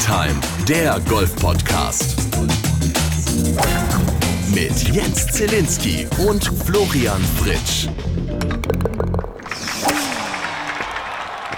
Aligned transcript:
Time, 0.00 0.40
der 0.66 0.98
Golf-Podcast. 1.08 2.16
Mit 4.54 4.88
Jens 4.94 5.26
Zelinski 5.26 6.06
und 6.26 6.42
Florian 6.64 7.20
Fritsch. 7.36 7.86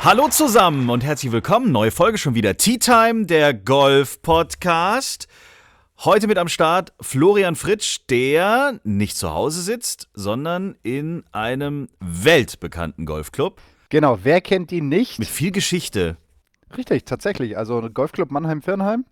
Hallo 0.02 0.28
zusammen 0.28 0.90
und 0.90 1.04
herzlich 1.04 1.30
willkommen. 1.30 1.70
Neue 1.70 1.92
Folge 1.92 2.18
schon 2.18 2.34
wieder. 2.34 2.56
Tea 2.56 2.78
Time, 2.78 3.26
der 3.26 3.54
Golf-Podcast. 3.54 5.28
Heute 6.04 6.26
mit 6.26 6.36
am 6.36 6.48
Start 6.48 6.92
Florian 7.00 7.54
Fritsch, 7.54 8.00
der 8.10 8.80
nicht 8.82 9.16
zu 9.16 9.32
Hause 9.32 9.62
sitzt, 9.62 10.08
sondern 10.14 10.74
in 10.82 11.22
einem 11.30 11.88
weltbekannten 12.00 13.06
Golfclub. 13.06 13.60
Genau, 13.88 14.18
wer 14.24 14.40
kennt 14.40 14.72
ihn 14.72 14.88
nicht? 14.88 15.20
Mit 15.20 15.28
viel 15.28 15.52
Geschichte. 15.52 16.16
Richtig, 16.76 17.04
tatsächlich. 17.04 17.56
Also 17.56 17.80
Golfclub 17.92 18.30
Mannheim-Firnheim. 18.30 19.04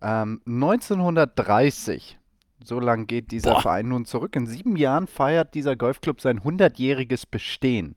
Ähm, 0.00 0.40
1930. 0.46 2.18
So 2.64 2.80
lang 2.80 3.06
geht 3.06 3.30
dieser 3.30 3.54
Boah. 3.54 3.62
Verein 3.62 3.88
nun 3.88 4.04
zurück. 4.04 4.34
In 4.36 4.46
sieben 4.46 4.76
Jahren 4.76 5.06
feiert 5.06 5.54
dieser 5.54 5.76
Golfclub 5.76 6.20
sein 6.20 6.40
100-jähriges 6.40 7.24
Bestehen. 7.30 7.94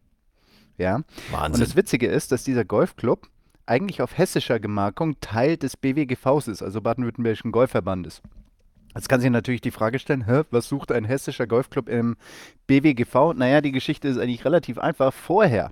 Ja. 0.77 0.97
Und 0.97 1.05
Wahnsinn. 1.31 1.61
das 1.61 1.75
Witzige 1.75 2.07
ist, 2.07 2.31
dass 2.31 2.43
dieser 2.43 2.65
Golfclub 2.65 3.27
eigentlich 3.65 4.01
auf 4.01 4.17
hessischer 4.17 4.59
Gemarkung 4.59 5.19
Teil 5.21 5.57
des 5.57 5.77
BWGVs 5.77 6.47
ist, 6.47 6.61
also 6.61 6.81
Baden-Württembergischen 6.81 7.51
Golfverbandes. 7.51 8.21
Jetzt 8.95 9.07
kann 9.07 9.21
sich 9.21 9.29
natürlich 9.29 9.61
die 9.61 9.71
Frage 9.71 9.99
stellen, 9.99 10.25
hä, 10.25 10.41
was 10.51 10.67
sucht 10.67 10.91
ein 10.91 11.05
hessischer 11.05 11.47
Golfclub 11.47 11.87
im 11.87 12.17
BWGV? 12.67 13.33
Naja, 13.35 13.61
die 13.61 13.71
Geschichte 13.71 14.09
ist 14.09 14.17
eigentlich 14.17 14.43
relativ 14.43 14.77
einfach. 14.77 15.13
Vorher, 15.13 15.71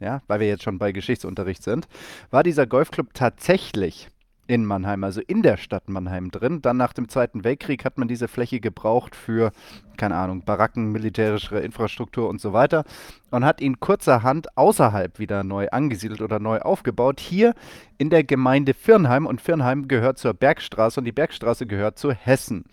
ja, 0.00 0.22
weil 0.26 0.40
wir 0.40 0.48
jetzt 0.48 0.62
schon 0.62 0.78
bei 0.78 0.92
Geschichtsunterricht 0.92 1.62
sind, 1.62 1.88
war 2.30 2.42
dieser 2.42 2.66
Golfclub 2.66 3.14
tatsächlich 3.14 4.10
in 4.48 4.64
Mannheim, 4.64 5.02
also 5.04 5.20
in 5.26 5.42
der 5.42 5.56
Stadt 5.56 5.88
Mannheim 5.88 6.30
drin. 6.30 6.62
Dann 6.62 6.76
nach 6.76 6.92
dem 6.92 7.08
Zweiten 7.08 7.44
Weltkrieg 7.44 7.84
hat 7.84 7.98
man 7.98 8.08
diese 8.08 8.28
Fläche 8.28 8.60
gebraucht 8.60 9.16
für, 9.16 9.52
keine 9.96 10.14
Ahnung, 10.14 10.44
Baracken, 10.44 10.92
militärische 10.92 11.58
Infrastruktur 11.58 12.28
und 12.28 12.40
so 12.40 12.52
weiter 12.52 12.84
und 13.30 13.44
hat 13.44 13.60
ihn 13.60 13.80
kurzerhand 13.80 14.56
außerhalb 14.56 15.18
wieder 15.18 15.42
neu 15.42 15.68
angesiedelt 15.70 16.20
oder 16.20 16.38
neu 16.38 16.60
aufgebaut. 16.60 17.20
Hier 17.20 17.54
in 17.98 18.10
der 18.10 18.24
Gemeinde 18.24 18.74
Firnheim 18.74 19.26
und 19.26 19.40
Firnheim 19.40 19.88
gehört 19.88 20.18
zur 20.18 20.34
Bergstraße 20.34 21.00
und 21.00 21.04
die 21.04 21.12
Bergstraße 21.12 21.66
gehört 21.66 21.98
zu 21.98 22.12
Hessen. 22.12 22.64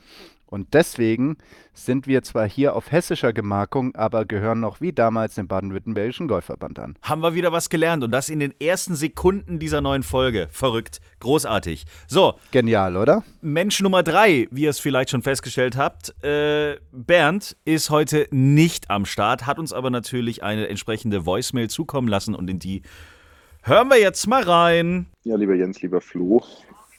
Und 0.54 0.76
deswegen 0.76 1.38
sind 1.74 2.06
wir 2.06 2.22
zwar 2.22 2.48
hier 2.48 2.76
auf 2.76 2.92
hessischer 2.92 3.34
Gemarkung, 3.34 3.96
aber 3.96 4.24
gehören 4.24 4.60
noch 4.60 4.82
wie 4.82 4.94
damals 4.94 5.34
dem 5.34 5.48
Baden-Württembergischen 5.48 6.28
Golfverband 6.28 6.78
an. 6.78 6.96
Haben 7.02 7.24
wir 7.24 7.34
wieder 7.34 7.52
was 7.52 7.72
gelernt 7.72 8.04
und 8.04 8.12
das 8.12 8.30
in 8.30 8.40
den 8.40 8.54
ersten 8.62 8.94
Sekunden 8.94 9.58
dieser 9.58 9.82
neuen 9.82 10.04
Folge. 10.04 10.48
Verrückt. 10.52 11.02
Großartig. 11.22 11.86
So, 12.06 12.36
Genial, 12.52 12.98
oder? 12.98 13.24
Mensch 13.42 13.82
Nummer 13.82 14.04
drei, 14.04 14.48
wie 14.52 14.66
ihr 14.66 14.70
es 14.70 14.80
vielleicht 14.80 15.10
schon 15.10 15.24
festgestellt 15.24 15.76
habt. 15.76 16.14
Äh, 16.24 16.78
Bernd 16.92 17.58
ist 17.66 17.90
heute 17.90 18.28
nicht 18.30 18.92
am 18.92 19.08
Start, 19.08 19.48
hat 19.48 19.58
uns 19.58 19.74
aber 19.74 19.90
natürlich 19.90 20.44
eine 20.44 20.68
entsprechende 20.68 21.26
Voicemail 21.26 21.68
zukommen 21.72 22.08
lassen 22.08 22.36
und 22.36 22.48
in 22.48 22.60
die 22.60 22.84
hören 23.64 23.88
wir 23.88 24.00
jetzt 24.00 24.28
mal 24.28 24.44
rein. 24.44 25.08
Ja, 25.24 25.36
lieber 25.36 25.56
Jens, 25.56 25.82
lieber 25.82 26.00
Flo, 26.00 26.44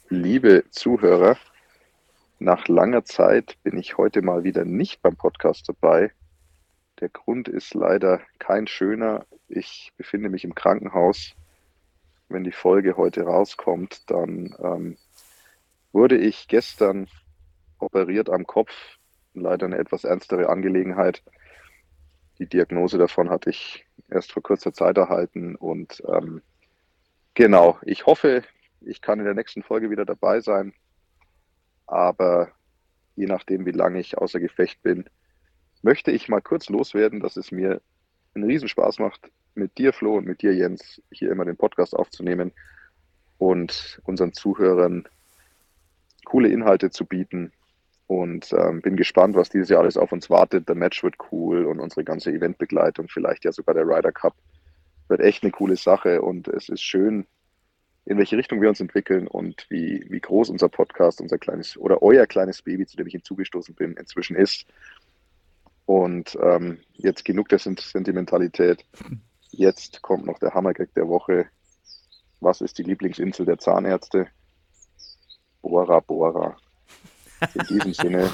liebe 0.09 0.65
Zuhörer, 0.71 1.37
nach 2.45 2.69
langer 2.69 3.05
Zeit 3.05 3.57
bin 3.63 3.79
ich 3.79 3.97
heute 3.97 4.23
mal 4.23 4.45
wieder 4.45 4.65
nicht 4.65 5.01
beim 5.03 5.17
Podcast 5.17 5.69
dabei. 5.69 6.13
Der 7.01 7.09
Grund 7.09 7.49
ist 7.49 7.75
leider 7.75 8.21
kein 8.39 8.67
schöner. 8.67 9.27
Ich 9.49 9.93
befinde 9.97 10.29
mich 10.29 10.45
im 10.45 10.55
Krankenhaus. 10.55 11.35
Wenn 12.29 12.45
die 12.45 12.53
Folge 12.53 12.97
heute 12.97 13.23
rauskommt, 13.23 14.11
dann 14.11 14.55
ähm, 14.63 14.97
wurde 15.93 16.19
ich 16.19 16.47
gestern 16.47 17.09
operiert 17.79 18.29
am 18.29 18.47
Kopf. 18.47 18.73
Leider 19.33 19.67
eine 19.67 19.79
etwas 19.79 20.05
ernstere 20.05 20.49
Angelegenheit. 20.49 21.23
Die 22.39 22.47
Diagnose 22.47 22.99
davon 22.99 23.31
hatte 23.31 23.51
ich 23.51 23.87
erst 24.11 24.33
vor 24.33 24.43
kurzer 24.43 24.73
Zeit 24.73 24.99
erhalten 24.99 25.57
und 25.57 26.03
ähm, 26.07 26.43
Genau, 27.35 27.79
ich 27.83 28.07
hoffe, 28.07 28.45
ich 28.81 29.01
kann 29.01 29.19
in 29.19 29.25
der 29.25 29.35
nächsten 29.35 29.65
Folge 29.65 29.91
wieder 29.91 30.05
dabei 30.05 30.41
sein. 30.41 30.73
Aber 31.87 32.53
je 33.17 33.27
nachdem, 33.27 33.67
wie 33.67 33.73
lange 33.73 34.01
ich 34.01 34.19
außer 34.19 34.41
Gefecht 34.41 34.83
bin, 34.83 35.05
möchte 35.83 36.11
ich 36.11 36.29
mal 36.29 36.41
kurz 36.41 36.69
loswerden, 36.69 37.21
dass 37.21 37.37
es 37.37 37.53
mir 37.53 37.81
einen 38.35 38.45
Riesenspaß 38.45 38.99
macht, 38.99 39.31
mit 39.55 39.79
dir, 39.79 39.93
Flo, 39.93 40.17
und 40.17 40.27
mit 40.27 40.43
dir, 40.43 40.55
Jens, 40.55 41.01
hier 41.11 41.31
immer 41.31 41.45
den 41.45 41.57
Podcast 41.57 41.95
aufzunehmen 41.95 42.53
und 43.39 44.01
unseren 44.05 44.33
Zuhörern 44.33 45.07
coole 46.25 46.49
Inhalte 46.49 46.91
zu 46.91 47.05
bieten. 47.05 47.53
Und 48.07 48.53
ähm, 48.53 48.83
bin 48.83 48.97
gespannt, 48.97 49.35
was 49.35 49.49
dieses 49.49 49.71
Jahr 49.71 49.81
alles 49.81 49.97
auf 49.97 50.13
uns 50.13 50.29
wartet. 50.29 50.69
Der 50.69 50.75
Match 50.75 51.03
wird 51.03 51.17
cool 51.33 51.65
und 51.65 51.81
unsere 51.81 52.05
ganze 52.05 52.33
Eventbegleitung, 52.33 53.09
vielleicht 53.09 53.45
ja 53.45 53.53
sogar 53.53 53.75
der 53.75 53.87
Ryder 53.87 54.13
Cup, 54.13 54.35
wird 55.09 55.21
echt 55.21 55.43
eine 55.43 55.53
coole 55.53 55.77
Sache. 55.77 56.21
Und 56.21 56.49
es 56.49 56.69
ist 56.69 56.83
schön, 56.83 57.27
in 58.07 58.19
welche 58.19 58.37
Richtung 58.37 58.61
wir 58.61 58.69
uns 58.69 58.81
entwickeln 58.81 59.27
und 59.27 59.67
wie, 59.71 60.05
wie 60.11 60.21
groß 60.21 60.51
unser 60.51 60.69
Podcast, 60.69 61.21
unser 61.21 61.39
kleines 61.39 61.77
oder 61.77 62.03
euer 62.03 62.27
kleines 62.27 62.63
Baby, 62.63 62.87
zu 62.87 62.97
dem 62.97 63.07
ich 63.07 63.13
hinzugestoßen 63.13 63.75
bin, 63.75 63.95
inzwischen 63.95 64.37
ist. 64.37 64.67
Und 65.87 66.37
ähm, 66.43 66.79
jetzt 66.93 67.25
genug 67.25 67.49
der 67.49 67.59
Sent- 67.59 67.81
Sentimentalität. 67.81 68.85
Jetzt 69.51 70.03
kommt 70.03 70.27
noch 70.27 70.39
der 70.39 70.55
Hammergag 70.55 70.93
der 70.95 71.09
Woche. 71.09 71.47
Was 72.41 72.61
ist 72.61 72.79
die 72.79 72.83
Lieblingsinsel 72.83 73.47
der 73.47 73.59
Zahnärzte? 73.59 74.29
Bora 75.63 76.01
Bora. 76.01 76.57
In 77.55 77.67
diesem 77.67 77.93
Sinne, 77.95 78.31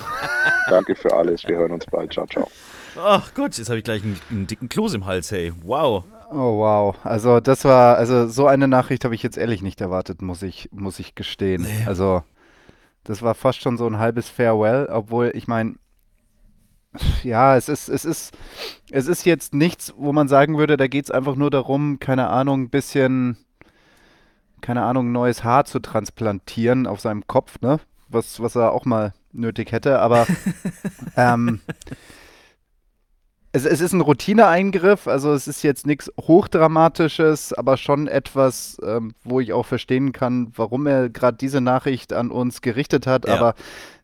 danke 0.68 0.94
für 0.94 1.12
alles. 1.14 1.44
Wir 1.46 1.56
hören 1.56 1.72
uns 1.72 1.86
bald. 1.86 2.12
Ciao, 2.12 2.26
ciao. 2.26 2.50
Ach 2.96 3.34
Gott, 3.34 3.56
jetzt 3.58 3.68
habe 3.68 3.78
ich 3.78 3.84
gleich 3.84 4.02
einen, 4.02 4.20
einen 4.30 4.46
dicken 4.46 4.68
Kloß 4.68 4.94
im 4.94 5.06
Hals, 5.06 5.30
hey. 5.30 5.52
Wow. 5.62 6.04
Oh 6.32 6.58
wow, 6.58 6.96
also 7.04 7.40
das 7.40 7.64
war, 7.64 7.96
also 7.96 8.28
so 8.28 8.46
eine 8.46 8.68
Nachricht 8.68 9.04
habe 9.04 9.16
ich 9.16 9.22
jetzt 9.22 9.36
ehrlich 9.36 9.62
nicht 9.62 9.80
erwartet, 9.80 10.22
muss 10.22 10.42
ich, 10.42 10.68
muss 10.72 11.00
ich 11.00 11.16
gestehen. 11.16 11.62
Nee. 11.62 11.86
Also 11.86 12.22
das 13.02 13.22
war 13.22 13.34
fast 13.34 13.60
schon 13.60 13.76
so 13.76 13.86
ein 13.86 13.98
halbes 13.98 14.28
Farewell, 14.28 14.86
obwohl 14.86 15.32
ich 15.34 15.48
meine, 15.48 15.74
ja, 17.24 17.56
es 17.56 17.68
ist, 17.68 17.88
es 17.88 18.04
ist, 18.04 18.36
es 18.90 19.08
ist 19.08 19.24
jetzt 19.24 19.54
nichts, 19.54 19.92
wo 19.96 20.12
man 20.12 20.28
sagen 20.28 20.56
würde, 20.56 20.76
da 20.76 20.86
geht 20.86 21.06
es 21.06 21.10
einfach 21.10 21.34
nur 21.34 21.50
darum, 21.50 21.98
keine 21.98 22.28
Ahnung, 22.28 22.62
ein 22.62 22.70
bisschen, 22.70 23.36
keine 24.60 24.82
Ahnung, 24.82 25.10
neues 25.10 25.42
Haar 25.42 25.64
zu 25.64 25.80
transplantieren 25.80 26.86
auf 26.86 27.00
seinem 27.00 27.26
Kopf, 27.26 27.60
ne? 27.60 27.80
Was, 28.08 28.40
was 28.40 28.56
er 28.56 28.72
auch 28.72 28.84
mal 28.84 29.14
nötig 29.32 29.72
hätte, 29.72 30.00
aber 30.00 30.26
ähm, 31.16 31.60
es, 33.52 33.64
es 33.64 33.80
ist 33.80 33.92
ein 33.92 34.00
Routineeingriff, 34.00 35.08
also 35.08 35.32
es 35.32 35.48
ist 35.48 35.62
jetzt 35.62 35.86
nichts 35.86 36.10
Hochdramatisches, 36.20 37.52
aber 37.52 37.76
schon 37.76 38.06
etwas, 38.06 38.78
ähm, 38.84 39.14
wo 39.24 39.40
ich 39.40 39.52
auch 39.52 39.66
verstehen 39.66 40.12
kann, 40.12 40.52
warum 40.54 40.86
er 40.86 41.08
gerade 41.08 41.36
diese 41.36 41.60
Nachricht 41.60 42.12
an 42.12 42.30
uns 42.30 42.60
gerichtet 42.60 43.06
hat. 43.06 43.26
Ja. 43.26 43.34
Aber 43.34 43.54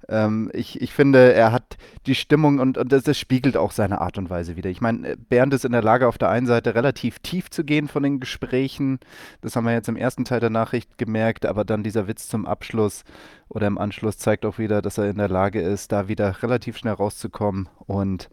ähm, 0.09 0.51
ich, 0.53 0.81
ich 0.81 0.93
finde, 0.93 1.33
er 1.33 1.53
hat 1.53 1.77
die 2.07 2.15
Stimmung 2.15 2.59
und, 2.59 2.79
und 2.79 2.93
das, 2.93 3.03
das 3.03 3.19
spiegelt 3.19 3.57
auch 3.57 3.73
seine 3.73 4.01
Art 4.01 4.19
und 4.19 4.31
Weise 4.31 4.57
wieder. 4.57 4.71
Ich 4.71 4.81
meine, 4.81 5.17
Bernd 5.17 5.53
ist 5.55 5.65
in 5.65 5.73
der 5.73 5.83
Lage, 5.83 6.07
auf 6.07 6.19
der 6.19 6.29
einen 6.29 6.47
Seite 6.47 6.75
relativ 6.75 7.19
tief 7.19 7.51
zu 7.51 7.65
gehen 7.65 7.89
von 7.89 8.03
den 8.03 8.21
Gesprächen. 8.21 9.01
Das 9.41 9.57
haben 9.57 9.65
wir 9.65 9.73
jetzt 9.73 9.89
im 9.89 9.97
ersten 9.97 10.25
Teil 10.25 10.41
der 10.41 10.51
Nachricht 10.51 10.99
gemerkt, 10.99 11.47
aber 11.47 11.65
dann 11.65 11.83
dieser 11.83 12.07
Witz 12.07 12.29
zum 12.29 12.47
Abschluss 12.47 13.05
oder 13.49 13.67
im 13.67 13.79
Anschluss 13.79 14.19
zeigt 14.19 14.45
auch 14.45 14.59
wieder, 14.59 14.83
dass 14.83 14.99
er 14.99 15.09
in 15.09 15.19
der 15.19 15.29
Lage 15.29 15.61
ist, 15.61 15.93
da 15.93 16.09
wieder 16.09 16.43
relativ 16.43 16.77
schnell 16.77 16.95
rauszukommen 16.95 17.69
und, 17.87 18.29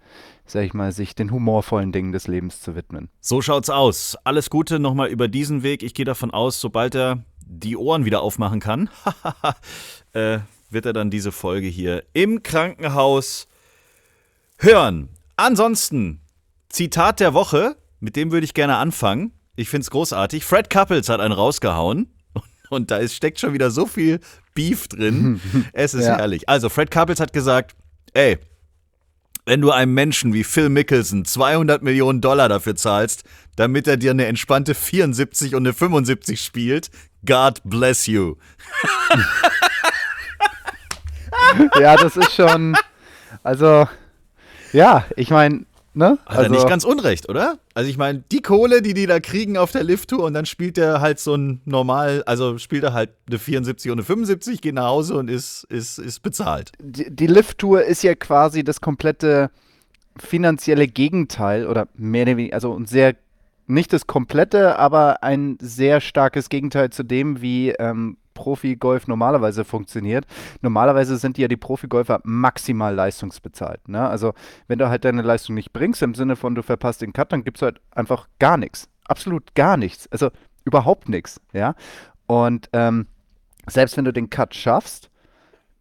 sag 0.45 0.63
ich 0.63 0.73
mal, 0.73 0.91
sich 0.91 1.15
den 1.15 1.31
humorvollen 1.31 1.91
Dingen 1.91 2.11
des 2.11 2.27
Lebens 2.27 2.61
zu 2.61 2.75
widmen. 2.75 3.09
So 3.19 3.41
schaut's 3.41 3.69
aus. 3.69 4.17
Alles 4.23 4.49
Gute 4.49 4.79
nochmal 4.79 5.09
über 5.09 5.27
diesen 5.27 5.63
Weg. 5.63 5.83
Ich 5.83 5.93
gehe 5.93 6.05
davon 6.05 6.31
aus, 6.31 6.59
sobald 6.59 6.95
er 6.95 7.23
die 7.45 7.77
Ohren 7.77 8.05
wieder 8.05 8.21
aufmachen 8.21 8.59
kann, 8.59 8.89
äh, 10.13 10.39
wird 10.73 10.85
er 10.85 10.93
dann 10.93 11.09
diese 11.09 11.31
Folge 11.31 11.67
hier 11.67 12.03
im 12.13 12.43
Krankenhaus 12.43 13.47
hören. 14.57 15.09
Ansonsten, 15.35 16.19
Zitat 16.69 17.19
der 17.19 17.33
Woche, 17.33 17.75
mit 17.99 18.15
dem 18.15 18.31
würde 18.31 18.45
ich 18.45 18.53
gerne 18.53 18.77
anfangen. 18.77 19.31
Ich 19.55 19.69
finde 19.69 19.83
es 19.83 19.91
großartig. 19.91 20.45
Fred 20.45 20.69
Couples 20.69 21.09
hat 21.09 21.19
einen 21.19 21.33
rausgehauen. 21.33 22.11
Und 22.69 22.91
da 22.91 22.97
ist, 22.97 23.13
steckt 23.15 23.39
schon 23.39 23.53
wieder 23.53 23.69
so 23.71 23.85
viel 23.85 24.19
Beef 24.55 24.87
drin. 24.87 25.39
es 25.73 25.93
ist 25.93 26.05
Ja. 26.05 26.17
herrlich. 26.17 26.49
Also, 26.49 26.69
Fred 26.69 26.89
Couples 26.91 27.19
hat 27.19 27.33
gesagt: 27.33 27.75
Ey, 28.13 28.37
wenn 29.45 29.61
du 29.61 29.71
einem 29.71 29.93
Menschen 29.93 30.33
wie 30.33 30.43
Phil 30.43 30.69
Mickelson 30.69 31.25
200 31.25 31.83
Millionen 31.83 32.21
Dollar 32.21 32.49
dafür 32.49 32.75
zahlst, 32.75 33.23
damit 33.55 33.87
er 33.87 33.97
dir 33.97 34.11
eine 34.11 34.25
entspannte 34.25 34.73
74 34.73 35.53
und 35.53 35.63
eine 35.67 35.73
75 35.73 36.41
spielt, 36.41 36.89
God 37.25 37.61
bless 37.63 38.07
you. 38.07 38.35
ja, 41.79 41.95
das 41.95 42.17
ist 42.17 42.33
schon, 42.33 42.75
also, 43.43 43.87
ja, 44.71 45.05
ich 45.15 45.29
meine, 45.29 45.65
Ne? 45.95 46.17
Hat 46.25 46.45
er 46.45 46.49
nicht 46.49 46.67
ganz 46.67 46.85
unrecht, 46.85 47.29
oder? 47.29 47.59
Also 47.75 47.87
ich 47.87 47.97
meine, 47.97 48.23
die 48.31 48.41
Kohle, 48.41 48.81
die 48.81 48.95
die 48.95 49.05
da 49.05 49.19
kriegen 49.19 49.57
auf 49.57 49.71
der 49.71 49.83
Lift-Tour 49.83 50.23
und 50.23 50.33
dann 50.33 50.47
spielt 50.47 50.79
er 50.79 51.01
halt 51.01 51.19
so 51.19 51.35
ein 51.35 51.61
normal, 51.65 52.23
also 52.25 52.57
spielt 52.57 52.83
er 52.83 52.93
halt 52.93 53.11
eine 53.27 53.37
74 53.37 53.91
und 53.91 53.99
eine 53.99 54.03
75, 54.03 54.61
geht 54.61 54.73
nach 54.73 54.87
Hause 54.87 55.15
und 55.15 55.29
ist, 55.29 55.65
ist, 55.65 55.99
ist 55.99 56.21
bezahlt. 56.21 56.71
die, 56.81 57.15
die 57.15 57.27
Lift-Tour 57.27 57.83
ist 57.83 58.01
ja 58.01 58.15
quasi 58.15 58.63
das 58.63 58.81
komplette 58.81 59.51
finanzielle 60.17 60.87
Gegenteil 60.87 61.67
oder 61.67 61.87
mehr 61.93 62.23
oder 62.23 62.37
weniger, 62.37 62.55
also 62.55 62.75
ein 62.75 62.87
sehr, 62.87 63.15
nicht 63.67 63.93
das 63.93 64.07
komplette, 64.07 64.79
aber 64.79 65.21
ein 65.21 65.57
sehr 65.61 66.01
starkes 66.01 66.49
Gegenteil 66.49 66.89
zu 66.89 67.03
dem, 67.03 67.39
wie 67.41 67.69
ähm, 67.69 68.17
Profi-Golf 68.33 69.07
normalerweise 69.07 69.65
funktioniert. 69.65 70.25
Normalerweise 70.61 71.17
sind 71.17 71.37
ja 71.37 71.47
die 71.47 71.57
Profi-Golfer 71.57 72.21
maximal 72.23 72.93
leistungsbezahlt. 72.93 73.87
Ne? 73.87 74.07
Also 74.07 74.33
wenn 74.67 74.79
du 74.79 74.89
halt 74.89 75.05
deine 75.05 75.21
Leistung 75.21 75.55
nicht 75.55 75.73
bringst, 75.73 76.01
im 76.01 76.15
Sinne 76.15 76.35
von 76.35 76.55
du 76.55 76.63
verpasst 76.63 77.01
den 77.01 77.13
Cut, 77.13 77.31
dann 77.31 77.43
gibt 77.43 77.57
es 77.57 77.61
halt 77.61 77.81
einfach 77.91 78.27
gar 78.39 78.57
nichts. 78.57 78.89
Absolut 79.05 79.55
gar 79.55 79.77
nichts. 79.77 80.07
Also 80.11 80.31
überhaupt 80.65 81.09
nichts. 81.09 81.41
Ja? 81.53 81.75
Und 82.25 82.69
ähm, 82.73 83.07
selbst 83.67 83.97
wenn 83.97 84.05
du 84.05 84.13
den 84.13 84.29
Cut 84.29 84.55
schaffst, 84.55 85.09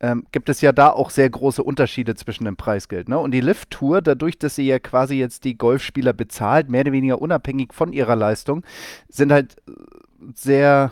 ähm, 0.02 0.26
gibt 0.32 0.48
es 0.48 0.60
ja 0.60 0.72
da 0.72 0.90
auch 0.90 1.10
sehr 1.10 1.30
große 1.30 1.62
Unterschiede 1.62 2.16
zwischen 2.16 2.44
dem 2.44 2.56
Preisgeld. 2.56 3.08
Ne? 3.08 3.18
Und 3.18 3.30
die 3.30 3.40
Lift-Tour, 3.40 4.02
dadurch, 4.02 4.38
dass 4.38 4.56
sie 4.56 4.66
ja 4.66 4.80
quasi 4.80 5.14
jetzt 5.14 5.44
die 5.44 5.56
Golfspieler 5.56 6.12
bezahlt, 6.12 6.68
mehr 6.68 6.80
oder 6.82 6.92
weniger 6.92 7.22
unabhängig 7.22 7.72
von 7.72 7.92
ihrer 7.92 8.16
Leistung, 8.16 8.64
sind 9.08 9.30
halt 9.30 9.56
sehr 10.34 10.90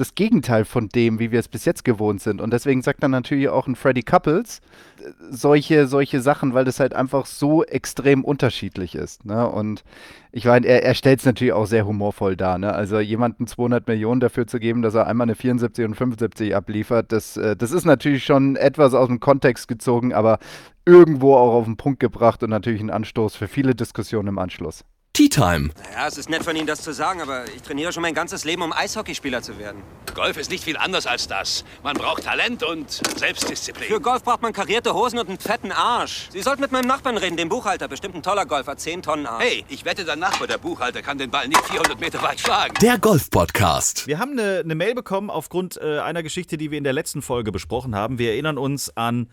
das 0.00 0.14
Gegenteil 0.14 0.64
von 0.64 0.88
dem, 0.88 1.18
wie 1.18 1.30
wir 1.30 1.40
es 1.40 1.48
bis 1.48 1.64
jetzt 1.64 1.84
gewohnt 1.84 2.20
sind. 2.20 2.40
Und 2.40 2.52
deswegen 2.52 2.82
sagt 2.82 3.02
dann 3.02 3.10
natürlich 3.10 3.48
auch 3.48 3.66
ein 3.66 3.76
Freddy 3.76 4.02
Couples 4.02 4.60
äh, 4.98 5.10
solche, 5.30 5.86
solche 5.86 6.20
Sachen, 6.20 6.54
weil 6.54 6.64
das 6.64 6.80
halt 6.80 6.94
einfach 6.94 7.26
so 7.26 7.64
extrem 7.64 8.24
unterschiedlich 8.24 8.94
ist. 8.94 9.24
Ne? 9.24 9.48
Und 9.48 9.84
ich 10.32 10.44
meine, 10.44 10.66
er, 10.66 10.84
er 10.84 10.94
stellt 10.94 11.20
es 11.20 11.26
natürlich 11.26 11.52
auch 11.52 11.66
sehr 11.66 11.86
humorvoll 11.86 12.36
dar. 12.36 12.58
Ne? 12.58 12.72
Also 12.72 13.00
jemanden 13.00 13.46
200 13.46 13.86
Millionen 13.86 14.20
dafür 14.20 14.46
zu 14.46 14.58
geben, 14.58 14.82
dass 14.82 14.94
er 14.94 15.06
einmal 15.06 15.26
eine 15.26 15.34
74 15.34 15.84
und 15.84 15.94
75 15.94 16.54
abliefert, 16.54 17.12
das, 17.12 17.36
äh, 17.36 17.56
das 17.56 17.72
ist 17.72 17.84
natürlich 17.84 18.24
schon 18.24 18.56
etwas 18.56 18.94
aus 18.94 19.08
dem 19.08 19.20
Kontext 19.20 19.68
gezogen, 19.68 20.12
aber 20.12 20.38
irgendwo 20.84 21.34
auch 21.34 21.54
auf 21.54 21.64
den 21.64 21.76
Punkt 21.76 22.00
gebracht 22.00 22.42
und 22.42 22.50
natürlich 22.50 22.80
ein 22.80 22.90
Anstoß 22.90 23.36
für 23.36 23.48
viele 23.48 23.74
Diskussionen 23.74 24.28
im 24.28 24.38
Anschluss. 24.38 24.84
Tea 25.18 25.28
Time. 25.28 25.70
Ja, 25.94 26.06
es 26.06 26.16
ist 26.16 26.30
nett 26.30 26.44
von 26.44 26.54
Ihnen, 26.54 26.68
das 26.68 26.80
zu 26.80 26.92
sagen, 26.92 27.20
aber 27.20 27.44
ich 27.48 27.62
trainiere 27.62 27.92
schon 27.92 28.02
mein 28.02 28.14
ganzes 28.14 28.44
Leben, 28.44 28.62
um 28.62 28.72
Eishockeyspieler 28.72 29.42
zu 29.42 29.58
werden. 29.58 29.82
Golf 30.14 30.36
ist 30.36 30.48
nicht 30.48 30.62
viel 30.62 30.76
anders 30.76 31.08
als 31.08 31.26
das. 31.26 31.64
Man 31.82 31.96
braucht 31.96 32.22
Talent 32.22 32.62
und 32.62 32.88
Selbstdisziplin. 32.88 33.88
Für 33.88 34.00
Golf 34.00 34.22
braucht 34.22 34.42
man 34.42 34.52
karierte 34.52 34.94
Hosen 34.94 35.18
und 35.18 35.28
einen 35.28 35.40
fetten 35.40 35.72
Arsch. 35.72 36.28
Sie 36.30 36.40
sollten 36.40 36.62
mit 36.62 36.70
meinem 36.70 36.86
Nachbarn 36.86 37.16
reden, 37.16 37.36
dem 37.36 37.48
Buchhalter. 37.48 37.88
Bestimmt 37.88 38.14
ein 38.14 38.22
toller 38.22 38.46
Golfer, 38.46 38.76
10 38.76 39.02
Tonnen 39.02 39.26
Arsch. 39.26 39.42
Hey, 39.42 39.64
ich 39.68 39.84
wette, 39.84 40.04
dein 40.04 40.20
Nachbar, 40.20 40.46
der 40.46 40.58
Buchhalter, 40.58 41.02
kann 41.02 41.18
den 41.18 41.32
Ball 41.32 41.48
nicht 41.48 41.66
400 41.66 41.98
Meter 41.98 42.22
weit 42.22 42.38
schlagen. 42.38 42.74
Der 42.80 42.98
Golf 42.98 43.28
Podcast. 43.28 44.06
Wir 44.06 44.20
haben 44.20 44.38
eine, 44.38 44.60
eine 44.60 44.76
Mail 44.76 44.94
bekommen 44.94 45.30
aufgrund 45.30 45.78
äh, 45.78 45.98
einer 45.98 46.22
Geschichte, 46.22 46.56
die 46.56 46.70
wir 46.70 46.78
in 46.78 46.84
der 46.84 46.92
letzten 46.92 47.22
Folge 47.22 47.50
besprochen 47.50 47.96
haben. 47.96 48.20
Wir 48.20 48.34
erinnern 48.34 48.56
uns 48.56 48.96
an 48.96 49.28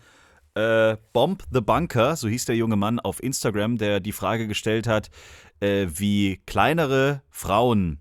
äh, 0.56 0.96
Bomb 1.12 1.44
the 1.52 1.60
Bunker, 1.60 2.16
so 2.16 2.28
hieß 2.28 2.46
der 2.46 2.56
junge 2.56 2.76
Mann 2.76 2.98
auf 2.98 3.22
Instagram, 3.22 3.76
der 3.76 4.00
die 4.00 4.12
Frage 4.12 4.48
gestellt 4.48 4.86
hat, 4.86 5.10
äh, 5.60 5.86
wie 5.88 6.40
kleinere 6.46 7.22
Frauen 7.30 7.98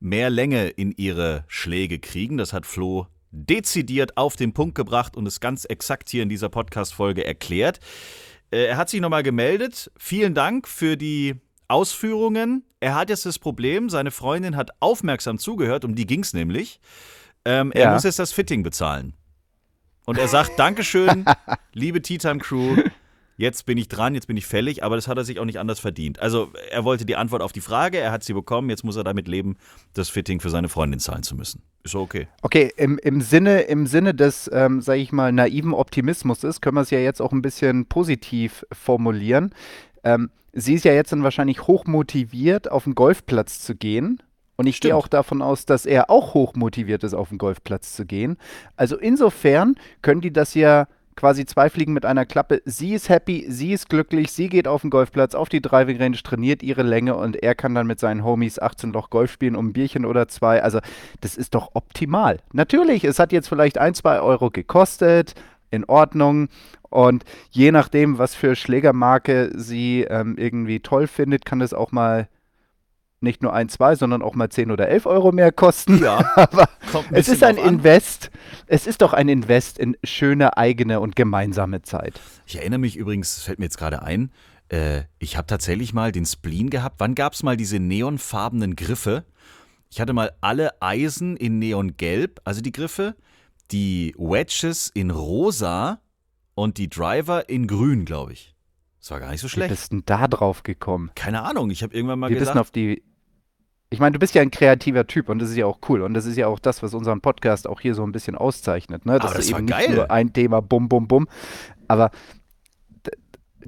mehr 0.00 0.30
Länge 0.30 0.68
in 0.68 0.92
ihre 0.92 1.44
Schläge 1.48 1.98
kriegen. 1.98 2.36
Das 2.36 2.52
hat 2.52 2.66
Flo 2.66 3.06
dezidiert 3.30 4.16
auf 4.16 4.36
den 4.36 4.52
Punkt 4.52 4.74
gebracht 4.74 5.16
und 5.16 5.26
es 5.26 5.40
ganz 5.40 5.64
exakt 5.64 6.08
hier 6.08 6.22
in 6.22 6.28
dieser 6.28 6.48
Podcast-Folge 6.48 7.24
erklärt. 7.24 7.80
Äh, 8.50 8.66
er 8.66 8.76
hat 8.76 8.88
sich 8.90 9.00
nochmal 9.00 9.22
gemeldet. 9.22 9.90
Vielen 9.96 10.34
Dank 10.34 10.68
für 10.68 10.96
die 10.96 11.34
Ausführungen. 11.68 12.64
Er 12.80 12.94
hat 12.94 13.08
jetzt 13.10 13.24
das 13.26 13.38
Problem, 13.38 13.88
seine 13.88 14.10
Freundin 14.10 14.54
hat 14.56 14.70
aufmerksam 14.80 15.38
zugehört, 15.38 15.84
um 15.84 15.94
die 15.94 16.06
ging 16.06 16.20
es 16.20 16.34
nämlich. 16.34 16.80
Ähm, 17.46 17.72
er 17.72 17.84
Ja. 17.84 17.92
muss 17.94 18.04
jetzt 18.04 18.18
das 18.18 18.32
Fitting 18.32 18.62
bezahlen. 18.62 19.14
Und 20.06 20.18
er 20.18 20.28
sagt, 20.28 20.58
Dankeschön, 20.58 21.24
liebe 21.72 22.02
Tea 22.02 22.18
Time 22.18 22.38
Crew. 22.38 22.76
Jetzt 23.36 23.66
bin 23.66 23.78
ich 23.78 23.88
dran, 23.88 24.14
jetzt 24.14 24.26
bin 24.26 24.36
ich 24.36 24.46
fällig, 24.46 24.84
aber 24.84 24.94
das 24.94 25.08
hat 25.08 25.18
er 25.18 25.24
sich 25.24 25.40
auch 25.40 25.44
nicht 25.44 25.58
anders 25.58 25.80
verdient. 25.80 26.20
Also 26.20 26.50
er 26.70 26.84
wollte 26.84 27.04
die 27.04 27.16
Antwort 27.16 27.42
auf 27.42 27.52
die 27.52 27.60
Frage, 27.60 27.98
er 27.98 28.12
hat 28.12 28.22
sie 28.22 28.32
bekommen, 28.32 28.70
jetzt 28.70 28.84
muss 28.84 28.96
er 28.96 29.02
damit 29.02 29.26
leben, 29.26 29.56
das 29.92 30.08
Fitting 30.08 30.40
für 30.40 30.50
seine 30.50 30.68
Freundin 30.68 31.00
zahlen 31.00 31.24
zu 31.24 31.34
müssen. 31.34 31.62
Ist 31.82 31.96
okay. 31.96 32.28
Okay, 32.42 32.72
im, 32.76 32.98
im, 32.98 33.20
Sinne, 33.20 33.62
im 33.62 33.86
Sinne 33.86 34.14
des, 34.14 34.48
ähm, 34.52 34.80
sage 34.80 35.00
ich 35.00 35.10
mal, 35.10 35.32
naiven 35.32 35.74
Optimismus 35.74 36.40
können 36.60 36.76
wir 36.76 36.82
es 36.82 36.90
ja 36.90 37.00
jetzt 37.00 37.20
auch 37.20 37.32
ein 37.32 37.42
bisschen 37.42 37.86
positiv 37.86 38.64
formulieren. 38.72 39.52
Ähm, 40.04 40.30
sie 40.52 40.74
ist 40.74 40.84
ja 40.84 40.92
jetzt 40.92 41.10
dann 41.10 41.24
wahrscheinlich 41.24 41.66
hoch 41.66 41.86
motiviert, 41.86 42.70
auf 42.70 42.84
den 42.84 42.94
Golfplatz 42.94 43.60
zu 43.60 43.74
gehen. 43.74 44.22
Und 44.56 44.66
ich 44.66 44.80
gehe 44.80 44.90
Stimmt. 44.90 45.02
auch 45.02 45.08
davon 45.08 45.42
aus, 45.42 45.66
dass 45.66 45.84
er 45.84 46.10
auch 46.10 46.34
hoch 46.34 46.54
motiviert 46.54 47.02
ist, 47.02 47.14
auf 47.14 47.30
den 47.30 47.38
Golfplatz 47.38 47.94
zu 47.96 48.06
gehen. 48.06 48.36
Also 48.76 48.96
insofern 48.96 49.74
können 50.00 50.20
die 50.20 50.32
das 50.32 50.54
ja 50.54 50.86
quasi 51.16 51.46
zwei 51.46 51.70
Fliegen 51.70 51.92
mit 51.92 52.04
einer 52.04 52.26
Klappe. 52.26 52.62
Sie 52.64 52.94
ist 52.94 53.08
happy, 53.08 53.46
sie 53.48 53.72
ist 53.72 53.88
glücklich, 53.88 54.32
sie 54.32 54.48
geht 54.48 54.68
auf 54.68 54.82
den 54.82 54.90
Golfplatz, 54.90 55.34
auf 55.34 55.48
die 55.48 55.60
Driving 55.60 55.98
Range, 55.98 56.16
trainiert 56.16 56.62
ihre 56.62 56.82
Länge 56.82 57.16
und 57.16 57.42
er 57.42 57.54
kann 57.54 57.74
dann 57.74 57.86
mit 57.86 58.00
seinen 58.00 58.24
Homies 58.24 58.58
18 58.58 58.92
Loch 58.92 59.10
Golf 59.10 59.32
spielen 59.32 59.56
um 59.56 59.68
ein 59.68 59.72
Bierchen 59.72 60.04
oder 60.04 60.28
zwei. 60.28 60.62
Also 60.62 60.80
das 61.20 61.36
ist 61.36 61.54
doch 61.54 61.70
optimal. 61.74 62.38
Natürlich, 62.52 63.04
es 63.04 63.18
hat 63.18 63.32
jetzt 63.32 63.48
vielleicht 63.48 63.78
ein, 63.78 63.94
zwei 63.94 64.20
Euro 64.20 64.50
gekostet, 64.50 65.34
in 65.70 65.84
Ordnung. 65.84 66.48
Und 66.82 67.24
je 67.50 67.72
nachdem, 67.72 68.18
was 68.18 68.34
für 68.34 68.54
Schlägermarke 68.54 69.50
sie 69.54 70.02
ähm, 70.08 70.36
irgendwie 70.38 70.80
toll 70.80 71.06
findet, 71.06 71.44
kann 71.44 71.60
es 71.60 71.74
auch 71.74 71.90
mal 71.92 72.28
nicht 73.20 73.42
nur 73.42 73.52
ein, 73.52 73.68
zwei, 73.68 73.96
sondern 73.96 74.22
auch 74.22 74.34
mal 74.34 74.50
10 74.50 74.70
oder 74.70 74.88
11 74.88 75.06
Euro 75.06 75.32
mehr 75.32 75.50
kosten. 75.50 76.00
Ja, 76.02 76.18
Aber 76.36 76.68
es 77.10 77.28
ist 77.28 77.42
ein 77.42 77.58
an. 77.58 77.64
Invest. 77.64 78.30
Es 78.66 78.86
ist 78.86 79.02
doch 79.02 79.12
ein 79.12 79.28
Invest 79.28 79.78
in 79.78 79.96
schöne 80.04 80.56
eigene 80.56 81.00
und 81.00 81.16
gemeinsame 81.16 81.82
Zeit. 81.82 82.20
Ich 82.46 82.56
erinnere 82.56 82.78
mich 82.80 82.96
übrigens, 82.96 83.42
fällt 83.42 83.58
mir 83.58 83.66
jetzt 83.66 83.78
gerade 83.78 84.02
ein, 84.02 84.30
äh, 84.68 85.02
ich 85.18 85.36
habe 85.36 85.46
tatsächlich 85.46 85.92
mal 85.92 86.12
den 86.12 86.24
Spleen 86.26 86.70
gehabt. 86.70 86.96
Wann 86.98 87.14
gab 87.14 87.34
es 87.34 87.42
mal 87.42 87.56
diese 87.56 87.78
neonfarbenen 87.78 88.76
Griffe? 88.76 89.24
Ich 89.90 90.00
hatte 90.00 90.12
mal 90.12 90.32
alle 90.40 90.80
Eisen 90.82 91.36
in 91.36 91.58
neongelb, 91.58 92.40
also 92.44 92.60
die 92.60 92.72
Griffe, 92.72 93.14
die 93.70 94.14
Wedges 94.18 94.90
in 94.92 95.10
rosa 95.10 96.00
und 96.54 96.78
die 96.78 96.88
Driver 96.88 97.48
in 97.48 97.66
grün, 97.66 98.04
glaube 98.04 98.32
ich. 98.32 98.54
Das 99.00 99.10
war 99.10 99.20
gar 99.20 99.30
nicht 99.30 99.40
so 99.40 99.46
Wie 99.48 99.50
schlecht. 99.50 99.70
bist 99.70 99.92
denn 99.92 100.02
da 100.06 100.26
drauf 100.26 100.62
gekommen? 100.62 101.10
Keine 101.14 101.42
Ahnung, 101.42 101.70
ich 101.70 101.82
habe 101.82 101.94
irgendwann 101.94 102.18
mal 102.18 102.30
Wir 102.30 102.36
wissen 102.36 102.52
gedacht, 102.52 102.58
auf 102.60 102.70
die. 102.70 103.02
Ich 103.94 104.00
meine, 104.00 104.12
du 104.12 104.18
bist 104.18 104.34
ja 104.34 104.42
ein 104.42 104.50
kreativer 104.50 105.06
Typ 105.06 105.28
und 105.28 105.38
das 105.38 105.50
ist 105.50 105.56
ja 105.56 105.66
auch 105.66 105.78
cool. 105.88 106.02
Und 106.02 106.14
das 106.14 106.26
ist 106.26 106.36
ja 106.36 106.48
auch 106.48 106.58
das, 106.58 106.82
was 106.82 106.94
unseren 106.94 107.20
Podcast 107.20 107.68
auch 107.68 107.80
hier 107.80 107.94
so 107.94 108.02
ein 108.04 108.10
bisschen 108.10 108.34
auszeichnet. 108.34 109.06
Ne? 109.06 109.20
Dass 109.20 109.30
Aber 109.30 109.34
das 109.36 109.48
eben 109.48 109.66
geil. 109.66 109.86
nicht 109.86 109.96
nur 109.96 110.10
ein 110.10 110.32
Thema, 110.32 110.60
bum, 110.60 110.88
bum, 110.88 111.06
bum. 111.06 111.28
Aber 111.86 112.10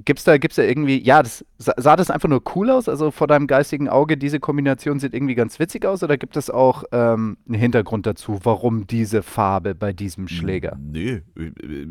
gibt's 0.03 0.25
da, 0.25 0.37
gibt's 0.37 0.57
da 0.57 0.63
irgendwie, 0.63 1.01
ja, 1.01 1.23
das, 1.23 1.45
sah, 1.57 1.95
das 1.95 2.11
einfach 2.11 2.27
nur 2.27 2.41
cool 2.55 2.69
aus? 2.69 2.89
Also 2.89 3.09
vor 3.09 3.27
deinem 3.27 3.47
geistigen 3.47 3.87
Auge, 3.87 4.17
diese 4.17 4.41
Kombination 4.41 4.99
sieht 4.99 5.13
irgendwie 5.13 5.35
ganz 5.35 5.59
witzig 5.59 5.85
aus? 5.85 6.03
Oder 6.03 6.17
gibt 6.17 6.35
es 6.35 6.49
auch 6.49 6.83
ähm, 6.91 7.37
einen 7.47 7.55
Hintergrund 7.55 8.05
dazu, 8.05 8.41
warum 8.43 8.85
diese 8.85 9.23
Farbe 9.23 9.75
bei 9.75 9.93
diesem 9.93 10.27
Schläger? 10.27 10.77
Nee, 10.77 11.21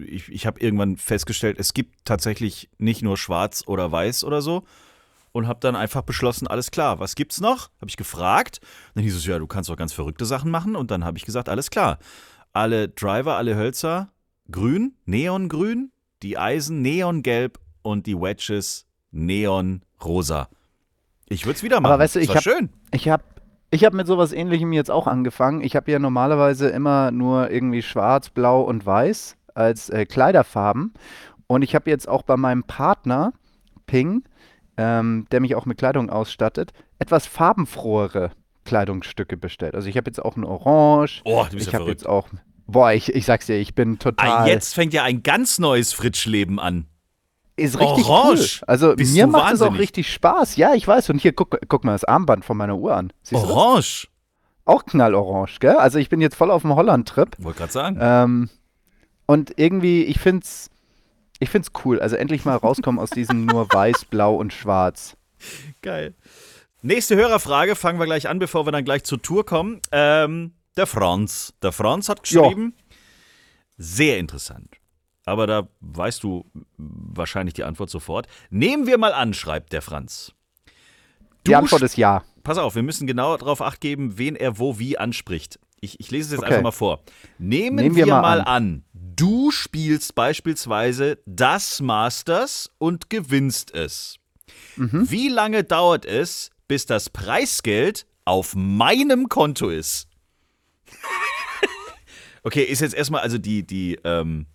ich, 0.07 0.31
ich 0.31 0.47
habe 0.47 0.61
irgendwann 0.61 0.97
festgestellt, 0.97 1.57
es 1.59 1.75
gibt 1.75 2.05
tatsächlich 2.05 2.69
nicht 2.79 3.03
nur 3.03 3.17
schwarz 3.17 3.65
oder 3.67 3.91
weiß 3.91 4.25
oder 4.25 4.43
so. 4.43 4.65
Und 5.37 5.49
habe 5.49 5.61
dann 5.61 5.77
einfach 5.77 6.01
beschlossen, 6.01 6.47
alles 6.47 6.71
klar, 6.71 6.99
was 6.99 7.15
gibt's 7.15 7.43
noch? 7.43 7.69
Habe 7.79 7.91
ich 7.91 7.99
gefragt. 7.99 8.59
Dann 8.95 9.05
hieß 9.05 9.15
es, 9.15 9.27
ja, 9.27 9.39
du 9.39 9.47
kannst 9.47 9.69
doch 9.69 9.77
ganz 9.77 9.93
verrückte 9.93 10.25
Sachen 10.25 10.51
machen. 10.51 10.75
Und 10.75 10.91
dann 10.91 11.05
habe 11.05 11.19
ich 11.19 11.27
gesagt, 11.27 11.51
alles 11.51 11.69
klar. 11.69 11.99
Alle 12.55 12.89
Driver, 12.89 13.37
alle 13.37 13.55
Hölzer, 13.55 14.09
grün, 14.51 14.95
neongrün, 15.05 15.93
die 16.23 16.39
Eisen 16.39 16.81
neongelb 16.81 17.59
und 17.83 18.07
die 18.07 18.19
Wedges 18.19 18.87
neonrosa. 19.11 20.49
Ich 21.29 21.45
würde 21.45 21.57
es 21.59 21.63
wieder 21.63 21.81
machen. 21.81 21.93
Aber 21.93 22.03
weißt 22.03 22.15
du, 22.17 22.21
ich 22.21 22.35
hab- 22.35 22.43
schön. 22.43 22.71
Ich 22.93 23.11
habe 23.11 23.23
ich 23.71 23.85
hab 23.85 23.93
mit 23.93 24.07
sowas 24.07 24.33
ähnlichem 24.33 24.73
jetzt 24.73 24.91
auch 24.91 25.07
angefangen. 25.07 25.61
Ich 25.61 25.77
habe 25.77 25.91
ja 25.91 25.99
normalerweise 25.99 26.69
immer 26.71 27.11
nur 27.11 27.51
irgendwie 27.51 27.83
schwarz, 27.83 28.31
blau 28.31 28.63
und 28.63 28.87
weiß 28.87 29.37
als 29.55 29.91
äh, 29.91 30.07
Kleiderfarben. 30.07 30.95
Und 31.47 31.61
ich 31.61 31.75
habe 31.75 31.91
jetzt 31.91 32.09
auch 32.09 32.23
bei 32.23 32.39
meinem 32.39 32.65
Partner, 32.65 33.35
Ping, 33.87 34.25
ähm, 34.77 35.27
der 35.31 35.41
mich 35.41 35.55
auch 35.55 35.67
mit 35.67 35.79
Kleidung 35.79 36.11
ausstattet, 36.11 36.73
etwas 36.99 37.27
farbenfrohere 37.27 38.31
Kleidungsstücke 38.65 39.37
bestellt. 39.37 39.75
Also 39.75 39.89
ich 39.89 39.97
habe 39.97 40.11
jetzt 40.11 40.23
auch 40.23 40.37
ein 40.37 40.45
Orange. 40.45 41.23
Oh, 41.25 41.45
du 41.45 41.57
bist 41.57 41.69
ich 41.69 41.73
ja 41.73 41.79
habe 41.81 41.91
jetzt 41.91 42.07
auch. 42.07 42.29
Boah, 42.67 42.93
ich, 42.93 43.15
ich 43.15 43.25
sag's 43.25 43.47
dir, 43.47 43.57
ich 43.57 43.75
bin 43.75 43.99
total. 43.99 44.29
Ah, 44.29 44.47
jetzt 44.47 44.75
fängt 44.75 44.93
ja 44.93 45.05
ein 45.05 45.23
ganz 45.23 45.59
neues 45.59 45.93
Fritschleben 45.93 46.59
an. 46.59 46.87
ist 47.57 47.79
richtig 47.79 48.07
Orange. 48.07 48.59
cool. 48.61 48.69
Also 48.69 48.97
Bist 48.97 49.15
mir 49.15 49.27
macht 49.29 49.55
es 49.55 49.63
auch 49.63 49.79
richtig 49.79 50.13
Spaß. 50.13 50.57
Ja, 50.57 50.75
ich 50.75 50.87
weiß. 50.87 51.11
Und 51.11 51.21
hier, 51.21 51.33
guck, 51.33 51.59
guck 51.69 51.85
mal 51.85 51.93
das 51.93 52.05
Armband 52.05 52.45
von 52.45 52.57
meiner 52.57 52.77
Uhr 52.77 52.95
an. 52.97 53.13
Siehst? 53.23 53.45
Orange. 53.45 54.09
Auch 54.65 54.85
knallorange, 54.85 55.59
gell? 55.61 55.77
Also 55.77 55.99
ich 56.01 56.09
bin 56.09 56.21
jetzt 56.21 56.35
voll 56.35 56.51
auf 56.51 56.63
dem 56.63 56.75
Holland-Trip. 56.75 57.37
Wollte 57.39 57.59
gerade 57.59 57.73
sagen. 57.73 57.99
Ähm, 58.01 58.51
und 59.27 59.53
irgendwie, 59.59 60.03
ich 60.03 60.19
finde 60.19 60.43
es 60.43 60.71
Ich 61.39 61.51
find's 61.51 61.71
cool. 61.85 62.01
Also 62.01 62.17
endlich 62.17 62.45
mal 62.45 62.57
rauskommen 62.57 62.99
aus 63.01 63.11
diesem 63.11 63.45
nur 63.45 63.73
weiß, 63.73 64.07
blau 64.07 64.37
und 64.37 64.53
schwarz. 64.53 65.17
Geil. 65.83 66.15
Nächste 66.83 67.17
Hörerfrage 67.17 67.75
fangen 67.75 67.99
wir 67.99 68.07
gleich 68.07 68.29
an, 68.29 68.39
bevor 68.39 68.67
wir 68.67 68.73
dann 68.73 68.85
gleich 68.85 69.05
zur 69.05 69.21
Tour 69.21 69.45
kommen. 69.45 69.81
Ähm, 69.93 70.53
der 70.77 70.87
Franz. 70.87 71.55
Der 71.63 71.73
Franz 71.73 72.09
hat 72.09 72.23
geschrieben. 72.23 72.75
Sehr 73.77 74.19
interessant. 74.19 74.77
Aber 75.25 75.47
da 75.47 75.69
weißt 75.81 76.23
du 76.23 76.45
wahrscheinlich 76.77 77.55
die 77.55 77.65
Antwort 77.65 77.91
sofort. 77.91 78.29
Nehmen 78.51 78.87
wir 78.87 78.97
mal 78.97 79.13
an, 79.13 79.35
schreibt 79.35 79.73
der 79.73 79.83
Franz. 79.83 80.33
Die 81.47 81.55
Antwort 81.55 81.83
ist 81.83 81.97
ja. 81.97 82.23
Pass 82.45 82.59
auf, 82.59 82.77
wir 82.77 82.83
müssen 82.83 83.07
genau 83.07 83.37
darauf 83.37 83.61
acht 83.61 83.81
geben, 83.81 84.19
wen 84.19 84.37
er 84.37 84.59
wo 84.59 84.79
wie 84.79 84.99
anspricht. 84.99 85.59
Ich, 85.81 85.99
ich 86.01 86.11
lese 86.11 86.27
es 86.27 86.31
jetzt 86.33 86.39
Okay. 86.41 86.49
einfach 86.51 86.63
mal 86.63 86.71
vor. 86.71 87.01
Nehmen, 87.39 87.77
Nehmen 87.77 87.97
wir, 87.97 88.07
wir 88.07 88.15
mal, 88.15 88.39
mal 88.39 88.41
an. 88.43 88.85
Du 89.17 89.51
spielst 89.51 90.15
beispielsweise 90.15 91.19
das 91.27 91.81
Masters 91.81 92.71
und 92.79 93.11
gewinnst 93.11 93.75
es. 93.75 94.17
Mhm. 94.77 95.11
Wie 95.11 95.29
lange 95.29 95.65
dauert 95.65 96.05
es, 96.05 96.51
bis 96.69 96.87
das 96.87 97.11
Preisgeld 97.11 98.07
auf 98.25 98.55
meinem 98.55 99.29
Konto 99.29 99.71
ist? 99.71 100.09
okay, 102.43 102.63
ist 102.63 102.81
jetzt 102.81 102.95
erstmal, 102.95 103.23
also 103.23 103.39
die, 103.39 103.67
die, 103.67 103.99
ähm, 104.05 104.47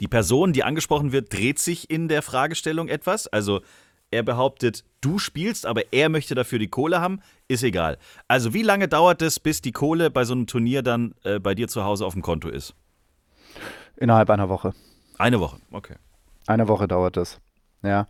die 0.00 0.08
Person, 0.08 0.52
die 0.52 0.64
angesprochen 0.64 1.12
wird, 1.12 1.32
dreht 1.32 1.58
sich 1.58 1.90
in 1.90 2.08
der 2.08 2.22
Fragestellung 2.22 2.88
etwas. 2.88 3.26
Also 3.26 3.60
er 4.10 4.22
behauptet, 4.22 4.84
du 5.00 5.18
spielst, 5.18 5.66
aber 5.66 5.92
er 5.92 6.08
möchte 6.08 6.34
dafür 6.34 6.58
die 6.58 6.68
Kohle 6.68 7.00
haben. 7.00 7.20
Ist 7.46 7.62
egal. 7.62 7.98
Also 8.26 8.54
wie 8.54 8.62
lange 8.62 8.88
dauert 8.88 9.20
es, 9.22 9.38
bis 9.38 9.60
die 9.60 9.72
Kohle 9.72 10.10
bei 10.10 10.24
so 10.24 10.32
einem 10.32 10.46
Turnier 10.46 10.82
dann 10.82 11.14
äh, 11.24 11.38
bei 11.38 11.54
dir 11.54 11.68
zu 11.68 11.84
Hause 11.84 12.06
auf 12.06 12.14
dem 12.14 12.22
Konto 12.22 12.48
ist? 12.48 12.74
Innerhalb 13.98 14.30
einer 14.30 14.48
Woche. 14.48 14.74
Eine 15.18 15.40
Woche. 15.40 15.58
Okay. 15.72 15.94
Eine 16.46 16.68
Woche 16.68 16.88
dauert 16.88 17.16
das. 17.16 17.40
Ja. 17.82 18.06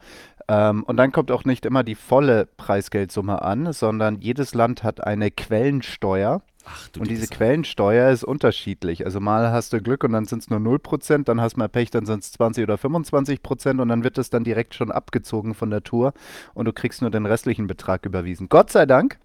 Ähm, 0.48 0.82
und 0.84 0.96
dann 0.96 1.12
kommt 1.12 1.30
auch 1.30 1.44
nicht 1.44 1.66
immer 1.66 1.82
die 1.82 1.94
volle 1.94 2.46
Preisgeldsumme 2.46 3.42
an, 3.42 3.72
sondern 3.72 4.20
jedes 4.20 4.54
Land 4.54 4.82
hat 4.82 5.04
eine 5.04 5.30
Quellensteuer. 5.30 6.42
Ach 6.64 6.88
du 6.88 7.00
Und 7.00 7.10
diese. 7.10 7.26
Quellensteuer 7.26 8.10
ist 8.10 8.24
unterschiedlich. 8.24 9.04
Also 9.04 9.20
mal 9.20 9.50
hast 9.50 9.72
du 9.72 9.80
Glück 9.80 10.04
und 10.04 10.12
dann 10.12 10.26
sind 10.26 10.40
es 10.40 10.50
nur 10.50 10.58
0%, 10.60 11.24
dann 11.24 11.40
hast 11.40 11.54
du 11.54 11.60
mal 11.60 11.68
Pech, 11.68 11.90
dann 11.90 12.04
sind 12.04 12.22
es 12.22 12.32
20 12.32 12.62
oder 12.64 12.74
25% 12.74 13.80
und 13.80 13.88
dann 13.88 14.04
wird 14.04 14.18
es 14.18 14.28
dann 14.30 14.44
direkt 14.44 14.74
schon 14.74 14.90
abgezogen 14.90 15.54
von 15.54 15.70
der 15.70 15.82
Tour 15.82 16.12
und 16.54 16.66
du 16.66 16.72
kriegst 16.72 17.00
nur 17.00 17.10
den 17.10 17.24
restlichen 17.24 17.66
Betrag 17.66 18.04
überwiesen. 18.04 18.48
Gott 18.48 18.70
sei 18.70 18.84
Dank 18.84 19.18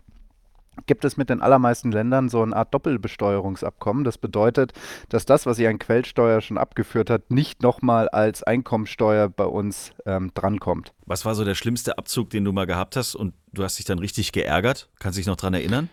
gibt 0.85 1.05
es 1.05 1.17
mit 1.17 1.29
den 1.29 1.41
allermeisten 1.41 1.91
Ländern 1.91 2.29
so 2.29 2.41
eine 2.41 2.55
Art 2.55 2.73
Doppelbesteuerungsabkommen. 2.73 4.03
Das 4.03 4.17
bedeutet, 4.17 4.73
dass 5.09 5.25
das, 5.25 5.45
was 5.45 5.59
ihr 5.59 5.69
an 5.69 5.79
Quellsteuer 5.79 6.41
schon 6.41 6.57
abgeführt 6.57 7.09
hat, 7.09 7.31
nicht 7.31 7.61
nochmal 7.61 8.09
als 8.09 8.43
Einkommensteuer 8.43 9.29
bei 9.29 9.45
uns 9.45 9.91
ähm, 10.05 10.31
drankommt. 10.33 10.93
Was 11.05 11.25
war 11.25 11.35
so 11.35 11.45
der 11.45 11.55
schlimmste 11.55 11.97
Abzug, 11.97 12.29
den 12.29 12.45
du 12.45 12.51
mal 12.51 12.65
gehabt 12.65 12.95
hast 12.95 13.15
und 13.15 13.33
du 13.53 13.63
hast 13.63 13.77
dich 13.77 13.85
dann 13.85 13.99
richtig 13.99 14.31
geärgert? 14.31 14.89
Kannst 14.99 15.17
du 15.17 15.19
dich 15.19 15.27
noch 15.27 15.35
dran 15.35 15.53
erinnern? 15.53 15.89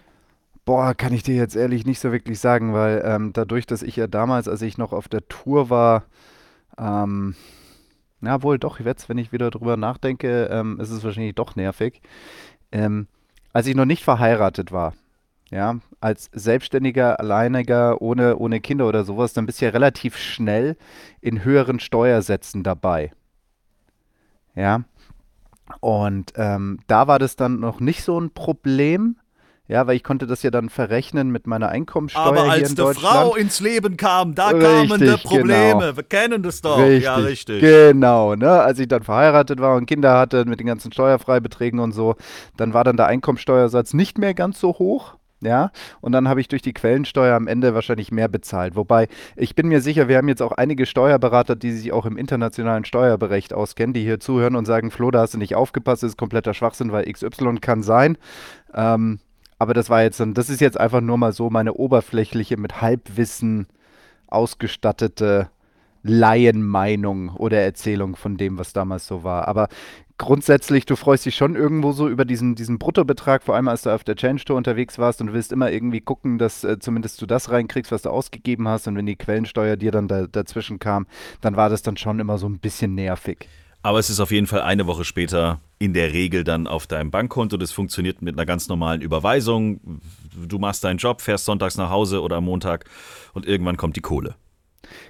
Boah, 0.65 0.95
kann 0.95 1.13
ich 1.13 1.23
dir 1.23 1.35
jetzt 1.35 1.57
ehrlich 1.57 1.87
nicht 1.87 2.01
so 2.01 2.13
wirklich 2.13 2.39
sagen, 2.39 2.75
weil 2.75 3.03
ähm, 3.05 3.33
dadurch, 3.33 3.67
dass 3.67 3.83
ich 3.83 3.97
ja 3.97 4.07
damals, 4.07 4.47
als 4.47 4.63
ich 4.63 4.79
noch 4.79 4.93
auf 4.93 5.09
der 5.09 5.27
Tour 5.27 5.71
war, 5.71 6.05
ähm, 6.79 7.35
na 8.21 8.43
wohl 8.43 8.59
doch, 8.59 8.79
jetzt, 8.81 9.09
wenn 9.09 9.19
ich 9.19 9.33
wieder 9.33 9.51
drüber 9.51 9.77
nachdenke, 9.77 10.49
ähm, 10.51 10.79
ist 10.79 10.91
es 10.91 11.03
wahrscheinlich 11.03 11.35
doch 11.35 11.57
nervig. 11.57 12.03
Ähm, 12.71 13.09
als 13.53 13.67
ich 13.67 13.75
noch 13.75 13.85
nicht 13.85 14.05
verheiratet 14.05 14.73
war, 14.73 14.95
ja, 15.51 15.79
als 16.01 16.31
Selbstständiger, 16.33 17.19
Alleiniger, 17.19 18.01
ohne, 18.01 18.37
ohne 18.37 18.61
Kinder 18.61 18.87
oder 18.87 19.05
sowas, 19.05 19.33
dann 19.33 19.47
bist 19.47 19.61
du 19.61 19.65
ja 19.65 19.73
relativ 19.73 20.17
schnell 20.17 20.77
in 21.21 21.45
höheren 21.45 21.81
Steuersätzen 21.81 22.63
dabei. 22.63 23.13
Ja. 24.55 24.85
Und 25.81 26.33
ähm, 26.37 26.81
da 26.87 27.07
war 27.07 27.19
das 27.19 27.37
dann 27.37 27.61
noch 27.61 27.81
nicht 27.81 28.03
so 28.03 28.19
ein 28.19 28.31
Problem. 28.31 29.17
Ja, 29.71 29.87
weil 29.87 29.95
ich 29.95 30.03
konnte 30.03 30.27
das 30.27 30.43
ja 30.43 30.51
dann 30.51 30.69
verrechnen 30.69 31.31
mit 31.31 31.47
meiner 31.47 31.69
Einkommensteuer 31.69 32.25
Aber 32.25 32.51
als 32.51 32.75
die. 32.75 32.83
Frau 32.83 33.37
ins 33.37 33.61
Leben 33.61 33.97
kam, 33.97 34.35
da 34.35 34.51
kamen 34.51 34.91
Richtig, 34.91 35.23
die 35.23 35.29
Probleme. 35.29 35.79
genau. 35.79 35.97
Wir 35.97 36.03
kennen 36.03 36.43
das 36.43 36.61
doch. 36.61 36.77
Richtig, 36.79 37.05
Ja, 37.05 37.15
richtig. 37.15 37.61
Genau, 37.61 38.35
ne? 38.35 38.51
Als 38.51 38.81
ich 38.81 38.89
dann 38.89 39.05
verheiratet 39.05 39.61
war 39.61 39.77
und 39.77 39.87
Kinder 39.87 40.19
hatte 40.19 40.45
mit 40.45 40.59
den 40.59 40.67
ganzen 40.67 40.91
Steuerfreibeträgen 40.91 41.79
und 41.79 41.93
so, 41.93 42.17
dann 42.57 42.75
war 42.75 42.83
dann 42.83 42.97
der 42.97 43.07
Einkommensteuersatz 43.07 43.95
nicht 43.95 44.19
mehr 44.19 44.35
ganz 44.35 44.59
so 44.59 44.71
hoch. 44.71 45.15
Ja, 45.43 45.71
und 46.01 46.11
dann 46.13 46.29
habe 46.29 46.41
ich 46.41 46.49
durch 46.49 46.63
die 46.63 46.75
Quellensteuer 46.75 47.35
am 47.37 47.47
Ende 47.47 47.73
wahrscheinlich 47.73 48.11
mehr 48.11 48.29
bezahlt. 48.29 48.75
Wobei, 48.75 49.07
ich 49.37 49.55
bin 49.55 49.69
mir 49.69 49.81
sicher, 49.81 50.09
wir 50.09 50.19
haben 50.19 50.29
jetzt 50.29 50.43
auch 50.43 50.53
einige 50.53 50.85
Steuerberater, 50.85 51.55
die 51.57 51.71
sich 51.73 51.93
auch 51.93 52.05
im 52.07 52.17
internationalen 52.19 52.85
Steuerberecht 52.85 53.55
auskennen, 53.55 53.95
die 53.95 54.03
hier 54.03 54.19
zuhören 54.19 54.57
und 54.57 54.67
sagen, 54.67 54.91
Flo, 54.91 55.13
da 55.13 55.21
hast 55.21 55.33
du 55.35 55.39
nicht 55.39 55.55
aufgepasst, 55.55 56.03
das 56.03 56.11
ist 56.11 56.19
kompletter 56.19 56.55
Schwachsinn, 56.55 56.91
weil 56.93 57.11
XY 57.11 57.59
kann 57.61 57.83
sein. 57.85 58.19
Ähm, 58.75 59.21
aber 59.61 59.75
das 59.75 59.91
war 59.91 60.03
jetzt, 60.03 60.21
das 60.33 60.49
ist 60.49 60.63
jetzt 60.63 60.81
einfach 60.81 61.03
nur 61.03 61.19
mal 61.19 61.35
so 61.35 61.51
meine 61.51 61.75
oberflächliche, 61.75 62.57
mit 62.57 62.81
Halbwissen 62.81 63.67
ausgestattete 64.27 65.51
Laienmeinung 66.03 67.37
oder 67.37 67.59
Erzählung 67.59 68.17
von 68.17 68.39
dem, 68.39 68.57
was 68.57 68.73
damals 68.73 69.07
so 69.07 69.23
war. 69.23 69.49
Aber 69.49 69.69
grundsätzlich, 70.17 70.87
du 70.87 70.97
freust 70.97 71.27
dich 71.27 71.35
schon 71.35 71.57
irgendwo 71.57 71.93
so 71.93 72.09
über 72.09 72.25
diesen, 72.25 72.55
diesen 72.55 72.79
Bruttobetrag, 72.79 73.43
vor 73.43 73.55
allem 73.55 73.69
als 73.69 73.83
du 73.83 73.91
auf 73.91 74.03
der 74.03 74.17
Change 74.17 74.47
Tour 74.47 74.57
unterwegs 74.57 74.99
warst 74.99 75.21
und 75.21 75.27
du 75.27 75.33
willst 75.35 75.53
immer 75.53 75.71
irgendwie 75.71 76.01
gucken, 76.01 76.39
dass 76.39 76.65
äh, 76.65 76.79
zumindest 76.79 77.21
du 77.21 77.27
das 77.27 77.51
reinkriegst, 77.51 77.93
was 77.93 78.01
du 78.01 78.09
ausgegeben 78.09 78.67
hast. 78.67 78.89
Und 78.89 78.97
wenn 78.97 79.05
die 79.05 79.17
Quellensteuer 79.17 79.77
dir 79.77 79.91
dann 79.91 80.09
da, 80.09 80.27
dazwischen 80.27 80.79
kam, 80.79 81.07
dann 81.43 81.57
war 81.57 81.69
das 81.69 81.83
dann 81.83 81.99
schon 81.99 82.19
immer 82.19 82.39
so 82.39 82.49
ein 82.49 82.61
bisschen 82.61 82.95
nervig. 82.95 83.47
Aber 83.83 83.99
es 83.99 84.11
ist 84.11 84.21
auf 84.21 84.31
jeden 84.31 84.47
Fall 84.47 84.61
eine 84.61 84.87
Woche 84.87 85.05
später 85.05 85.61
in 85.79 85.95
der 85.95 86.13
Regel 86.13 86.45
dann 86.45 86.67
auf 86.67 86.87
deinem 86.87 87.11
Bankkonto. 87.11 87.57
Das 87.57 87.73
funktioniert 87.73 88.21
mit 88.21 88.37
einer 88.37 88.45
ganz 88.45 88.69
normalen 88.69 89.01
Überweisung. 89.01 90.01
Du 90.37 90.59
machst 90.59 90.85
deinen 90.85 90.99
Job, 90.99 91.23
fährst 91.23 91.47
sonntags 91.47 91.79
nach 91.79 91.91
Hause 91.91 92.21
oder 92.21 92.37
am 92.37 92.45
Montag 92.45 92.85
und 93.33 93.47
irgendwann 93.47 93.79
kommt 93.79 93.97
die 93.97 94.03
Kohle. 94.03 94.37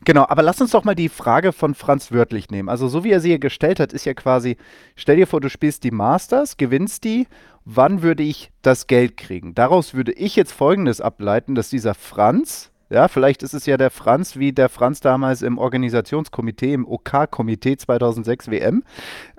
Genau, 0.05 0.27
aber 0.29 0.43
lass 0.43 0.61
uns 0.61 0.71
doch 0.71 0.85
mal 0.85 0.95
die 0.95 1.09
Frage 1.09 1.53
von 1.53 1.75
Franz 1.75 2.13
wörtlich 2.13 2.51
nehmen. 2.51 2.69
Also 2.69 2.89
so 2.89 3.03
wie 3.03 3.11
er 3.11 3.21
sie 3.21 3.29
hier 3.29 3.39
gestellt 3.39 3.81
hat, 3.81 3.93
ist 3.93 4.05
ja 4.05 4.15
quasi, 4.15 4.57
stell 4.95 5.17
dir 5.17 5.27
vor, 5.27 5.41
du 5.41 5.49
spielst 5.49 5.85
die 5.85 5.91
Masters, 5.91 6.57
gewinnst 6.57 7.05
die, 7.05 7.27
wann 7.65 8.03
würde 8.03 8.23
ich 8.23 8.51
das 8.63 8.87
Geld 8.87 9.17
kriegen? 9.17 9.55
Daraus 9.55 9.95
würde 9.95 10.13
ich 10.13 10.37
jetzt 10.37 10.53
Folgendes 10.53 11.01
ableiten, 11.01 11.55
dass 11.55 11.71
dieser 11.71 11.95
Franz, 11.95 12.70
ja, 12.91 13.09
vielleicht 13.09 13.43
ist 13.43 13.55
es 13.55 13.67
ja 13.67 13.77
der 13.77 13.91
Franz, 13.91 14.37
wie 14.37 14.53
der 14.53 14.69
Franz 14.69 15.01
damals 15.01 15.43
im 15.43 15.59
Organisationskomitee, 15.59 16.73
im 16.75 16.87
OK-Komitee 16.87 17.77
2006 17.77 18.51
WM, 18.51 18.83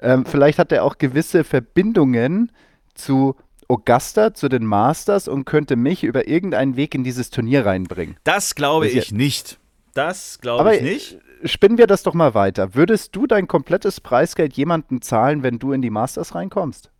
ähm, 0.02 0.26
vielleicht 0.26 0.58
hat 0.58 0.72
er 0.72 0.84
auch 0.84 0.98
gewisse 0.98 1.44
Verbindungen 1.44 2.52
zu 2.94 3.36
Augusta, 3.68 4.34
zu 4.34 4.50
den 4.50 4.66
Masters 4.66 5.28
und 5.28 5.46
könnte 5.46 5.76
mich 5.76 6.04
über 6.04 6.28
irgendeinen 6.28 6.76
Weg 6.76 6.94
in 6.96 7.04
dieses 7.04 7.30
Turnier 7.30 7.66
reinbringen. 7.66 8.18
Das 8.24 8.56
glaube 8.56 8.88
ja- 8.90 8.98
ich 9.00 9.12
nicht. 9.12 9.60
Das 9.94 10.40
glaube 10.40 10.76
ich 10.76 10.82
nicht. 10.82 11.20
spinnen 11.44 11.78
wir 11.78 11.88
das 11.88 12.04
doch 12.04 12.14
mal 12.14 12.34
weiter. 12.34 12.76
Würdest 12.76 13.16
du 13.16 13.28
dein 13.28 13.48
komplettes 13.48 14.00
Preisgeld 14.00 14.54
jemandem 14.54 15.02
zahlen, 15.02 15.44
wenn 15.44 15.60
du 15.60 15.74
in 15.74 15.82
die 15.82 15.90
Masters 15.90 16.36
reinkommst? 16.36 16.92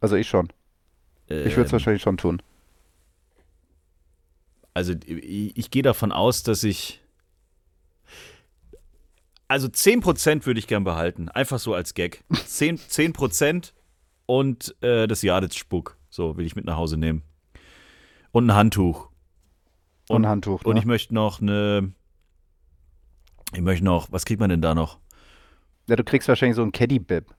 Also 0.00 0.14
ich 0.16 0.28
schon. 0.28 0.48
Ich 1.26 1.30
würde 1.56 1.62
es 1.62 1.68
Ähm, 1.68 1.72
wahrscheinlich 1.72 2.02
schon 2.02 2.16
tun. 2.16 2.42
Also 4.74 4.92
ich, 5.06 5.56
ich 5.56 5.70
gehe 5.70 5.82
davon 5.82 6.12
aus, 6.12 6.42
dass 6.42 6.64
ich. 6.64 7.00
Also 9.46 9.68
10% 9.68 10.46
würde 10.46 10.58
ich 10.58 10.66
gern 10.66 10.84
behalten. 10.84 11.28
Einfach 11.28 11.58
so 11.58 11.74
als 11.74 11.94
Gag. 11.94 12.24
10%, 12.32 13.14
10% 13.14 13.72
und 14.26 14.74
äh, 14.82 15.06
das 15.06 15.22
Jaditz-Spuck. 15.22 15.96
So 16.10 16.36
will 16.36 16.46
ich 16.46 16.56
mit 16.56 16.64
nach 16.64 16.76
Hause 16.76 16.96
nehmen. 16.96 17.22
Und 18.32 18.46
ein 18.46 18.54
Handtuch. 18.54 19.10
Und 20.08 20.24
ein 20.24 20.28
Handtuch. 20.28 20.64
Und 20.64 20.74
ne? 20.74 20.80
ich 20.80 20.86
möchte 20.86 21.14
noch 21.14 21.40
eine. 21.40 21.92
Ich 23.52 23.60
möchte 23.60 23.84
noch. 23.84 24.10
Was 24.10 24.24
kriegt 24.24 24.40
man 24.40 24.50
denn 24.50 24.62
da 24.62 24.74
noch? 24.74 24.98
ja, 25.86 25.96
du 25.96 26.04
kriegst 26.04 26.28
wahrscheinlich 26.28 26.56
so 26.56 26.62
ein 26.62 26.72
Caddy-Bib. 26.72 27.34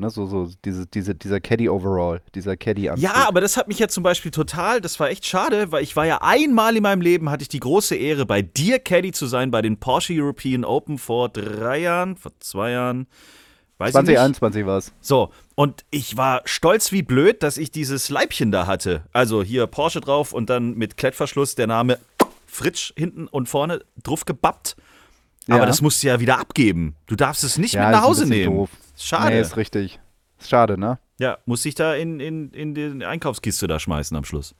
Ne, 0.00 0.08
so, 0.10 0.24
so 0.26 0.48
diese, 0.64 0.86
diese, 0.86 1.14
dieser 1.14 1.40
Caddy-Overall, 1.40 2.22
dieser 2.34 2.56
Caddy-Anzug. 2.56 3.02
Ja, 3.04 3.28
aber 3.28 3.40
das 3.42 3.56
hat 3.58 3.68
mich 3.68 3.78
ja 3.78 3.88
zum 3.88 4.02
Beispiel 4.02 4.30
total, 4.30 4.80
das 4.80 4.98
war 4.98 5.10
echt 5.10 5.26
schade, 5.26 5.70
weil 5.72 5.82
ich 5.82 5.94
war 5.94 6.06
ja 6.06 6.18
einmal 6.22 6.74
in 6.76 6.82
meinem 6.82 7.02
Leben, 7.02 7.28
hatte 7.30 7.42
ich 7.42 7.48
die 7.48 7.60
große 7.60 7.94
Ehre, 7.96 8.24
bei 8.24 8.40
dir 8.40 8.78
Caddy 8.78 9.12
zu 9.12 9.26
sein, 9.26 9.50
bei 9.50 9.60
den 9.60 9.78
Porsche 9.78 10.14
European 10.16 10.64
Open 10.64 10.96
vor 10.96 11.28
drei 11.28 11.78
Jahren, 11.80 12.16
vor 12.16 12.32
zwei 12.40 12.70
Jahren, 12.70 13.06
weiß 13.76 13.90
ich 13.90 13.94
nicht. 13.96 14.16
2021 14.16 14.64
war 14.66 14.78
es. 14.78 14.92
So, 15.02 15.30
und 15.54 15.84
ich 15.90 16.16
war 16.16 16.40
stolz 16.46 16.92
wie 16.92 17.02
blöd, 17.02 17.42
dass 17.42 17.58
ich 17.58 17.70
dieses 17.70 18.08
Leibchen 18.08 18.50
da 18.50 18.66
hatte. 18.66 19.02
Also 19.12 19.42
hier 19.42 19.66
Porsche 19.66 20.00
drauf 20.00 20.32
und 20.32 20.48
dann 20.48 20.74
mit 20.78 20.96
Klettverschluss 20.96 21.54
der 21.56 21.66
Name 21.66 21.98
Fritsch 22.46 22.92
hinten 22.96 23.26
und 23.26 23.48
vorne 23.50 23.80
drauf 24.02 24.24
gebappt. 24.24 24.76
Aber 25.48 25.58
Ja. 25.60 25.66
das 25.66 25.82
musst 25.82 26.02
du 26.02 26.06
ja 26.08 26.20
wieder 26.20 26.38
abgeben. 26.38 26.94
Du 27.06 27.16
darfst 27.16 27.44
es 27.44 27.58
nicht 27.58 27.74
Ja, 27.74 27.84
mit 27.86 27.92
nach 27.92 28.02
Hause 28.02 28.26
nehmen. 28.26 28.54
doof. 28.56 28.70
Schade. 29.02 29.34
Nee, 29.34 29.40
ist 29.40 29.56
richtig. 29.56 30.00
Ist 30.38 30.50
schade, 30.50 30.78
ne? 30.78 30.98
Ja, 31.18 31.38
muss 31.44 31.64
ich 31.64 31.74
da 31.74 31.94
in, 31.94 32.20
in, 32.20 32.50
in 32.50 32.74
die 32.74 33.04
Einkaufskiste 33.04 33.66
da 33.66 33.78
schmeißen 33.78 34.16
am 34.16 34.24
Schluss. 34.24 34.54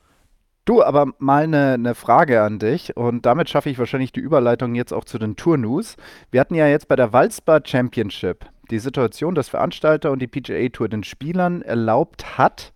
Du, 0.67 0.83
aber 0.83 1.13
mal 1.19 1.45
eine, 1.45 1.73
eine 1.73 1.95
Frage 1.95 2.43
an 2.43 2.59
dich 2.59 2.97
und 2.97 3.25
damit 3.27 3.49
schaffe 3.49 3.71
ich 3.71 3.79
wahrscheinlich 3.79 4.13
die 4.13 4.21
Überleitung 4.21 4.75
jetzt 4.75 4.93
auch 4.93 5.05
zu 5.05 5.19
den 5.19 5.37
Tour-News. 5.37 5.97
Wir 6.31 6.41
hatten 6.41 6.55
ja 6.55 6.69
jetzt 6.69 6.87
bei 6.87 6.97
der 6.97 7.13
Walzbar 7.13 7.63
Championship 7.65 8.47
die 8.71 8.79
Situation, 8.79 9.35
dass 9.35 9.49
Veranstalter 9.49 10.11
und 10.11 10.21
die 10.21 10.27
PGA 10.27 10.69
Tour 10.69 10.89
den 10.89 11.03
Spielern 11.03 11.63
erlaubt 11.63 12.39
hat, 12.39 12.73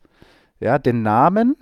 ja, 0.60 0.78
den 0.78 1.02
Namen, 1.02 1.56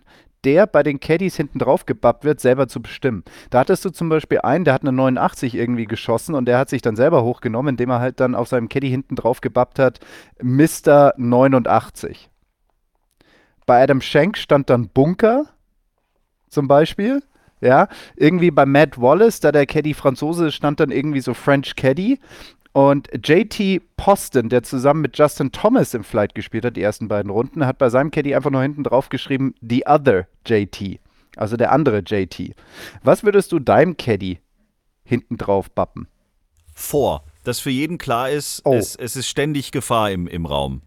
der 0.45 0.67
bei 0.67 0.83
den 0.83 1.01
Caddies 1.01 1.37
hinten 1.37 1.59
drauf 1.59 1.87
gebappt 1.87 2.25
wird, 2.25 2.41
selber 2.41 2.69
zu 2.69 2.83
bestimmen. 2.83 3.25
Da 3.51 3.61
hattest 3.61 3.85
du 3.85 3.91
zum 3.91 4.09
Beispiel 4.09 4.41
einen, 4.41 4.65
der 4.65 4.75
hat 4.75 4.83
eine 4.83 4.93
89 4.93 5.55
irgendwie 5.55 5.87
geschossen 5.87 6.35
und 6.35 6.47
der 6.47 6.59
hat 6.59 6.69
sich 6.69 6.83
dann 6.83 6.97
selber 6.97 7.23
hochgenommen, 7.23 7.75
indem 7.75 7.91
er 7.91 8.01
halt 8.01 8.21
dann 8.21 8.35
auf 8.35 8.49
seinem 8.49 8.69
Caddy 8.69 8.89
hinten 8.91 9.17
drauf 9.17 9.41
gebappt 9.41 9.79
hat, 9.79 10.01
Mr. 10.43 11.15
89. 11.17 12.31
Bei 13.67 13.83
Adam 13.83 14.01
Schenk 14.01 14.37
stand 14.37 14.71
dann 14.71 14.89
Bunker 14.89 15.47
zum 16.49 16.69
Beispiel. 16.69 17.23
Ja, 17.61 17.87
irgendwie 18.17 18.51
bei 18.51 18.67
Matt 18.67 19.01
Wallace, 19.01 19.39
da 19.39 19.53
der 19.53 19.67
Caddy 19.67 19.95
Franzose 19.95 20.49
ist, 20.49 20.55
stand 20.55 20.81
dann 20.81 20.91
irgendwie 20.91 21.21
so 21.21 21.33
French 21.33 21.77
Caddy. 21.77 22.19
Und 22.73 23.09
JT 23.23 23.83
Poston, 23.97 24.49
der 24.49 24.63
zusammen 24.63 25.03
mit 25.03 25.19
Justin 25.19 25.53
Thomas 25.53 25.93
im 25.93 26.05
Flight 26.05 26.35
gespielt 26.35 26.65
hat, 26.65 26.77
die 26.77 26.83
ersten 26.83 27.07
beiden 27.09 27.31
Runden, 27.31 27.67
hat 27.67 27.77
bei 27.79 27.91
seinem 27.91 28.11
Caddy 28.11 28.35
einfach 28.35 28.51
nur 28.51 28.63
hinten 28.63 28.83
drauf 28.85 29.11
geschrieben, 29.11 29.55
The 29.61 29.85
Other 29.87 30.27
JT. 30.47 30.99
Also 31.37 31.57
der 31.57 31.73
andere 31.73 31.99
JT. 31.99 32.55
Was 33.03 33.25
würdest 33.25 33.53
du 33.53 33.59
deinem 33.59 33.97
Caddy 33.97 34.39
hinten 35.05 35.37
drauf 35.37 35.71
bappen? 35.71 36.09
Vor, 36.75 37.25
dass 37.45 37.61
für 37.61 37.71
jeden 37.71 37.99
klar 37.99 38.31
ist, 38.31 38.63
Oh. 38.65 38.75
es, 38.75 38.97
es 38.97 39.17
ist 39.17 39.29
ständig 39.29 39.71
Gefahr 39.73 40.11
im, 40.11 40.27
im 40.27 40.47
Raum. 40.47 40.81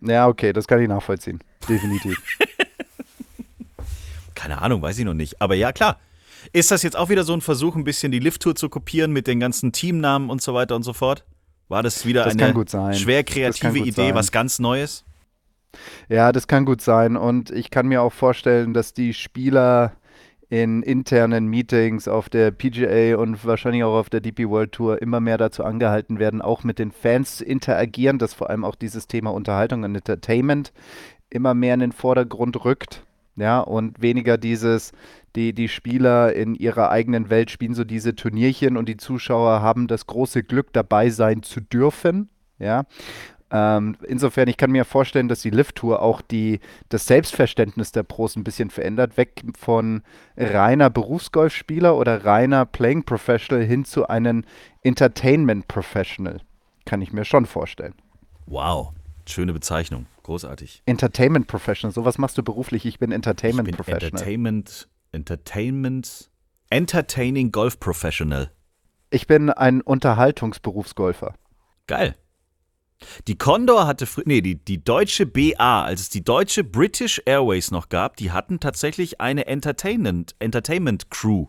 Ja, 0.00 0.28
okay, 0.28 0.52
das 0.54 0.66
kann 0.66 0.80
ich 0.80 0.88
nachvollziehen. 0.88 1.40
Definitiv. 1.68 2.16
Keine 4.34 4.60
Ahnung, 4.62 4.82
weiß 4.82 4.98
ich 4.98 5.04
noch 5.04 5.14
nicht. 5.14 5.40
Aber 5.40 5.54
ja, 5.54 5.72
klar. 5.72 5.98
Ist 6.52 6.70
das 6.70 6.82
jetzt 6.82 6.96
auch 6.96 7.08
wieder 7.08 7.24
so 7.24 7.32
ein 7.32 7.40
Versuch, 7.40 7.76
ein 7.76 7.84
bisschen 7.84 8.12
die 8.12 8.18
Lift-Tour 8.18 8.54
zu 8.54 8.68
kopieren 8.68 9.12
mit 9.12 9.26
den 9.26 9.40
ganzen 9.40 9.72
Teamnamen 9.72 10.30
und 10.30 10.42
so 10.42 10.54
weiter 10.54 10.76
und 10.76 10.82
so 10.82 10.92
fort? 10.92 11.24
War 11.68 11.82
das 11.82 12.06
wieder 12.06 12.24
Das 12.24 12.36
eine 12.36 12.94
schwer 12.94 13.24
kreative 13.24 13.78
Idee, 13.78 13.90
sein. 13.90 14.14
was 14.14 14.30
ganz 14.30 14.58
Neues? 14.58 15.04
Ja, 16.08 16.32
das 16.32 16.46
kann 16.46 16.64
gut 16.64 16.80
sein. 16.80 17.16
Und 17.16 17.50
ich 17.50 17.70
kann 17.70 17.86
mir 17.86 18.02
auch 18.02 18.12
vorstellen, 18.12 18.72
dass 18.72 18.94
die 18.94 19.14
Spieler 19.14 19.92
in 20.48 20.82
internen 20.82 21.46
Meetings 21.48 22.06
auf 22.06 22.28
der 22.28 22.52
PGA 22.52 23.16
und 23.16 23.44
wahrscheinlich 23.44 23.82
auch 23.82 23.94
auf 23.94 24.10
der 24.10 24.20
DP 24.20 24.48
World 24.48 24.72
Tour 24.72 25.02
immer 25.02 25.20
mehr 25.20 25.38
dazu 25.38 25.64
angehalten 25.64 26.20
werden, 26.20 26.40
auch 26.40 26.62
mit 26.62 26.78
den 26.78 26.92
Fans 26.92 27.38
zu 27.38 27.44
interagieren, 27.44 28.18
dass 28.18 28.32
vor 28.32 28.48
allem 28.48 28.64
auch 28.64 28.76
dieses 28.76 29.08
Thema 29.08 29.30
Unterhaltung 29.30 29.82
und 29.82 29.94
Entertainment 29.96 30.72
immer 31.30 31.54
mehr 31.54 31.74
in 31.74 31.80
den 31.80 31.92
Vordergrund 31.92 32.64
rückt. 32.64 33.05
Ja, 33.36 33.60
und 33.60 34.00
weniger 34.00 34.38
dieses, 34.38 34.92
die, 35.34 35.52
die 35.52 35.68
Spieler 35.68 36.32
in 36.32 36.54
ihrer 36.54 36.90
eigenen 36.90 37.28
Welt 37.28 37.50
spielen 37.50 37.74
so 37.74 37.84
diese 37.84 38.14
Turnierchen 38.14 38.78
und 38.78 38.88
die 38.88 38.96
Zuschauer 38.96 39.60
haben 39.60 39.88
das 39.88 40.06
große 40.06 40.42
Glück, 40.42 40.72
dabei 40.72 41.10
sein 41.10 41.42
zu 41.42 41.60
dürfen. 41.60 42.30
Ja, 42.58 42.84
ähm, 43.50 43.96
insofern, 44.06 44.48
ich 44.48 44.56
kann 44.56 44.72
mir 44.72 44.84
vorstellen, 44.84 45.28
dass 45.28 45.40
die 45.40 45.50
Lift-Tour 45.50 46.02
auch 46.02 46.20
die, 46.20 46.60
das 46.88 47.06
Selbstverständnis 47.06 47.92
der 47.92 48.02
Pros 48.02 48.34
ein 48.34 48.42
bisschen 48.42 48.70
verändert, 48.70 49.16
weg 49.16 49.42
von 49.56 50.02
reiner 50.36 50.90
Berufsgolfspieler 50.90 51.96
oder 51.96 52.24
reiner 52.24 52.66
Playing 52.66 53.04
Professional 53.04 53.64
hin 53.64 53.84
zu 53.84 54.08
einem 54.08 54.44
Entertainment 54.82 55.68
Professional. 55.68 56.40
Kann 56.86 57.02
ich 57.02 57.12
mir 57.12 57.24
schon 57.24 57.46
vorstellen. 57.46 57.94
Wow, 58.46 58.92
schöne 59.28 59.52
Bezeichnung. 59.52 60.06
Großartig. 60.22 60.82
Entertainment 60.86 61.46
Professional, 61.46 61.92
sowas 61.92 62.18
machst 62.18 62.36
du 62.38 62.42
beruflich, 62.42 62.84
ich 62.86 62.98
bin 62.98 63.12
Entertainment 63.12 63.68
ich 63.68 63.76
bin 63.76 63.84
Professional. 63.84 64.08
Entertainment, 64.12 64.88
Entertainment, 65.12 66.30
Entertaining 66.70 67.52
Golf 67.52 67.78
Professional. 67.80 68.50
ich 69.10 69.26
bin 69.26 69.50
ein 69.50 69.80
Unterhaltungsberufsgolfer. 69.82 71.34
Geil. 71.86 72.16
Die 73.28 73.36
Condor 73.36 73.86
hatte 73.86 74.06
früher, 74.06 74.24
nee, 74.26 74.40
die, 74.40 74.56
die 74.56 74.82
deutsche 74.82 75.26
BA, 75.26 75.84
als 75.84 76.00
es 76.02 76.08
die 76.08 76.24
deutsche 76.24 76.64
British 76.64 77.20
Airways 77.26 77.70
noch 77.70 77.88
gab, 77.90 78.16
die 78.16 78.32
hatten 78.32 78.58
tatsächlich 78.58 79.20
eine 79.20 79.46
Entertainment, 79.46 80.34
Entertainment 80.38 81.10
Crew. 81.10 81.46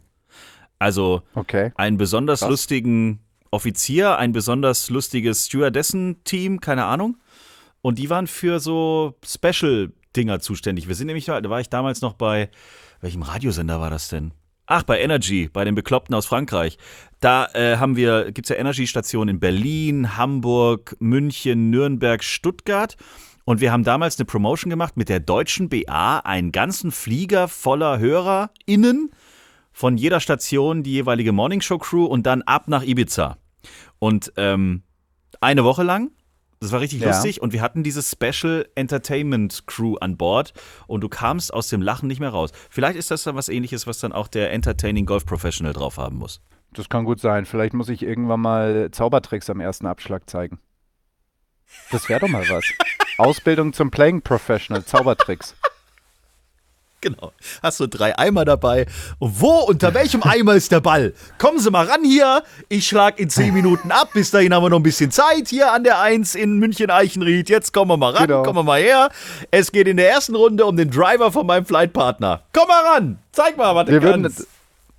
Also 0.78 1.22
Okay. 1.34 1.72
einen 1.76 1.98
besonders 1.98 2.42
Krass. 2.42 2.50
lustigen 2.50 3.22
Offizier, 3.50 4.18
ein 4.18 4.34
besonders 4.34 4.90
lustiges 4.90 5.46
Stewardessen-Team, 5.48 6.60
keine 6.60 6.84
Ahnung. 6.86 7.18
Und 7.88 8.00
die 8.00 8.10
waren 8.10 8.28
für 8.28 8.60
so 8.60 9.16
Special-Dinger 9.26 10.42
zuständig. 10.42 10.90
Wir 10.90 10.96
sind 10.96 11.08
nämlich, 11.08 11.28
da 11.28 11.50
war 11.50 11.62
ich 11.62 11.70
damals 11.70 12.02
noch 12.02 12.16
bei, 12.16 12.50
welchem 13.00 13.22
Radiosender 13.22 13.80
war 13.80 13.90
das 13.90 14.10
denn? 14.10 14.34
Ach, 14.66 14.84
bei 14.84 15.00
Energy, 15.00 15.48
bei 15.48 15.64
den 15.64 15.74
Bekloppten 15.74 16.14
aus 16.14 16.26
Frankreich. 16.26 16.78
Da 17.22 17.46
äh, 17.54 17.78
haben 17.78 17.96
wir, 17.96 18.34
gibt 18.34 18.48
es 18.48 18.50
ja 18.50 18.58
Energy-Stationen 18.58 19.36
in 19.36 19.40
Berlin, 19.40 20.18
Hamburg, 20.18 20.98
München, 21.00 21.70
Nürnberg, 21.70 22.26
Stuttgart. 22.26 22.98
Und 23.46 23.62
wir 23.62 23.72
haben 23.72 23.86
damals 23.86 24.20
eine 24.20 24.26
Promotion 24.26 24.70
gemacht 24.70 24.98
mit 24.98 25.08
der 25.08 25.22
deutschen 25.22 25.70
BA, 25.70 26.20
einen 26.20 26.52
ganzen 26.52 26.92
Flieger 26.92 27.48
voller 27.48 28.00
HörerInnen 28.00 29.12
von 29.72 29.96
jeder 29.96 30.20
Station 30.20 30.84
die 30.84 30.92
jeweilige 30.92 31.32
Morningshow-Crew 31.32 32.04
und 32.04 32.26
dann 32.26 32.42
ab 32.42 32.68
nach 32.68 32.84
Ibiza. 32.84 33.38
Und 33.98 34.34
ähm, 34.36 34.84
eine 35.40 35.64
Woche 35.64 35.84
lang, 35.84 36.12
das 36.60 36.72
war 36.72 36.80
richtig 36.80 37.02
Ja. 37.02 37.08
lustig 37.10 37.42
und 37.42 37.54
wir 37.54 37.62
hatten 37.62 37.84
diese 37.84 38.02
Special 38.02 38.68
Entertainment 38.76 39.64
Crew 39.68 39.96
an 39.98 40.18
Bord 40.18 40.54
und 40.88 41.02
du 41.02 41.10
kamst 41.10 41.54
aus 41.54 41.68
dem 41.70 41.82
Lachen 41.82 42.08
nicht 42.08 42.20
mehr 42.20 42.30
raus. 42.30 42.52
Vielleicht 42.70 42.98
ist 42.98 43.12
das 43.12 43.24
dann 43.24 43.36
was 43.36 43.50
ähnliches, 43.50 43.88
was 43.88 44.00
dann 44.00 44.12
auch 44.12 44.28
der 44.28 44.52
Entertaining 44.52 45.06
Golf 45.06 45.26
Professional 45.26 45.74
drauf 45.74 45.98
haben 45.98 46.18
muss. 46.18 46.42
Das 46.74 46.90
kann 46.90 47.06
gut 47.06 47.20
sein. 47.20 47.46
Vielleicht 47.46 47.74
muss 47.74 47.90
ich 47.90 48.04
irgendwann 48.04 48.42
mal 48.42 48.90
Zaubertricks 48.92 49.50
am 49.50 49.60
ersten 49.60 49.86
Abschlag 49.88 50.30
zeigen. 50.30 50.60
Das 51.92 52.08
wäre 52.10 52.20
doch 52.22 52.28
mal 52.30 52.48
was. 52.50 52.66
Ausbildung 53.18 53.74
zum 53.74 53.90
Playing 53.92 54.22
Professional, 54.22 54.84
Zaubertricks. 54.86 55.56
Genau. 57.02 57.32
Hast 57.62 57.80
du 57.80 57.86
drei 57.88 58.18
Eimer 58.18 58.44
dabei. 58.44 58.88
Und 59.20 59.40
wo, 59.40 59.60
unter 59.60 59.94
welchem 59.94 60.24
Eimer 60.24 60.56
ist 60.56 60.72
der 60.72 60.80
Ball? 60.80 61.14
Kommen 61.38 61.60
Sie 61.60 61.70
mal 61.70 61.86
ran 61.86 62.04
hier. 62.04 62.42
Ich 62.70 62.88
schlag 62.88 63.20
in 63.20 63.30
zehn 63.30 63.54
Minuten 63.54 63.92
ab. 63.92 64.10
Bis 64.14 64.32
dahin 64.32 64.52
haben 64.54 64.64
wir 64.64 64.70
noch 64.72 64.80
ein 64.80 64.84
bisschen 64.84 65.12
Zeit 65.12 65.48
hier 65.48 65.72
an 65.72 65.84
der 65.84 66.00
Eins 66.02 66.34
in 66.34 66.58
München-Eichenried. 66.58 67.50
Jetzt 67.50 67.72
kommen 67.72 67.92
wir 67.92 67.98
mal 67.98 68.14
ran. 68.14 68.26
Genau. 68.28 68.42
Kommen 68.42 68.58
wir 68.58 68.64
mal 68.64 68.82
her. 68.82 69.10
Es 69.52 69.72
geht 69.72 69.88
in 69.88 69.98
der 69.98 70.10
ersten 70.10 70.36
Runde 70.36 70.66
um 70.66 70.76
den 70.76 70.90
Driver 70.90 71.32
von 71.32 71.46
meinem 71.46 71.66
Flightpartner. 71.68 72.42
Komm 72.52 72.68
mal 72.68 72.84
ran. 72.86 73.20
Zeig 73.32 73.58
mal, 73.58 73.76
was 73.76 73.86
du 73.86 73.92
Wir 73.92 74.02
würden 74.02 74.24
kannst. 74.24 74.48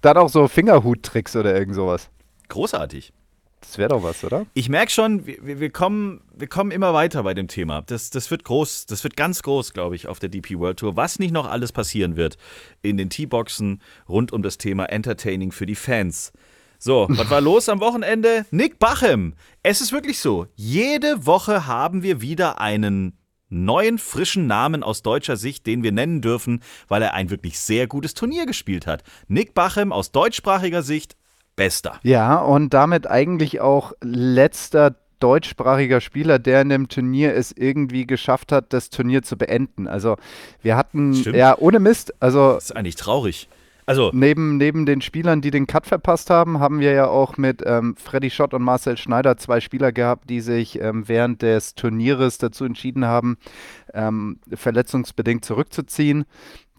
dann 0.01 0.17
auch 0.19 0.29
so 0.29 0.47
Fingerhut-Tricks 0.47 1.35
oder 1.35 1.53
irgend 1.53 1.75
sowas. 1.75 2.09
Großartig. 2.49 3.13
Das 3.61 3.77
wäre 3.79 3.89
doch 3.91 4.03
was, 4.03 4.23
oder? 4.25 4.47
Ich 4.55 4.69
merke 4.69 4.91
schon, 4.93 5.27
wir, 5.27 5.61
wir- 5.61 5.71
kommen, 5.71 6.21
wir 6.35 6.47
kommen 6.47 6.71
immer 6.71 6.95
weiter 6.95 7.23
bei 7.23 7.35
dem 7.35 7.49
Thema. 7.49 7.83
Das, 7.83 8.11
das 8.11 8.31
wird 8.31 8.45
groß, 8.45 8.87
das 8.87 9.03
wird 9.05 9.17
ganz 9.17 9.43
groß, 9.43 9.73
glaube 9.73 9.97
ich, 9.97 10.07
auf 10.07 10.19
der 10.19 10.29
DP 10.29 10.59
World 10.59 10.79
Tour. 10.79 10.97
Was 10.97 11.19
nicht 11.19 11.33
noch 11.33 11.47
alles 11.51 11.73
passieren 11.73 12.17
wird 12.17 12.37
in 12.83 12.97
den 12.97 13.11
T-Boxen 13.11 13.83
rund 14.09 14.33
um 14.33 14.43
das 14.43 14.59
Thema 14.59 14.87
Entertaining 14.87 15.53
für 15.53 15.67
die 15.67 15.75
Fans. 15.75 16.33
So, 16.79 17.07
was 17.11 17.29
war 17.31 17.41
los 17.41 17.69
am 17.69 17.81
Wochenende? 17.81 18.47
Nick 18.51 18.79
Bachem. 18.79 19.35
Es 19.63 19.81
ist 19.81 19.93
wirklich 19.93 20.21
so. 20.21 20.47
Jede 20.55 21.27
Woche 21.27 21.67
haben 21.67 22.03
wir 22.03 22.21
wieder 22.21 22.61
einen 22.61 23.19
neuen, 23.51 23.99
frischen 23.99 24.47
Namen 24.47 24.83
aus 24.83 25.03
deutscher 25.03 25.37
Sicht, 25.37 25.67
den 25.67 25.83
wir 25.83 25.91
nennen 25.91 26.21
dürfen, 26.21 26.61
weil 26.87 27.03
er 27.03 27.15
ein 27.15 27.31
wirklich 27.31 27.59
sehr 27.59 27.87
gutes 27.87 28.15
Turnier 28.15 28.47
gespielt 28.47 28.87
hat. 28.87 29.03
Nick 29.27 29.55
Bachem 29.55 29.91
aus 29.91 30.13
deutschsprachiger 30.13 30.83
Sicht, 30.83 31.17
bester. 31.59 32.01
Ja, 32.03 32.37
und 32.37 32.73
damit 32.73 33.07
eigentlich 33.07 33.61
auch 33.61 33.93
letzter 34.01 34.95
deutschsprachiger 35.21 36.01
Spieler, 36.01 36.39
der 36.39 36.63
in 36.63 36.69
dem 36.69 36.89
Turnier 36.89 37.35
es 37.35 37.53
irgendwie 37.53 38.07
geschafft 38.07 38.53
hat, 38.53 38.73
das 38.73 38.89
Turnier 38.89 39.23
zu 39.23 39.37
beenden. 39.37 39.87
Also 39.87 40.17
wir 40.63 40.77
hatten, 40.77 41.15
Stimmt. 41.15 41.37
ja, 41.37 41.59
ohne 41.59 41.81
Mist, 41.81 42.15
also 42.21 42.55
Das 42.55 42.67
ist 42.67 42.77
eigentlich 42.77 42.97
traurig. 42.97 43.49
Also, 43.85 44.11
Neben, 44.13 44.59
neben 44.59 44.85
den 44.85 45.01
Spielern, 45.01 45.41
die 45.41 45.51
den 45.51 45.67
Cut 45.67 45.87
verpasst 45.87 46.29
haben, 46.29 46.61
haben 46.61 46.79
wir 46.79 46.93
ja 46.93 47.07
auch 47.09 47.39
mit 47.39 47.63
ähm, 47.65 47.97
Freddy 47.97 48.29
Schott 48.29 48.53
und 48.53 48.63
Marcel 48.63 48.99
Schneider 48.99 49.39
zwei 49.39 49.61
Spieler 49.61 49.93
gehabt, 49.93 50.29
die 50.29 50.43
sich 50.43 50.79
ähm, 50.79 51.09
während 51.09 51.41
des 51.41 51.75
Turnieres 51.75 52.37
dazu 52.37 52.67
entschieden 52.67 53.07
haben, 53.07 53.39
ähm, 53.95 54.41
verletzungsbedingt 54.53 55.43
zurückzuziehen. 55.43 56.27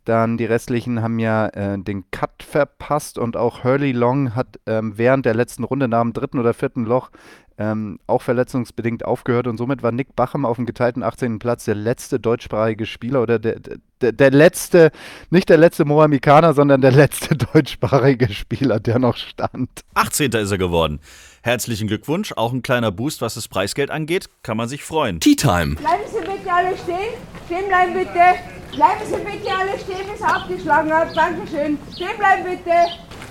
Dann 0.09 0.37
die 0.37 0.45
restlichen 0.45 1.03
haben 1.03 1.19
ja 1.19 1.49
äh, 1.49 1.77
den 1.77 2.09
Cut 2.09 2.41
verpasst 2.41 3.19
und 3.19 3.37
auch 3.37 3.63
Hurley 3.63 3.91
Long 3.91 4.33
hat 4.33 4.59
ähm, 4.65 4.93
während 4.95 5.23
der 5.23 5.35
letzten 5.35 5.63
Runde 5.63 5.87
nach 5.87 6.01
dem 6.01 6.13
dritten 6.13 6.39
oder 6.39 6.55
vierten 6.55 6.83
Loch 6.83 7.11
ähm, 7.59 7.99
auch 8.07 8.23
verletzungsbedingt 8.23 9.05
aufgehört 9.05 9.45
und 9.45 9.57
somit 9.57 9.83
war 9.83 9.91
Nick 9.91 10.15
Bachem 10.15 10.47
auf 10.47 10.55
dem 10.55 10.65
geteilten 10.65 11.03
18. 11.03 11.37
Platz 11.37 11.65
der 11.65 11.75
letzte 11.75 12.19
deutschsprachige 12.19 12.87
Spieler 12.87 13.21
oder 13.21 13.37
der, 13.37 13.59
der, 14.01 14.11
der 14.11 14.31
letzte, 14.31 14.89
nicht 15.29 15.47
der 15.47 15.57
letzte 15.57 15.85
Mohamikaner, 15.85 16.55
sondern 16.55 16.81
der 16.81 16.91
letzte 16.91 17.35
deutschsprachige 17.53 18.33
Spieler, 18.33 18.79
der 18.79 18.97
noch 18.97 19.15
stand. 19.15 19.69
18. 19.93 20.31
ist 20.31 20.49
er 20.49 20.57
geworden. 20.57 21.01
Herzlichen 21.43 21.87
Glückwunsch. 21.87 22.33
Auch 22.35 22.51
ein 22.51 22.63
kleiner 22.63 22.91
Boost, 22.91 23.21
was 23.21 23.35
das 23.35 23.47
Preisgeld 23.47 23.91
angeht. 23.91 24.27
Kann 24.41 24.57
man 24.57 24.67
sich 24.67 24.83
freuen. 24.83 25.19
Tea 25.19 25.35
Time. 25.35 25.75
Bleiben 25.75 26.03
Sie 26.07 26.19
bitte 26.19 26.51
alle 26.51 26.75
stehen. 26.75 27.13
Stehen 27.45 27.67
bleiben 27.67 27.93
bitte. 27.93 28.58
Bleiben 28.75 29.01
Sie 29.05 29.15
bitte 29.15 29.51
alle 29.51 29.79
stehen, 29.79 30.07
bis 30.11 30.21
er 30.21 30.35
abgeschlagen 30.35 30.91
hat. 30.93 31.15
Dankeschön. 31.15 31.77
Stehen 31.93 32.17
bleiben 32.17 32.43
bitte. 32.43 32.71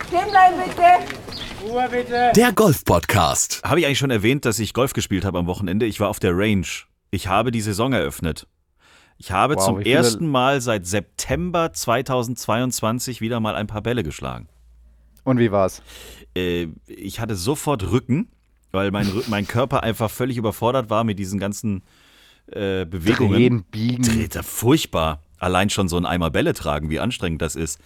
Stehen 0.09 0.31
bleiben 0.31 0.57
bitte. 0.65 1.69
Ruhe 1.71 1.89
bitte. 1.91 2.33
Der 2.35 2.53
Golf-Podcast. 2.53 3.63
Habe 3.65 3.81
ich 3.81 3.87
eigentlich 3.87 3.99
schon 3.99 4.11
erwähnt, 4.11 4.45
dass 4.45 4.59
ich 4.59 4.75
Golf 4.75 4.93
gespielt 4.93 5.25
habe 5.25 5.39
am 5.39 5.47
Wochenende? 5.47 5.87
Ich 5.87 6.01
war 6.01 6.09
auf 6.09 6.19
der 6.19 6.37
Range. 6.37 6.67
Ich 7.11 7.29
habe 7.29 7.51
die 7.51 7.61
Saison 7.61 7.93
eröffnet. 7.93 8.47
Ich 9.17 9.33
habe 9.33 9.57
Wow, 9.57 9.65
zum 9.65 9.81
ersten 9.81 10.29
Mal 10.29 10.61
seit 10.61 10.87
September 10.87 11.73
2022 11.73 13.21
wieder 13.21 13.41
mal 13.41 13.55
ein 13.55 13.67
paar 13.67 13.83
Bälle 13.83 14.03
geschlagen. 14.03 14.49
Und 15.25 15.39
wie 15.39 15.51
war's? 15.51 15.83
Äh, 16.37 16.69
ich 16.87 17.21
hatte 17.21 17.35
sofort 17.35 17.91
Rücken, 17.91 18.29
weil 18.71 18.91
mein, 18.91 19.11
mein 19.29 19.47
Körper 19.47 19.83
einfach 19.83 20.11
völlig 20.11 20.37
überfordert 20.37 20.91
war 20.91 21.05
mit 21.05 21.19
diesen 21.19 21.39
ganzen 21.41 21.83
äh, 22.47 22.85
Bewegungen. 22.85 23.33
Drehen, 23.33 23.65
biegen. 23.65 24.03
Dreht, 24.03 24.35
furchtbar. 24.45 25.23
Allein 25.39 25.71
schon 25.71 25.89
so 25.89 25.97
ein 25.97 26.07
Eimer 26.07 26.31
Bälle 26.31 26.55
tragen, 26.55 26.91
wie 26.91 27.01
anstrengend 27.01 27.43
das 27.43 27.57
ist. 27.57 27.81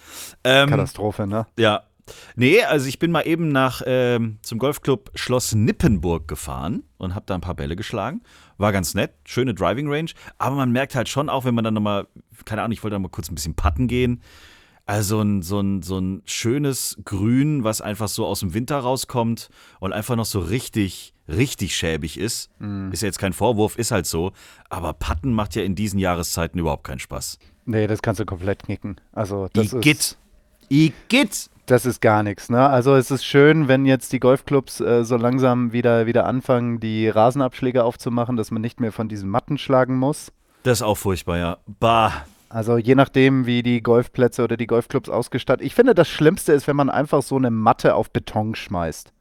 Ähm, 0.44 0.70
Katastrophe, 0.70 1.26
ne? 1.26 1.46
ja. 1.58 1.82
Nee, 2.34 2.62
also 2.64 2.88
ich 2.88 2.98
bin 2.98 3.12
mal 3.12 3.22
eben 3.22 3.48
nach 3.48 3.80
ähm, 3.86 4.38
zum 4.42 4.58
Golfclub 4.58 5.12
Schloss 5.14 5.54
Nippenburg 5.54 6.26
gefahren 6.26 6.82
und 6.98 7.14
habe 7.14 7.26
da 7.26 7.34
ein 7.36 7.40
paar 7.40 7.54
Bälle 7.54 7.76
geschlagen. 7.76 8.22
War 8.58 8.72
ganz 8.72 8.94
nett, 8.94 9.12
schöne 9.24 9.54
Driving 9.54 9.88
Range. 9.88 10.10
Aber 10.36 10.56
man 10.56 10.72
merkt 10.72 10.94
halt 10.94 11.08
schon 11.08 11.28
auch, 11.28 11.44
wenn 11.44 11.54
man 11.54 11.62
dann 11.62 11.74
nochmal, 11.74 12.08
keine 12.44 12.62
Ahnung, 12.62 12.72
ich 12.72 12.82
wollte 12.82 12.96
da 12.96 12.98
mal 12.98 13.08
kurz 13.08 13.30
ein 13.30 13.36
bisschen 13.36 13.54
putten 13.54 13.86
gehen. 13.86 14.20
Also 14.84 15.20
ein, 15.20 15.42
so, 15.42 15.60
ein, 15.60 15.82
so 15.82 15.98
ein 15.98 16.22
schönes 16.24 16.98
Grün, 17.04 17.62
was 17.62 17.80
einfach 17.80 18.08
so 18.08 18.26
aus 18.26 18.40
dem 18.40 18.52
Winter 18.52 18.78
rauskommt 18.78 19.48
und 19.78 19.92
einfach 19.92 20.16
noch 20.16 20.24
so 20.24 20.40
richtig, 20.40 21.14
richtig 21.28 21.76
schäbig 21.76 22.18
ist. 22.18 22.50
Ist 22.90 23.02
ja 23.02 23.06
jetzt 23.06 23.18
kein 23.20 23.32
Vorwurf, 23.32 23.78
ist 23.78 23.92
halt 23.92 24.06
so. 24.06 24.32
Aber 24.70 24.92
Putten 24.92 25.32
macht 25.32 25.54
ja 25.54 25.62
in 25.62 25.76
diesen 25.76 26.00
Jahreszeiten 26.00 26.58
überhaupt 26.58 26.84
keinen 26.84 26.98
Spaß. 26.98 27.38
Nee, 27.64 27.86
das 27.86 28.02
kannst 28.02 28.20
du 28.20 28.26
komplett 28.26 28.64
knicken. 28.64 28.96
Also 29.12 29.48
das 29.52 29.72
Igitt. 29.72 29.98
ist, 29.98 30.18
Igitt. 30.68 31.50
das 31.66 31.86
ist 31.86 32.00
gar 32.00 32.24
nichts. 32.24 32.50
Ne? 32.50 32.68
Also 32.68 32.96
es 32.96 33.12
ist 33.12 33.24
schön, 33.24 33.68
wenn 33.68 33.86
jetzt 33.86 34.12
die 34.12 34.18
Golfclubs 34.18 34.80
äh, 34.80 35.04
so 35.04 35.16
langsam 35.16 35.72
wieder, 35.72 36.06
wieder 36.06 36.26
anfangen, 36.26 36.80
die 36.80 37.08
Rasenabschläge 37.08 37.84
aufzumachen, 37.84 38.36
dass 38.36 38.50
man 38.50 38.62
nicht 38.62 38.80
mehr 38.80 38.90
von 38.90 39.08
diesen 39.08 39.30
Matten 39.30 39.58
schlagen 39.58 39.96
muss. 39.96 40.32
Das 40.64 40.78
ist 40.78 40.82
auch 40.82 40.98
furchtbar, 40.98 41.38
ja. 41.38 41.58
Bah. 41.78 42.24
Also 42.52 42.76
je 42.76 42.94
nachdem, 42.94 43.46
wie 43.46 43.62
die 43.62 43.82
Golfplätze 43.82 44.44
oder 44.44 44.56
die 44.58 44.66
Golfclubs 44.66 45.08
ausgestattet. 45.08 45.64
Ich 45.66 45.74
finde, 45.74 45.94
das 45.94 46.08
Schlimmste 46.08 46.52
ist, 46.52 46.66
wenn 46.68 46.76
man 46.76 46.90
einfach 46.90 47.22
so 47.22 47.36
eine 47.36 47.50
Matte 47.50 47.94
auf 47.94 48.10
Beton 48.10 48.54
schmeißt. 48.54 49.12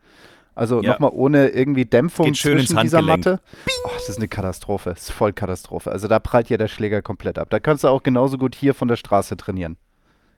Also 0.54 0.82
Ja. 0.82 0.92
nochmal 0.92 1.12
ohne 1.14 1.48
irgendwie 1.48 1.86
Dämpfung 1.86 2.26
Geht 2.26 2.38
schön 2.38 2.58
zwischen 2.60 2.78
dieser. 2.82 3.02
Matte. 3.02 3.40
Oh, 3.86 3.90
das 3.94 4.10
ist 4.10 4.18
eine 4.18 4.28
Katastrophe. 4.28 4.90
Das 4.90 5.04
ist 5.04 5.12
voll 5.12 5.32
Katastrophe. 5.32 5.92
Also 5.92 6.10
da 6.10 6.20
prallt 6.20 6.50
ja 6.50 6.58
der 6.58 6.68
Schläger 6.68 7.02
komplett 7.02 7.40
ab. 7.40 7.50
Da 7.50 7.62
kannst 7.62 7.86
du 7.86 7.88
auch 7.88 8.04
genauso 8.04 8.38
gut 8.38 8.54
hier 8.54 8.74
von 8.74 8.90
der 8.90 8.98
Straße 8.98 9.38
trainieren. 9.38 9.78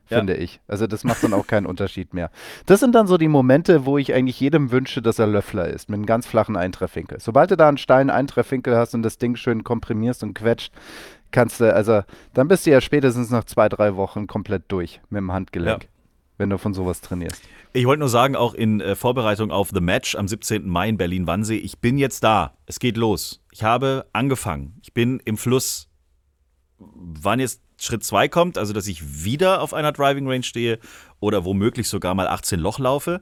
Ja. 0.09 0.17
Finde 0.19 0.35
ich. 0.35 0.59
Also 0.67 0.85
das 0.85 1.03
macht 1.03 1.23
dann 1.23 1.33
auch 1.33 1.47
keinen 1.47 1.65
Unterschied 1.73 2.13
mehr. 2.13 2.29
Das 2.67 2.79
sind 2.81 2.93
dann 2.93 3.07
so 3.07 3.17
die 3.17 3.27
Momente, 3.27 3.85
wo 3.87 3.97
ich 3.97 4.13
eigentlich 4.13 4.39
jedem 4.39 4.69
wünsche, 4.71 5.01
dass 5.01 5.17
er 5.17 5.25
Löffler 5.25 5.67
ist, 5.67 5.89
mit 5.89 5.95
einem 5.97 6.05
ganz 6.05 6.27
flachen 6.27 6.57
Eintreffwinkel. 6.57 7.19
Sobald 7.19 7.49
du 7.49 7.57
da 7.57 7.67
einen 7.69 7.77
steilen 7.77 8.11
Eintreffwinkel 8.11 8.75
hast 8.77 8.93
und 8.93 9.01
das 9.01 9.17
Ding 9.17 9.35
schön 9.35 9.63
komprimierst 9.63 10.21
und 10.21 10.35
quetscht, 10.35 10.73
kannst 11.33 11.59
du, 11.59 11.73
also 11.75 12.03
dann 12.33 12.47
bist 12.47 12.65
du 12.65 12.71
ja 12.71 12.79
spätestens 12.79 13.29
nach 13.29 13.43
zwei, 13.43 13.67
drei 13.67 13.97
Wochen 13.97 14.25
komplett 14.27 14.63
durch 14.69 15.01
mit 15.09 15.17
dem 15.19 15.33
Handgelenk, 15.33 15.83
Ja. 15.83 15.89
wenn 16.37 16.49
du 16.49 16.57
von 16.57 16.73
sowas 16.73 17.01
trainierst. 17.01 17.41
Ich 17.73 17.85
wollte 17.85 17.99
nur 17.99 18.09
sagen, 18.09 18.35
auch 18.37 18.53
in 18.53 18.79
äh, 18.79 18.95
Vorbereitung 18.95 19.51
auf 19.51 19.71
The 19.73 19.81
Match 19.81 20.15
am 20.15 20.27
17. 20.27 20.67
Mai 20.69 20.87
in 20.89 20.97
Berlin-Wannsee, 20.97 21.57
ich 21.57 21.79
bin 21.79 21.97
jetzt 21.97 22.23
da. 22.23 22.53
Es 22.67 22.79
geht 22.79 22.95
los. 22.95 23.41
Ich 23.51 23.63
habe 23.63 24.05
angefangen. 24.13 24.77
Ich 24.83 24.93
bin 24.93 25.19
im 25.25 25.35
Fluss. 25.37 25.89
Wann 26.77 27.39
jetzt 27.39 27.61
Schritt 27.79 28.03
2 28.03 28.27
kommt, 28.29 28.57
also 28.57 28.73
dass 28.73 28.87
ich 28.87 29.23
wieder 29.25 29.61
auf 29.61 29.73
einer 29.73 29.91
Driving 29.91 30.27
Range 30.29 30.43
stehe 30.43 30.79
oder 31.19 31.43
womöglich 31.45 31.89
sogar 31.89 32.13
mal 32.13 32.27
18 32.27 32.59
Loch 32.59 32.77
laufe, 32.79 33.21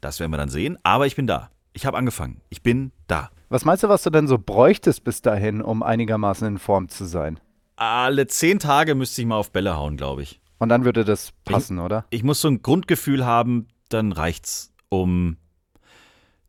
das 0.00 0.20
werden 0.20 0.30
wir 0.32 0.36
dann 0.38 0.48
sehen. 0.48 0.78
Aber 0.84 1.06
ich 1.06 1.16
bin 1.16 1.26
da. 1.26 1.50
Ich 1.72 1.84
habe 1.86 1.96
angefangen. 1.96 2.40
Ich 2.50 2.62
bin 2.62 2.92
da. 3.08 3.30
Was 3.48 3.64
meinst 3.64 3.82
du, 3.82 3.88
was 3.88 4.02
du 4.02 4.10
denn 4.10 4.26
so 4.28 4.38
bräuchtest 4.38 5.04
bis 5.04 5.22
dahin, 5.22 5.62
um 5.62 5.82
einigermaßen 5.82 6.46
in 6.46 6.58
Form 6.58 6.88
zu 6.88 7.04
sein? 7.04 7.40
Alle 7.78 8.26
10 8.26 8.58
Tage 8.58 8.96
müsste 8.96 9.22
ich 9.22 9.28
mal 9.28 9.36
auf 9.36 9.52
Bälle 9.52 9.76
hauen, 9.76 9.96
glaube 9.96 10.22
ich. 10.22 10.40
Und 10.58 10.68
dann 10.68 10.84
würde 10.84 11.04
das 11.04 11.32
passen, 11.44 11.78
oder? 11.78 12.04
ich 12.10 12.24
muss 12.24 12.40
so 12.40 12.48
ein 12.48 12.60
Grundgefühl 12.60 13.24
haben, 13.24 13.68
dann 13.88 14.10
reicht's, 14.10 14.72
um 14.88 15.36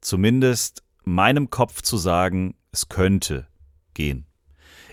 zumindest 0.01 0.81
meinem 1.03 1.51
Kopf 1.51 1.83
zu 1.83 1.97
sagen, 1.97 2.55
es 2.71 2.89
könnte 2.89 3.45
gehen. 3.93 4.25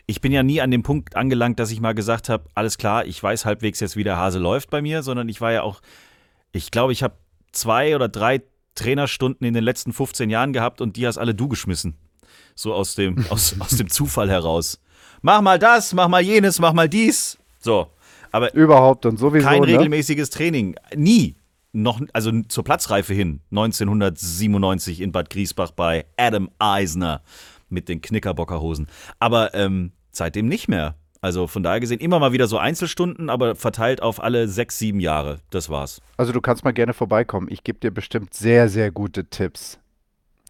Ich 0.05 0.21
bin 0.21 0.31
ja 0.31 0.43
nie 0.43 0.61
an 0.61 0.71
dem 0.71 0.83
Punkt 0.83 1.17
angelangt, 1.17 1.59
dass 1.59 1.71
ich 1.71 1.81
mal 1.81 1.95
gesagt 1.95 2.29
habe, 2.29 2.45
alles 2.55 2.77
klar, 2.77 3.07
ich 3.07 3.21
weiß 3.23 3.47
halbwegs 3.47 3.81
jetzt, 3.81 3.97
wie 3.97 4.05
der 4.05 4.19
Hase 4.19 4.39
läuft 4.39 4.69
bei 4.69 4.83
mir, 4.83 5.03
sondern 5.03 5.31
ich 5.31 5.41
war 5.41 5.53
ja 5.53 5.63
auch, 5.63 5.81
ich 6.53 6.71
glaube, 6.71 6.93
ich 6.93 7.03
habe 7.03 7.17
zwei 7.53 7.97
oder 7.97 8.09
drei 8.09 8.43
Trainerstunden 8.75 9.47
in 9.47 9.55
den 9.55 9.65
letzten 9.65 9.95
15 9.95 10.29
Jahren 10.29 10.53
gehabt 10.53 10.83
und 10.83 10.97
die 10.97 11.07
hast 11.07 11.17
alle 11.17 11.35
du 11.35 11.49
geschmissen. 11.49 11.97
So 12.55 12.75
aus 12.75 12.95
dem, 12.95 13.25
aus, 13.31 13.57
aus 13.59 13.71
dem 13.71 13.89
Zufall 13.89 14.29
heraus. 14.29 14.81
Mach 15.27 15.43
mal 15.43 15.59
das, 15.59 15.93
mach 15.93 16.07
mal 16.07 16.23
jenes, 16.23 16.61
mach 16.61 16.73
mal 16.73 16.89
dies. 16.89 17.37
So. 17.59 17.89
Aber 18.31 18.55
Überhaupt 18.55 19.07
und 19.07 19.19
sowieso. 19.19 19.45
kein 19.45 19.63
ne? 19.63 19.67
regelmäßiges 19.67 20.31
Training. 20.31 20.77
Nie. 20.95 21.35
Noch, 21.73 22.01
also 22.13 22.31
zur 22.43 22.63
Platzreife 22.63 23.13
hin. 23.13 23.41
1997 23.51 25.01
in 25.01 25.11
Bad 25.11 25.29
Griesbach 25.29 25.73
bei 25.73 26.05
Adam 26.17 26.49
Eisner 26.61 27.23
mit 27.69 27.89
den 27.89 28.03
Knickerbockerhosen. 28.03 28.87
Aber 29.19 29.53
ähm, 29.53 29.91
seitdem 30.13 30.47
nicht 30.47 30.69
mehr. 30.69 30.95
Also 31.21 31.49
von 31.49 31.65
daher 31.65 31.81
gesehen 31.81 31.99
immer 31.99 32.21
mal 32.21 32.31
wieder 32.31 32.47
so 32.47 32.59
Einzelstunden, 32.59 33.29
aber 33.29 33.57
verteilt 33.57 34.03
auf 34.03 34.23
alle 34.23 34.47
sechs, 34.47 34.79
sieben 34.79 35.01
Jahre. 35.01 35.41
Das 35.51 35.69
war's. 35.69 36.01
Also 36.17 36.31
du 36.31 36.41
kannst 36.41 36.63
mal 36.63 36.71
gerne 36.71 36.95
vorbeikommen. 36.95 37.49
Ich 37.51 37.65
gebe 37.65 37.81
dir 37.81 37.91
bestimmt 37.91 38.33
sehr, 38.33 38.69
sehr 38.69 38.93
gute 38.93 39.25
Tipps 39.25 39.81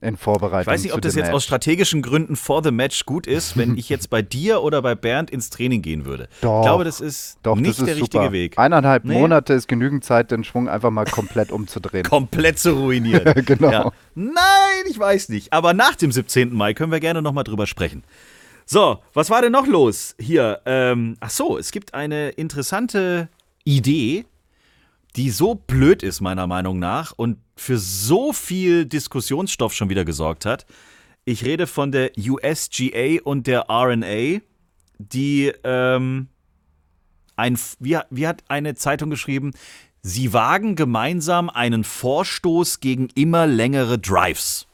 in 0.01 0.17
Vorbereitung. 0.17 0.61
Ich 0.61 0.67
weiß 0.67 0.83
nicht, 0.83 0.93
ob 0.95 1.01
das 1.01 1.15
jetzt 1.15 1.27
Match. 1.27 1.35
aus 1.37 1.45
strategischen 1.45 2.03
Gründen 2.03 2.37
vor 2.37 2.63
the 2.63 2.71
Match 2.71 3.07
gut 3.07 3.27
ist, 3.27 3.57
wenn 3.57 3.77
ich 3.79 3.89
jetzt 3.89 4.11
bei 4.11 4.21
dir 4.23 4.63
oder 4.63 4.83
bei 4.83 4.95
Bernd 4.95 5.31
ins 5.31 5.49
Training 5.51 5.81
gehen 5.83 6.05
würde. 6.05 6.29
Doch, 6.43 6.61
ich 6.61 6.67
glaube, 6.67 6.85
das 6.85 7.01
ist 7.01 7.39
Doch, 7.43 7.57
nicht 7.57 7.71
das 7.71 7.79
ist 7.79 7.87
der 7.87 7.95
super. 7.97 8.21
richtige 8.21 8.33
Weg. 8.33 8.59
Eineinhalb 8.59 9.05
Nee. 9.05 9.15
Monate 9.19 9.55
ist 9.55 9.69
genügend 9.69 10.05
Zeit, 10.05 10.31
den 10.31 10.45
Schwung 10.45 10.69
einfach 10.69 10.91
mal 10.91 11.07
komplett 11.07 11.51
umzudrehen. 11.51 12.05
komplett 12.09 12.59
zu 12.59 12.73
ruinieren. 12.73 13.35
Genau. 13.47 13.71
Ja. 13.71 13.93
Nein, 14.15 14.35
ich 14.91 14.99
weiß 14.99 15.29
nicht. 15.31 15.53
Aber 15.53 15.73
nach 15.73 15.95
dem 15.95 16.11
17. 16.13 16.53
Mai 16.53 16.75
können 16.75 16.91
wir 16.93 17.01
gerne 17.01 17.23
nochmal 17.23 17.45
drüber 17.45 17.67
sprechen. 17.67 18.03
So, 18.65 18.99
was 19.15 19.31
war 19.31 19.41
denn 19.43 19.53
noch 19.53 19.67
los 19.67 20.15
hier? 20.19 20.61
Ähm, 20.67 21.17
ach 21.21 21.31
so, 21.31 21.57
es 21.57 21.71
gibt 21.71 21.95
eine 21.95 22.31
interessante 22.31 23.29
Idee, 23.65 24.25
die 25.17 25.31
so 25.31 25.55
blöd 25.55 26.03
ist, 26.03 26.21
meiner 26.21 26.47
Meinung 26.47 26.79
nach, 26.79 27.13
und 27.13 27.39
für 27.57 27.79
so 27.79 28.33
viel 28.33 28.85
Diskussionsstoff 28.85 29.73
schon 29.73 29.89
wieder 29.89 30.05
gesorgt 30.05 30.45
hat. 30.45 30.67
Ich 31.25 31.45
rede 31.45 31.67
von 31.67 31.91
der 31.91 32.13
USGA 32.17 33.23
und 33.25 33.47
der 33.47 33.67
RNA, 33.71 34.41
die 34.99 35.53
ähm, 35.65 36.29
ein, 37.35 37.59
wie, 37.81 37.99
wie 38.11 38.27
hat 38.27 38.45
eine 38.49 38.75
Zeitung 38.75 39.11
geschrieben, 39.11 39.53
sie 40.03 40.33
wagen 40.33 40.77
gemeinsam 40.77 41.51
einen 41.51 41.85
Vorstoß 41.85 42.81
gegen 42.81 43.09
immer 43.15 43.47
längere 43.47 43.99
Drives. 43.99 44.67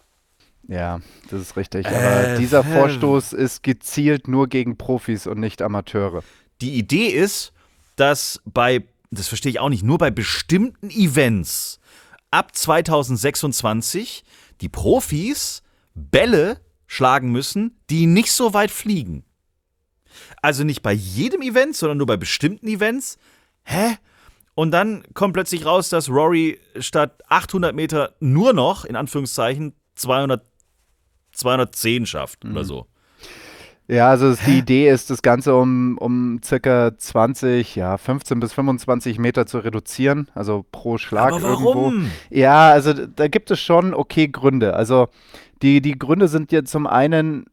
Ja, 0.68 1.00
das 1.30 1.40
ist 1.40 1.56
richtig. 1.56 1.86
Äh, 1.86 1.88
Aber 1.88 2.38
dieser 2.38 2.60
äh. 2.60 2.64
Vorstoß 2.64 3.32
ist 3.32 3.62
gezielt 3.62 4.28
nur 4.28 4.48
gegen 4.48 4.76
Profis 4.76 5.26
und 5.26 5.40
nicht 5.40 5.62
Amateure. 5.62 6.22
Die 6.60 6.74
Idee 6.74 7.08
ist, 7.08 7.52
dass 7.96 8.40
bei, 8.44 8.84
das 9.18 9.28
verstehe 9.28 9.50
ich 9.50 9.60
auch 9.60 9.68
nicht, 9.68 9.84
nur 9.84 9.98
bei 9.98 10.10
bestimmten 10.10 10.90
Events 10.90 11.78
ab 12.30 12.56
2026 12.56 14.24
die 14.60 14.68
Profis 14.68 15.62
Bälle 15.94 16.60
schlagen 16.86 17.30
müssen, 17.30 17.78
die 17.90 18.06
nicht 18.06 18.32
so 18.32 18.54
weit 18.54 18.70
fliegen. 18.70 19.24
Also 20.40 20.64
nicht 20.64 20.82
bei 20.82 20.92
jedem 20.92 21.42
Event, 21.42 21.76
sondern 21.76 21.98
nur 21.98 22.06
bei 22.06 22.16
bestimmten 22.16 22.66
Events. 22.66 23.18
Hä? 23.64 23.96
Und 24.54 24.70
dann 24.70 25.02
kommt 25.14 25.34
plötzlich 25.34 25.64
raus, 25.64 25.88
dass 25.88 26.10
Rory 26.10 26.60
statt 26.78 27.22
800 27.28 27.74
Meter 27.74 28.14
nur 28.20 28.52
noch, 28.52 28.84
in 28.84 28.96
Anführungszeichen, 28.96 29.74
200, 29.94 30.44
210 31.32 32.06
schafft 32.06 32.44
oder 32.44 32.64
so. 32.64 32.86
Ja, 33.88 34.08
also 34.08 34.28
es- 34.28 34.40
die 34.44 34.58
Idee 34.58 34.88
ist, 34.88 35.10
das 35.10 35.22
Ganze 35.22 35.54
um, 35.54 35.98
um 35.98 36.40
circa 36.42 36.96
20, 36.96 37.76
ja, 37.76 37.98
15 37.98 38.40
bis 38.40 38.52
25 38.52 39.18
Meter 39.18 39.44
zu 39.46 39.58
reduzieren, 39.58 40.28
also 40.34 40.64
pro 40.72 40.98
Schlag 40.98 41.32
Aber 41.32 41.48
irgendwo. 41.48 41.74
warum? 41.74 42.10
Ja, 42.30 42.70
also 42.70 42.92
da 42.92 43.28
gibt 43.28 43.50
es 43.50 43.60
schon 43.60 43.92
okay 43.92 44.28
Gründe. 44.28 44.74
Also 44.74 45.08
die, 45.62 45.80
die 45.82 45.98
Gründe 45.98 46.28
sind 46.28 46.52
ja 46.52 46.64
zum 46.64 46.86
einen, 46.86 47.44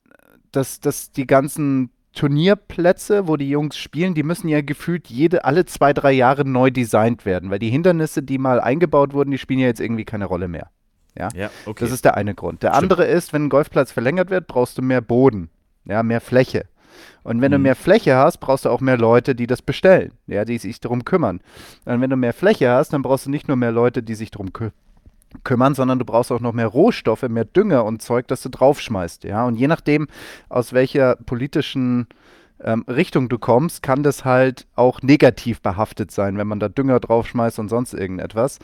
dass, 0.51 0.79
dass 0.79 1.11
die 1.11 1.27
ganzen 1.27 1.89
Turnierplätze, 2.13 3.27
wo 3.27 3.35
die 3.37 3.49
Jungs 3.49 3.77
spielen, 3.77 4.13
die 4.13 4.23
müssen 4.23 4.47
ja 4.47 4.61
gefühlt 4.61 5.07
jede, 5.07 5.45
alle 5.45 5.65
zwei, 5.65 5.93
drei 5.93 6.11
Jahre 6.11 6.45
neu 6.47 6.71
designt 6.71 7.25
werden, 7.25 7.49
weil 7.51 7.59
die 7.59 7.69
Hindernisse, 7.69 8.23
die 8.23 8.37
mal 8.37 8.59
eingebaut 8.59 9.13
wurden, 9.13 9.31
die 9.31 9.37
spielen 9.37 9.59
ja 9.59 9.67
jetzt 9.67 9.81
irgendwie 9.81 10.05
keine 10.05 10.25
Rolle 10.25 10.47
mehr. 10.47 10.69
Ja, 11.17 11.29
Ja, 11.35 11.49
okay. 11.65 11.83
das 11.83 11.91
ist 11.91 12.05
der 12.05 12.15
eine 12.17 12.33
Grund. 12.35 12.63
Der 12.63 12.69
Stimmt. 12.73 12.83
andere 12.93 13.05
ist, 13.05 13.33
wenn 13.33 13.45
ein 13.45 13.49
Golfplatz 13.49 13.91
verlängert 13.91 14.29
wird, 14.29 14.47
brauchst 14.47 14.77
du 14.77 14.81
mehr 14.81 15.01
Boden, 15.01 15.49
ja, 15.85 16.03
mehr 16.03 16.21
Fläche. 16.21 16.65
Und 17.23 17.41
wenn 17.41 17.51
du 17.51 17.59
mehr 17.59 17.75
Fläche 17.75 18.15
hast, 18.15 18.37
brauchst 18.37 18.65
du 18.65 18.69
auch 18.69 18.81
mehr 18.81 18.97
Leute, 18.97 19.35
die 19.35 19.47
das 19.47 19.61
bestellen, 19.61 20.13
ja, 20.27 20.45
die 20.45 20.57
sich 20.57 20.79
darum 20.79 21.05
kümmern. 21.05 21.41
Und 21.85 22.01
wenn 22.01 22.09
du 22.09 22.15
mehr 22.15 22.33
Fläche 22.33 22.71
hast, 22.71 22.93
dann 22.93 23.01
brauchst 23.01 23.25
du 23.25 23.29
nicht 23.29 23.47
nur 23.47 23.57
mehr 23.57 23.71
Leute, 23.71 24.03
die 24.03 24.15
sich 24.15 24.31
darum 24.31 24.53
kü 24.53 24.71
kümmern, 25.43 25.75
sondern 25.75 25.99
du 25.99 26.05
brauchst 26.05 26.31
auch 26.31 26.39
noch 26.39 26.53
mehr 26.53 26.65
Rohstoffe, 26.65 27.21
mehr 27.21 27.45
Dünger 27.45 27.85
und 27.85 28.01
Zeug, 28.01 28.27
das 28.27 28.41
du 28.41 28.49
draufschmeißt, 28.49 29.25
ja. 29.25 29.45
Und 29.45 29.55
je 29.57 29.67
nachdem, 29.67 30.07
aus 30.49 30.73
welcher 30.73 31.17
politischen 31.17 32.07
ähm, 32.63 32.83
Richtung 32.87 33.29
du 33.29 33.37
kommst, 33.37 33.83
kann 33.83 34.01
das 34.01 34.25
halt 34.25 34.65
auch 34.75 35.01
negativ 35.01 35.61
behaftet 35.61 36.09
sein, 36.11 36.37
wenn 36.37 36.47
man 36.47 36.59
da 36.59 36.67
Dünger 36.67 36.99
draufschmeißt 36.99 37.59
und 37.59 37.69
sonst 37.69 37.93
irgendetwas. 37.93 38.59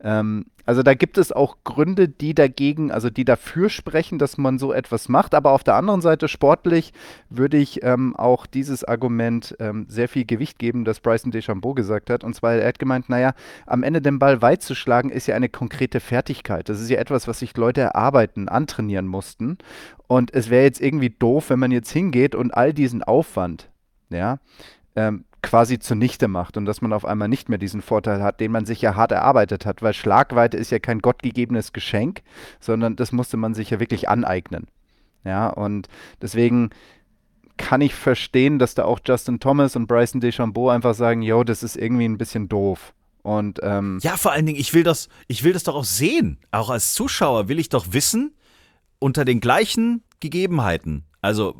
Ähm, 0.00 0.46
also 0.66 0.82
da 0.82 0.94
gibt 0.94 1.16
es 1.16 1.30
auch 1.30 1.58
Gründe, 1.62 2.08
die 2.08 2.34
dagegen, 2.34 2.90
also 2.90 3.08
die 3.08 3.24
dafür 3.24 3.70
sprechen, 3.70 4.18
dass 4.18 4.36
man 4.36 4.58
so 4.58 4.72
etwas 4.72 5.08
macht. 5.08 5.34
Aber 5.34 5.52
auf 5.52 5.62
der 5.62 5.76
anderen 5.76 6.00
Seite 6.00 6.26
sportlich 6.26 6.92
würde 7.30 7.56
ich 7.56 7.84
ähm, 7.84 8.16
auch 8.16 8.46
dieses 8.46 8.82
Argument 8.82 9.56
ähm, 9.60 9.86
sehr 9.88 10.08
viel 10.08 10.24
Gewicht 10.24 10.58
geben, 10.58 10.84
das 10.84 10.98
Bryson 10.98 11.30
DeChambeau 11.30 11.74
gesagt 11.74 12.10
hat. 12.10 12.24
Und 12.24 12.34
zwar, 12.34 12.54
er 12.54 12.66
hat 12.66 12.80
gemeint, 12.80 13.08
naja, 13.08 13.34
am 13.64 13.84
Ende 13.84 14.02
den 14.02 14.18
Ball 14.18 14.42
weit 14.42 14.62
zu 14.62 14.74
schlagen, 14.74 15.10
ist 15.10 15.28
ja 15.28 15.36
eine 15.36 15.48
konkrete 15.48 16.00
Fertigkeit. 16.00 16.68
Das 16.68 16.80
ist 16.80 16.90
ja 16.90 16.98
etwas, 16.98 17.28
was 17.28 17.38
sich 17.38 17.56
Leute 17.56 17.82
erarbeiten, 17.82 18.48
antrainieren 18.48 19.06
mussten. 19.06 19.58
Und 20.08 20.34
es 20.34 20.50
wäre 20.50 20.64
jetzt 20.64 20.80
irgendwie 20.80 21.10
doof, 21.10 21.50
wenn 21.50 21.60
man 21.60 21.70
jetzt 21.70 21.92
hingeht 21.92 22.34
und 22.34 22.52
all 22.52 22.72
diesen 22.72 23.04
Aufwand, 23.04 23.70
ja, 24.10 24.38
ähm, 24.96 25.25
quasi 25.42 25.78
zunichte 25.78 26.28
macht 26.28 26.56
und 26.56 26.64
dass 26.64 26.80
man 26.80 26.92
auf 26.92 27.04
einmal 27.04 27.28
nicht 27.28 27.48
mehr 27.48 27.58
diesen 27.58 27.82
Vorteil 27.82 28.22
hat, 28.22 28.40
den 28.40 28.52
man 28.52 28.66
sich 28.66 28.82
ja 28.82 28.96
hart 28.96 29.12
erarbeitet 29.12 29.64
hat, 29.66 29.82
weil 29.82 29.94
Schlagweite 29.94 30.56
ist 30.56 30.70
ja 30.70 30.78
kein 30.78 31.00
gottgegebenes 31.00 31.72
Geschenk, 31.72 32.22
sondern 32.60 32.96
das 32.96 33.12
musste 33.12 33.36
man 33.36 33.54
sich 33.54 33.70
ja 33.70 33.78
wirklich 33.80 34.08
aneignen. 34.08 34.66
Ja, 35.24 35.48
und 35.48 35.88
deswegen 36.22 36.70
kann 37.56 37.80
ich 37.80 37.94
verstehen, 37.94 38.58
dass 38.58 38.74
da 38.74 38.84
auch 38.84 39.00
Justin 39.04 39.40
Thomas 39.40 39.76
und 39.76 39.86
Bryson 39.86 40.20
DeChambeau 40.20 40.68
einfach 40.68 40.94
sagen, 40.94 41.22
yo, 41.22 41.42
das 41.44 41.62
ist 41.62 41.76
irgendwie 41.76 42.04
ein 42.04 42.18
bisschen 42.18 42.48
doof. 42.48 42.92
Und 43.22 43.58
ähm, 43.62 43.98
Ja, 44.02 44.16
vor 44.16 44.32
allen 44.32 44.46
Dingen, 44.46 44.60
ich 44.60 44.72
will 44.72 44.84
das, 44.84 45.08
ich 45.26 45.42
will 45.42 45.52
das 45.52 45.64
doch 45.64 45.74
auch 45.74 45.84
sehen. 45.84 46.38
Auch 46.52 46.70
als 46.70 46.94
Zuschauer 46.94 47.48
will 47.48 47.58
ich 47.58 47.68
doch 47.68 47.86
wissen, 47.90 48.36
unter 48.98 49.24
den 49.24 49.40
gleichen 49.40 50.02
Gegebenheiten. 50.20 51.04
Also 51.22 51.56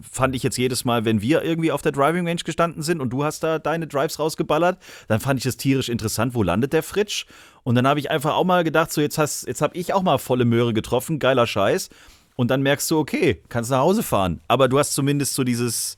fand 0.00 0.36
ich 0.36 0.42
jetzt 0.42 0.56
jedes 0.56 0.84
Mal, 0.84 1.04
wenn 1.04 1.20
wir 1.20 1.42
irgendwie 1.42 1.72
auf 1.72 1.82
der 1.82 1.92
Driving 1.92 2.26
Range 2.26 2.40
gestanden 2.44 2.82
sind 2.82 3.00
und 3.00 3.10
du 3.10 3.24
hast 3.24 3.42
da 3.42 3.58
deine 3.58 3.86
Drives 3.86 4.18
rausgeballert, 4.18 4.78
dann 5.08 5.20
fand 5.20 5.40
ich 5.40 5.46
es 5.46 5.56
tierisch 5.56 5.88
interessant, 5.88 6.34
wo 6.34 6.42
landet 6.42 6.72
der 6.72 6.82
Fritsch? 6.82 7.26
Und 7.64 7.74
dann 7.74 7.86
habe 7.86 8.00
ich 8.00 8.10
einfach 8.10 8.34
auch 8.34 8.44
mal 8.44 8.64
gedacht, 8.64 8.92
so 8.92 9.00
jetzt 9.00 9.18
jetzt 9.18 9.60
habe 9.60 9.76
ich 9.76 9.92
auch 9.92 10.02
mal 10.02 10.18
volle 10.18 10.44
Möhre 10.44 10.72
getroffen, 10.72 11.18
geiler 11.18 11.46
Scheiß. 11.46 11.90
Und 12.36 12.50
dann 12.52 12.62
merkst 12.62 12.88
du, 12.90 12.98
okay, 12.98 13.42
kannst 13.48 13.70
nach 13.70 13.80
Hause 13.80 14.04
fahren. 14.04 14.40
Aber 14.46 14.68
du 14.68 14.78
hast 14.78 14.94
zumindest 14.94 15.34
so 15.34 15.42
dieses, 15.42 15.96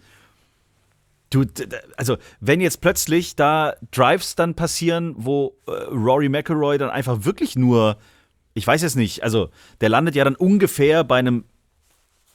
Du, 1.33 1.45
also 1.97 2.17
wenn 2.41 2.61
jetzt 2.61 2.81
plötzlich 2.81 3.37
da 3.37 3.75
Drives 3.93 4.35
dann 4.35 4.57
passieren, 4.57 5.15
wo 5.17 5.55
äh, 5.69 5.71
Rory 5.71 6.29
McIlroy 6.29 6.77
dann 6.77 6.91
einfach 6.91 7.25
wirklich 7.25 7.55
nur, 7.55 7.99
ich 8.55 8.67
weiß 8.67 8.83
jetzt 8.83 8.97
nicht, 8.97 9.23
also 9.23 9.49
der 9.81 9.91
landet 9.91 10.17
ja 10.17 10.25
dann 10.25 10.35
ungefähr 10.35 11.05
bei 11.05 11.21
einem 11.21 11.45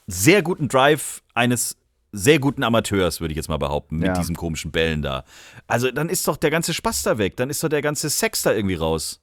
sehr 0.07 0.41
guten 0.41 0.69
Drive 0.69 1.23
eines 1.35 1.77
sehr 2.11 2.39
guten 2.39 2.63
Amateurs, 2.63 3.19
würde 3.21 3.33
ich 3.33 3.35
jetzt 3.35 3.49
mal 3.49 3.57
behaupten, 3.57 3.97
mit 3.97 4.07
Ja. 4.07 4.13
diesen 4.13 4.35
komischen 4.35 4.71
Bällen 4.71 5.01
da. 5.01 5.25
Also 5.67 5.91
dann 5.91 6.09
ist 6.09 6.27
doch 6.27 6.37
der 6.37 6.49
ganze 6.49 6.73
Spaß 6.73 7.03
da 7.03 7.17
weg, 7.17 7.35
dann 7.35 7.49
ist 7.49 7.63
doch 7.63 7.69
der 7.69 7.81
ganze 7.81 8.09
Sex 8.09 8.41
da 8.41 8.53
irgendwie 8.53 8.75
raus. 8.75 9.19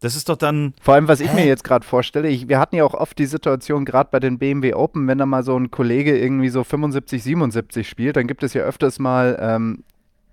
Das 0.00 0.14
ist 0.16 0.28
doch 0.28 0.36
dann, 0.36 0.74
Vor 0.82 0.92
allem, 0.94 1.08
was 1.08 1.20
ich 1.20 1.32
mir 1.32 1.46
jetzt 1.46 1.64
gerade 1.64 1.86
vorstelle, 1.86 2.28
ich, 2.28 2.46
wir 2.48 2.58
hatten 2.58 2.76
ja 2.76 2.84
auch 2.84 2.92
oft 2.92 3.18
die 3.18 3.24
Situation, 3.24 3.86
gerade 3.86 4.10
bei 4.12 4.20
den 4.20 4.38
BMW 4.38 4.74
Open, 4.74 5.08
wenn 5.08 5.16
da 5.16 5.24
mal 5.24 5.42
so 5.42 5.56
ein 5.58 5.70
Kollege 5.70 6.18
irgendwie 6.18 6.50
so 6.50 6.62
75, 6.62 7.22
77 7.22 7.88
spielt, 7.88 8.16
dann 8.16 8.26
gibt 8.26 8.42
es 8.42 8.52
ja 8.52 8.62
öfters 8.64 8.98
mal, 8.98 9.38
ähm, 9.40 9.82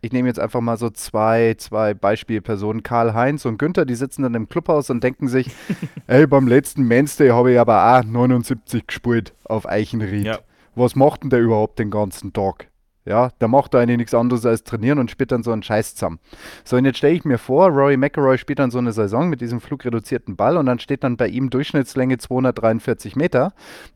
ich 0.01 0.11
nehme 0.11 0.27
jetzt 0.27 0.39
einfach 0.39 0.59
mal 0.59 0.75
so 0.77 0.89
zwei, 0.89 1.53
zwei 1.57 1.93
Beispielpersonen, 1.93 2.83
Karl-Heinz 2.83 3.45
und 3.45 3.57
Günther, 3.59 3.85
die 3.85 3.95
sitzen 3.95 4.23
dann 4.23 4.33
im 4.33 4.49
Clubhaus 4.49 4.89
und 4.89 5.01
denken 5.01 5.29
sich, 5.29 5.49
ey, 6.07 6.27
beim 6.27 6.47
letzten 6.49 6.83
Mainstay 6.83 7.29
habe 7.29 7.53
ich 7.53 7.59
aber 7.59 7.97
auch 7.99 8.03
79 8.03 8.85
gespielt 8.87 9.33
auf 9.45 9.65
Eichenried. 9.69 10.25
Ja. 10.25 10.39
Was 10.75 10.95
macht 10.95 11.23
denn 11.23 11.29
der 11.29 11.39
überhaupt 11.41 11.79
den 11.79 11.91
ganzen 11.91 12.33
Tag? 12.33 12.67
Ja, 13.03 13.29
der 13.41 13.47
macht 13.47 13.73
da 13.73 13.79
eigentlich 13.79 13.97
nichts 13.97 14.13
anderes 14.13 14.45
als 14.45 14.63
trainieren 14.63 14.99
und 14.99 15.09
spielt 15.09 15.31
dann 15.31 15.41
so 15.41 15.51
einen 15.51 15.63
Scheiß 15.63 15.95
zusammen. 15.95 16.19
So, 16.63 16.77
und 16.77 16.85
jetzt 16.85 16.97
stelle 16.99 17.15
ich 17.15 17.25
mir 17.25 17.39
vor, 17.39 17.69
Rory 17.69 17.97
McIlroy 17.97 18.37
spielt 18.37 18.59
dann 18.59 18.69
so 18.69 18.77
eine 18.77 18.93
Saison 18.93 19.27
mit 19.27 19.41
diesem 19.41 19.59
flugreduzierten 19.59 20.35
Ball 20.35 20.55
und 20.55 20.67
dann 20.67 20.77
steht 20.77 21.03
dann 21.03 21.17
bei 21.17 21.27
ihm 21.27 21.49
Durchschnittslänge 21.49 22.19
243 22.19 23.15
Meter 23.15 23.53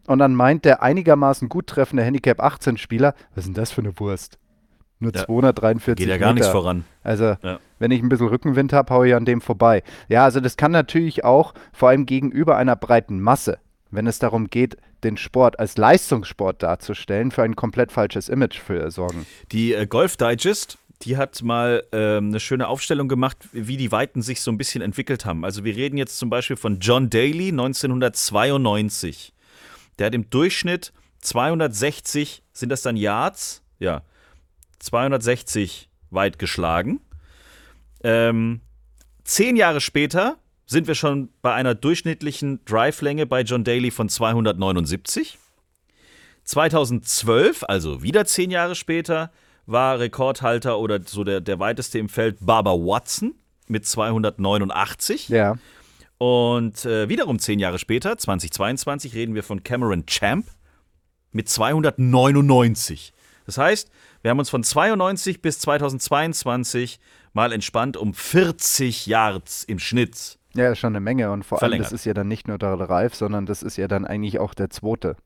und 0.08 0.18
dann 0.18 0.34
meint 0.34 0.66
der 0.66 0.82
einigermaßen 0.82 1.50
gut 1.50 1.68
treffende 1.68 2.04
Handicap 2.04 2.40
18 2.42 2.78
Spieler, 2.78 3.14
was 3.36 3.44
ist 3.44 3.50
denn 3.50 3.54
das 3.54 3.72
für 3.72 3.82
eine 3.82 3.98
Wurst? 4.00 4.40
Nur 5.00 5.14
Ja. 5.14 5.24
243 5.26 5.96
geht 6.04 6.08
ja 6.10 6.18
gar 6.18 6.30
Meter. 6.34 6.46
nichts 6.46 6.48
voran. 6.50 6.84
Also, 7.04 7.36
Ja. 7.44 7.60
wenn 7.78 7.92
ich 7.92 8.02
ein 8.02 8.10
bisschen 8.10 8.28
Rückenwind 8.30 8.74
habe, 8.74 8.92
haue 8.92 9.08
ich 9.10 9.14
an 9.14 9.26
dem 9.26 9.40
vorbei. 9.40 9.84
Ja, 10.08 10.24
also 10.24 10.40
das 10.40 10.58
kann 10.58 10.72
natürlich 10.72 11.24
auch 11.24 11.54
vor 11.74 11.90
allem 11.90 12.08
gegenüber 12.08 12.58
einer 12.58 12.76
breiten 12.76 13.20
Masse, 13.20 13.60
wenn 13.92 14.08
es 14.08 14.20
darum 14.20 14.50
geht, 14.50 14.78
den 15.04 15.18
Sport 15.18 15.60
als 15.60 15.78
Leistungssport 15.78 16.64
darzustellen, 16.64 17.32
für 17.32 17.44
ein 17.44 17.56
komplett 17.56 17.92
falsches 17.92 18.30
Image 18.30 18.60
für 18.60 18.90
sorgen. 18.92 19.26
Die 19.52 19.74
äh, 19.74 19.86
Golf 19.86 20.18
Digest, 20.18 20.78
die 21.02 21.18
hat 21.18 21.42
mal 21.44 21.84
ähm, 21.92 22.30
eine 22.30 22.40
schöne 22.40 22.68
Aufstellung 22.68 23.08
gemacht, 23.08 23.38
wie 23.52 23.78
die 23.78 23.92
Weiten 23.92 24.22
sich 24.22 24.42
so 24.42 24.52
ein 24.52 24.58
bisschen 24.58 24.82
entwickelt 24.82 25.26
haben. 25.26 25.46
Also 25.46 25.64
wir 25.64 25.76
reden 25.76 25.98
jetzt 25.98 26.18
zum 26.18 26.30
Beispiel 26.30 26.58
von 26.58 26.80
John 26.80 27.10
Daly 27.10 27.50
1992. 27.50 29.34
Der 30.00 30.08
hat 30.08 30.16
im 30.16 30.30
Durchschnitt 30.30 30.94
260, 31.20 32.44
sind 32.54 32.70
das 32.70 32.82
dann 32.82 32.98
Yards? 32.98 33.62
Ja, 33.80 34.04
260 34.80 35.90
weit 36.12 36.40
geschlagen. 36.40 37.02
Ähm, 38.04 38.62
zehn 39.24 39.56
Jahre 39.56 39.82
später 39.82 40.38
sind 40.66 40.88
wir 40.88 40.96
schon 40.96 41.30
bei 41.42 41.54
einer 41.54 41.76
durchschnittlichen 41.76 42.64
Drive-Länge 42.66 43.26
bei 43.26 43.42
John 43.42 43.64
Daly 43.64 43.92
von 43.92 44.10
279. 44.10 45.38
2012, 46.44 47.64
also 47.64 48.04
wieder 48.04 48.26
zehn 48.26 48.52
Jahre 48.52 48.76
später, 48.76 49.32
war 49.66 50.00
Rekordhalter 50.00 50.78
oder 50.78 51.00
so 51.04 51.24
der, 51.24 51.42
der 51.42 51.60
weiteste 51.60 51.98
im 52.00 52.10
Feld 52.10 52.38
Barbara 52.42 52.76
Watson 52.76 53.36
mit 53.68 53.86
289. 53.86 55.30
Ja. 55.30 55.58
Und 56.18 56.86
äh, 56.86 57.10
wiederum 57.10 57.40
zehn 57.40 57.60
Jahre 57.60 57.80
später, 57.80 58.18
2022, 58.18 59.16
reden 59.16 59.36
wir 59.36 59.44
von 59.44 59.64
Cameron 59.64 60.06
Champ 60.06 60.48
mit 61.32 61.50
299. 61.50 63.14
Das 63.46 63.58
heißt, 63.58 63.90
wir 64.22 64.32
haben 64.32 64.40
uns 64.40 64.50
von 64.50 64.64
92 64.64 65.42
bis 65.42 65.60
2022 65.60 67.00
mal 67.34 67.52
entspannt 67.52 67.98
um 67.98 68.14
40 68.14 69.08
Yards 69.08 69.64
im 69.66 69.78
Schnitt. 69.78 70.40
Ja, 70.56 70.74
schon 70.76 70.94
eine 70.94 71.02
Menge 71.02 71.32
und 71.32 71.44
vor 71.44 71.58
allem, 71.58 71.70
Verlängert. 71.70 71.88
das 71.88 71.94
ist 71.94 72.06
ja 72.06 72.14
dann 72.14 72.28
nicht 72.28 72.48
nur 72.48 72.58
der 72.58 72.74
Reif, 72.74 73.16
sondern 73.16 73.46
das 73.46 73.62
ist 73.62 73.78
ja 73.78 73.88
dann 73.88 74.06
eigentlich 74.06 74.40
auch 74.40 74.54
der 74.54 74.70
zweite. 74.70 75.18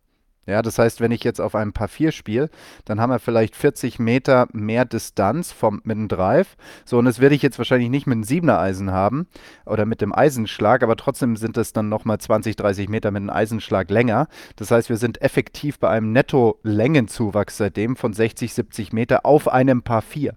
Ja, 0.49 0.63
das 0.63 0.79
heißt, 0.79 0.99
wenn 0.99 1.11
ich 1.11 1.23
jetzt 1.23 1.39
auf 1.39 1.53
einem 1.53 1.73
Paar 1.73 1.87
4 1.87 2.11
spiele, 2.11 2.49
dann 2.85 2.99
haben 2.99 3.11
wir 3.11 3.19
vielleicht 3.19 3.55
40 3.55 3.99
Meter 3.99 4.47
mehr 4.51 4.83
Distanz 4.83 5.51
vom, 5.51 5.79
mit 5.83 5.95
dem 5.95 6.07
Drive. 6.07 6.57
So, 6.85 6.97
und 6.97 7.05
das 7.05 7.19
werde 7.19 7.35
ich 7.35 7.43
jetzt 7.43 7.59
wahrscheinlich 7.59 7.91
nicht 7.91 8.07
mit 8.07 8.15
einem 8.15 8.23
7er 8.23 8.57
Eisen 8.57 8.91
haben 8.91 9.27
oder 9.67 9.85
mit 9.85 10.01
dem 10.01 10.11
Eisenschlag, 10.11 10.81
aber 10.81 10.95
trotzdem 10.95 11.35
sind 11.35 11.55
es 11.57 11.71
dann 11.71 11.87
nochmal 11.87 12.17
20, 12.17 12.55
30 12.55 12.89
Meter 12.89 13.11
mit 13.11 13.21
einem 13.21 13.29
Eisenschlag 13.29 13.91
länger. 13.91 14.27
Das 14.55 14.71
heißt, 14.71 14.89
wir 14.89 14.97
sind 14.97 15.21
effektiv 15.21 15.77
bei 15.77 15.89
einem 15.89 16.11
Netto-Längenzuwachs 16.13 17.57
seitdem 17.57 17.95
von 17.95 18.13
60, 18.13 18.51
70 18.51 18.91
Meter 18.91 19.27
auf 19.27 19.47
einem 19.47 19.83
Paar 19.83 20.01
4. 20.01 20.33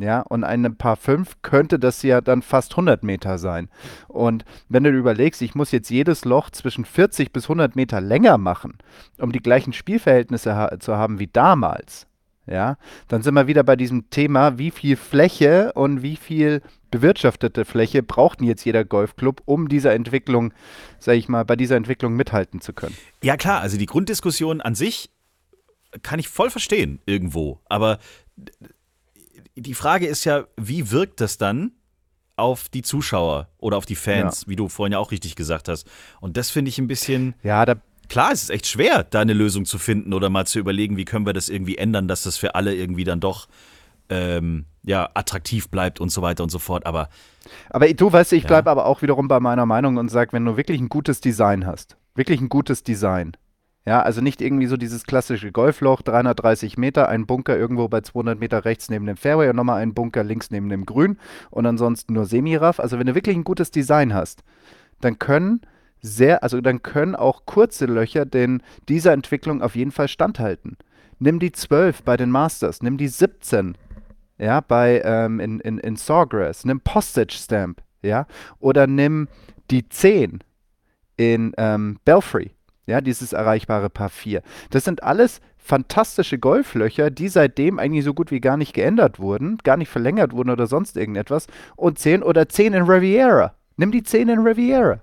Ja, 0.00 0.20
und 0.20 0.44
einem 0.44 0.76
Paar 0.76 0.96
5 0.96 1.42
könnte 1.42 1.80
das 1.80 2.02
ja 2.04 2.20
dann 2.20 2.40
fast 2.40 2.72
100 2.72 3.02
Meter 3.02 3.36
sein. 3.36 3.68
Und 4.06 4.44
wenn 4.68 4.84
du 4.84 4.90
überlegst, 4.90 5.42
ich 5.42 5.56
muss 5.56 5.72
jetzt 5.72 5.90
jedes 5.90 6.24
Loch 6.24 6.50
zwischen 6.50 6.84
40 6.84 7.32
bis 7.32 7.46
100 7.46 7.74
Meter 7.74 8.00
länger 8.00 8.38
machen, 8.38 8.78
um 9.18 9.32
die 9.32 9.42
gleichen 9.42 9.72
Spielverhältnisse 9.72 10.54
ha 10.54 10.78
zu 10.78 10.96
haben 10.96 11.18
wie 11.18 11.26
damals, 11.26 12.06
ja, 12.46 12.78
dann 13.08 13.22
sind 13.22 13.34
wir 13.34 13.48
wieder 13.48 13.64
bei 13.64 13.74
diesem 13.74 14.08
Thema, 14.08 14.56
wie 14.56 14.70
viel 14.70 14.96
Fläche 14.96 15.72
und 15.74 16.02
wie 16.02 16.16
viel 16.16 16.62
bewirtschaftete 16.90 17.64
Fläche 17.64 18.02
braucht 18.02 18.40
denn 18.40 18.46
jetzt 18.46 18.64
jeder 18.64 18.84
Golfclub, 18.84 19.42
um 19.44 19.68
dieser 19.68 19.92
Entwicklung, 19.94 20.54
sag 20.98 21.16
ich 21.16 21.28
mal, 21.28 21.44
bei 21.44 21.56
dieser 21.56 21.76
Entwicklung 21.76 22.14
mithalten 22.14 22.60
zu 22.60 22.72
können. 22.72 22.96
Ja, 23.22 23.36
klar, 23.36 23.60
also 23.60 23.76
die 23.76 23.86
Grunddiskussion 23.86 24.60
an 24.60 24.74
sich 24.74 25.10
kann 26.02 26.20
ich 26.20 26.28
voll 26.28 26.50
verstehen 26.50 27.00
irgendwo. 27.04 27.60
Aber 27.68 27.98
die 29.60 29.74
Frage 29.74 30.06
ist 30.06 30.24
ja, 30.24 30.44
wie 30.56 30.90
wirkt 30.90 31.20
das 31.20 31.38
dann 31.38 31.72
auf 32.36 32.68
die 32.68 32.82
Zuschauer 32.82 33.48
oder 33.58 33.76
auf 33.76 33.86
die 33.86 33.96
Fans, 33.96 34.46
wie 34.46 34.56
du 34.56 34.68
vorhin 34.68 34.92
ja 34.92 34.98
auch 34.98 35.10
richtig 35.10 35.34
gesagt 35.34 35.68
hast. 35.68 35.88
Und 36.20 36.36
das 36.36 36.50
finde 36.50 36.68
ich 36.68 36.78
ein 36.78 36.86
bisschen. 36.86 37.34
Ja, 37.42 37.64
da 37.66 37.76
Klar, 38.08 38.32
es 38.32 38.44
ist 38.44 38.50
echt 38.50 38.66
schwer, 38.66 39.04
da 39.04 39.20
eine 39.20 39.34
Lösung 39.34 39.66
zu 39.66 39.76
finden 39.76 40.14
oder 40.14 40.30
mal 40.30 40.46
zu 40.46 40.58
überlegen, 40.58 40.96
wie 40.96 41.04
können 41.04 41.26
wir 41.26 41.34
das 41.34 41.50
irgendwie 41.50 41.76
ändern, 41.76 42.08
dass 42.08 42.22
das 42.22 42.38
für 42.38 42.54
alle 42.54 42.74
irgendwie 42.74 43.04
dann 43.04 43.20
doch 43.20 43.48
ähm, 44.08 44.64
ja, 44.82 45.10
attraktiv 45.12 45.68
bleibt 45.68 46.00
und 46.00 46.10
so 46.10 46.22
weiter 46.22 46.42
und 46.42 46.48
so 46.48 46.58
fort. 46.58 46.86
Aber 46.86 47.10
Aber 47.68 47.92
du 47.92 48.10
weißt, 48.10 48.32
ich 48.32 48.46
bleibe 48.46 48.70
aber 48.70 48.86
auch 48.86 49.02
wiederum 49.02 49.28
bei 49.28 49.40
meiner 49.40 49.66
Meinung 49.66 49.98
und 49.98 50.08
sage, 50.08 50.32
wenn 50.32 50.46
du 50.46 50.56
wirklich 50.56 50.80
ein 50.80 50.88
gutes 50.88 51.20
Design 51.20 51.66
hast, 51.66 51.98
wirklich 52.14 52.40
ein 52.40 52.48
gutes 52.48 52.82
Design, 52.82 53.36
Ja, 53.88 54.02
also 54.02 54.20
nicht 54.20 54.42
irgendwie 54.42 54.66
so 54.66 54.76
dieses 54.76 55.04
klassische 55.04 55.50
Golfloch, 55.50 56.02
330 56.02 56.76
Meter, 56.76 57.08
ein 57.08 57.24
Bunker 57.24 57.56
irgendwo 57.56 57.88
bei 57.88 58.02
200 58.02 58.38
Meter 58.38 58.66
rechts 58.66 58.90
neben 58.90 59.06
dem 59.06 59.16
Fairway 59.16 59.48
und 59.48 59.56
nochmal 59.56 59.80
ein 59.80 59.94
Bunker 59.94 60.22
links 60.22 60.50
neben 60.50 60.68
dem 60.68 60.84
Grün 60.84 61.16
und 61.48 61.64
ansonsten 61.64 62.12
nur 62.12 62.26
Semiraff. 62.26 62.80
Also 62.80 62.98
wenn 62.98 63.06
du 63.06 63.14
wirklich 63.14 63.34
ein 63.34 63.44
gutes 63.44 63.70
Design 63.70 64.12
hast, 64.12 64.44
dann 65.00 65.18
können 65.18 65.62
sehr, 66.02 66.42
also 66.42 66.60
dann 66.60 66.82
können 66.82 67.16
auch 67.16 67.46
kurze 67.46 67.86
Löcher 67.86 68.26
den, 68.26 68.62
dieser 68.90 69.14
Entwicklung 69.14 69.62
auf 69.62 69.74
jeden 69.74 69.90
Fall 69.90 70.08
standhalten. 70.08 70.76
Nimm 71.18 71.38
die 71.38 71.52
12 71.52 72.02
bei 72.02 72.18
den 72.18 72.30
Masters, 72.30 72.82
nimm 72.82 72.98
die 72.98 73.08
17 73.08 73.74
ja, 74.36 74.60
bei, 74.60 75.00
ähm, 75.02 75.40
in, 75.40 75.60
in, 75.60 75.78
in 75.78 75.96
Sawgrass, 75.96 76.66
nimm 76.66 76.80
Postage 76.80 77.32
Stamp, 77.32 77.80
ja, 78.02 78.26
oder 78.60 78.86
nimm 78.86 79.28
die 79.70 79.88
10 79.88 80.40
in 81.16 81.54
ähm, 81.56 81.98
Belfry, 82.04 82.50
ja, 82.88 83.00
dieses 83.00 83.32
erreichbare 83.32 83.90
Paar 83.90 84.08
4. 84.08 84.42
Das 84.70 84.84
sind 84.84 85.02
alles 85.02 85.40
fantastische 85.58 86.38
Golflöcher, 86.38 87.10
die 87.10 87.28
seitdem 87.28 87.78
eigentlich 87.78 88.04
so 88.04 88.14
gut 88.14 88.30
wie 88.30 88.40
gar 88.40 88.56
nicht 88.56 88.72
geändert 88.72 89.20
wurden, 89.20 89.58
gar 89.62 89.76
nicht 89.76 89.90
verlängert 89.90 90.32
wurden 90.32 90.50
oder 90.50 90.66
sonst 90.66 90.96
irgendetwas. 90.96 91.46
Und 91.76 91.98
10 91.98 92.22
oder 92.22 92.48
10 92.48 92.72
in 92.72 92.82
Riviera. 92.84 93.54
Nimm 93.76 93.92
die 93.92 94.02
10 94.02 94.28
in 94.28 94.38
Riviera 94.40 95.00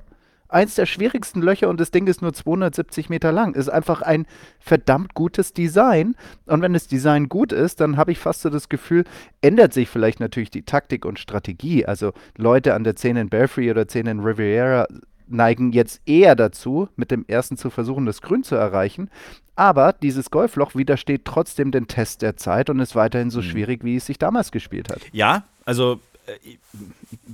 eins 0.56 0.76
der 0.76 0.86
schwierigsten 0.86 1.41
Löcher 1.41 1.69
und 1.69 1.80
das 1.80 1.91
Ding 1.91 2.08
ist 2.08 2.21
nur 2.21 2.34
270 2.34 3.10
Meter 3.10 3.32
lang. 3.32 3.56
Ist 3.56 3.69
einfach 3.69 4.02
ein 4.02 4.26
verdammt 4.60 5.13
gutes 5.13 5.54
Design. 5.54 6.15
Und 6.45 6.62
wenn 6.62 6.74
das 6.74 6.88
Design 6.88 7.30
gut 7.30 7.52
ist, 7.52 7.82
dann 7.82 7.98
habe 7.98 8.12
ich 8.12 8.19
fast 8.19 8.41
so 8.41 8.50
das 8.50 8.69
Gefühl, 8.69 9.04
ändert 9.41 9.74
sich 9.74 9.89
vielleicht 9.89 10.19
natürlich 10.19 10.52
die 10.52 10.63
Taktik 10.63 11.06
und 11.06 11.19
Strategie. 11.19 11.86
Also 11.86 12.13
Leute 12.38 12.74
an 12.74 12.84
der 12.84 12.95
10 12.95 13.17
in 13.17 13.30
Belfry 13.30 13.69
oder 13.69 13.88
10 13.88 14.08
in 14.08 14.19
Riviera 14.21 14.88
neigen 15.27 15.71
jetzt 15.71 16.01
eher 16.05 16.35
dazu, 16.35 16.89
mit 16.95 17.11
dem 17.11 17.25
ersten 17.27 17.57
zu 17.57 17.69
versuchen, 17.69 18.05
das 18.05 18.21
Grün 18.21 18.43
zu 18.43 18.55
erreichen. 18.55 19.09
Aber 19.55 19.93
dieses 19.93 20.31
Golfloch 20.31 20.75
widersteht 20.75 21.23
trotzdem 21.25 21.71
den 21.71 21.88
Test 21.88 22.21
der 22.21 22.35
Zeit 22.38 22.69
und 22.69 22.79
ist 22.79 22.95
weiterhin 22.95 23.29
so 23.29 23.39
mhm. 23.39 23.43
schwierig, 23.43 23.83
wie 23.83 23.95
es 23.95 24.05
sich 24.05 24.19
damals 24.19 24.51
gespielt 24.51 24.89
hat. 24.89 25.01
Ja, 25.11 25.43
also 25.65 25.99
äh, 26.27 26.57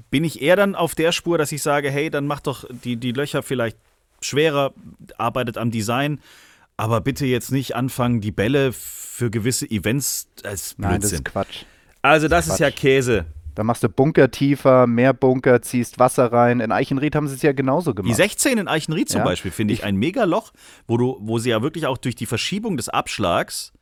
bin 0.10 0.24
ich 0.24 0.42
eher 0.42 0.56
dann 0.56 0.76
auf 0.76 0.96
der 0.96 1.12
Spur, 1.12 1.38
dass 1.38 1.52
ich 1.52 1.62
sage, 1.62 1.90
hey, 1.90 2.10
dann 2.10 2.28
macht 2.28 2.48
doch 2.48 2.66
die, 2.84 2.98
die 2.98 3.12
Löcher 3.12 3.44
vielleicht 3.44 3.78
schwerer, 4.22 4.74
arbeitet 5.18 5.58
am 5.58 5.72
Design, 5.72 6.20
aber 6.78 7.02
bitte 7.02 7.26
jetzt 7.26 7.52
nicht 7.52 7.76
anfangen, 7.76 8.22
die 8.22 8.32
Bälle 8.32 8.72
für 8.74 9.32
gewisse 9.32 9.70
Events 9.70 10.28
als 10.44 10.76
Blödsinn. 10.76 10.92
Nein, 10.92 11.02
das 11.02 11.12
ist 11.12 11.26
Quatsch. 11.26 11.66
Also 12.02 12.28
das, 12.28 12.46
das 12.46 12.48
ist, 12.48 12.54
ist 12.54 12.60
ja 12.60 12.72
Käse. 12.72 13.26
Da 13.56 13.64
machst 13.64 13.84
du 13.84 13.90
Bunker 13.90 14.32
tiefer, 14.32 14.88
mehr 14.88 15.14
Bunker, 15.14 15.62
ziehst 15.62 16.00
Wasser 16.00 16.32
rein. 16.32 16.60
In 16.60 16.72
Eichenried 16.72 17.16
haben 17.16 17.28
sie 17.28 17.36
es 17.36 17.42
ja 17.42 17.52
genauso 17.52 17.94
gemacht. 17.94 18.10
Die 18.10 18.16
16 18.16 18.58
in 18.58 18.68
Eichenried 18.68 19.10
zum 19.10 19.20
ja. 19.20 19.26
Beispiel 19.26 19.52
finde 19.52 19.74
ich 19.74 19.84
ein 19.84 19.96
Megaloch, 19.96 20.52
wo, 20.88 20.98
du, 20.98 21.18
wo 21.20 21.38
sie 21.38 21.50
ja 21.50 21.62
wirklich 21.62 21.86
auch 21.86 21.98
durch 21.98 22.16
die 22.16 22.26
Verschiebung 22.26 22.78
des 22.78 22.90
Abschlags 22.90 23.74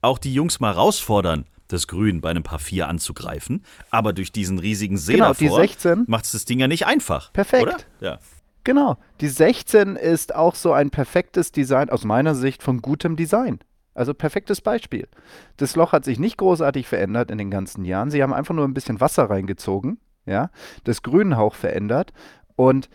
auch 0.00 0.18
die 0.18 0.32
Jungs 0.32 0.60
mal 0.60 0.74
herausfordern 0.74 1.46
das 1.68 1.86
Grün 1.86 2.20
bei 2.20 2.30
einem 2.30 2.42
Paar 2.42 2.58
4 2.58 2.88
anzugreifen. 2.88 3.62
Aber 3.90 4.12
durch 4.12 4.32
diesen 4.32 4.58
riesigen 4.58 4.96
See 4.96 5.14
genau, 5.14 5.34
davor 5.34 5.66
macht 6.06 6.24
es 6.24 6.32
das 6.32 6.44
Ding 6.44 6.58
ja 6.58 6.66
nicht 6.66 6.86
einfach. 6.86 7.32
Perfekt. 7.32 7.62
Oder? 7.62 7.76
Ja. 8.00 8.18
Genau. 8.64 8.96
Die 9.20 9.28
16 9.28 9.96
ist 9.96 10.34
auch 10.34 10.54
so 10.54 10.72
ein 10.72 10.90
perfektes 10.90 11.52
Design, 11.52 11.90
aus 11.90 12.04
meiner 12.04 12.34
Sicht, 12.34 12.62
von 12.62 12.82
gutem 12.82 13.16
Design. 13.16 13.60
Also 13.98 14.14
perfektes 14.14 14.60
Beispiel. 14.60 15.08
Das 15.56 15.74
Loch 15.74 15.92
hat 15.92 16.04
sich 16.04 16.18
nicht 16.18 16.38
großartig 16.38 16.86
verändert 16.86 17.30
in 17.30 17.38
den 17.38 17.50
ganzen 17.50 17.84
Jahren. 17.84 18.10
Sie 18.10 18.22
haben 18.22 18.32
einfach 18.32 18.54
nur 18.54 18.66
ein 18.66 18.74
bisschen 18.74 19.00
Wasser 19.00 19.28
reingezogen, 19.28 19.98
ja, 20.24 20.50
das 20.84 21.02
Grünhauch 21.02 21.54
verändert 21.54 22.12
und 22.54 22.88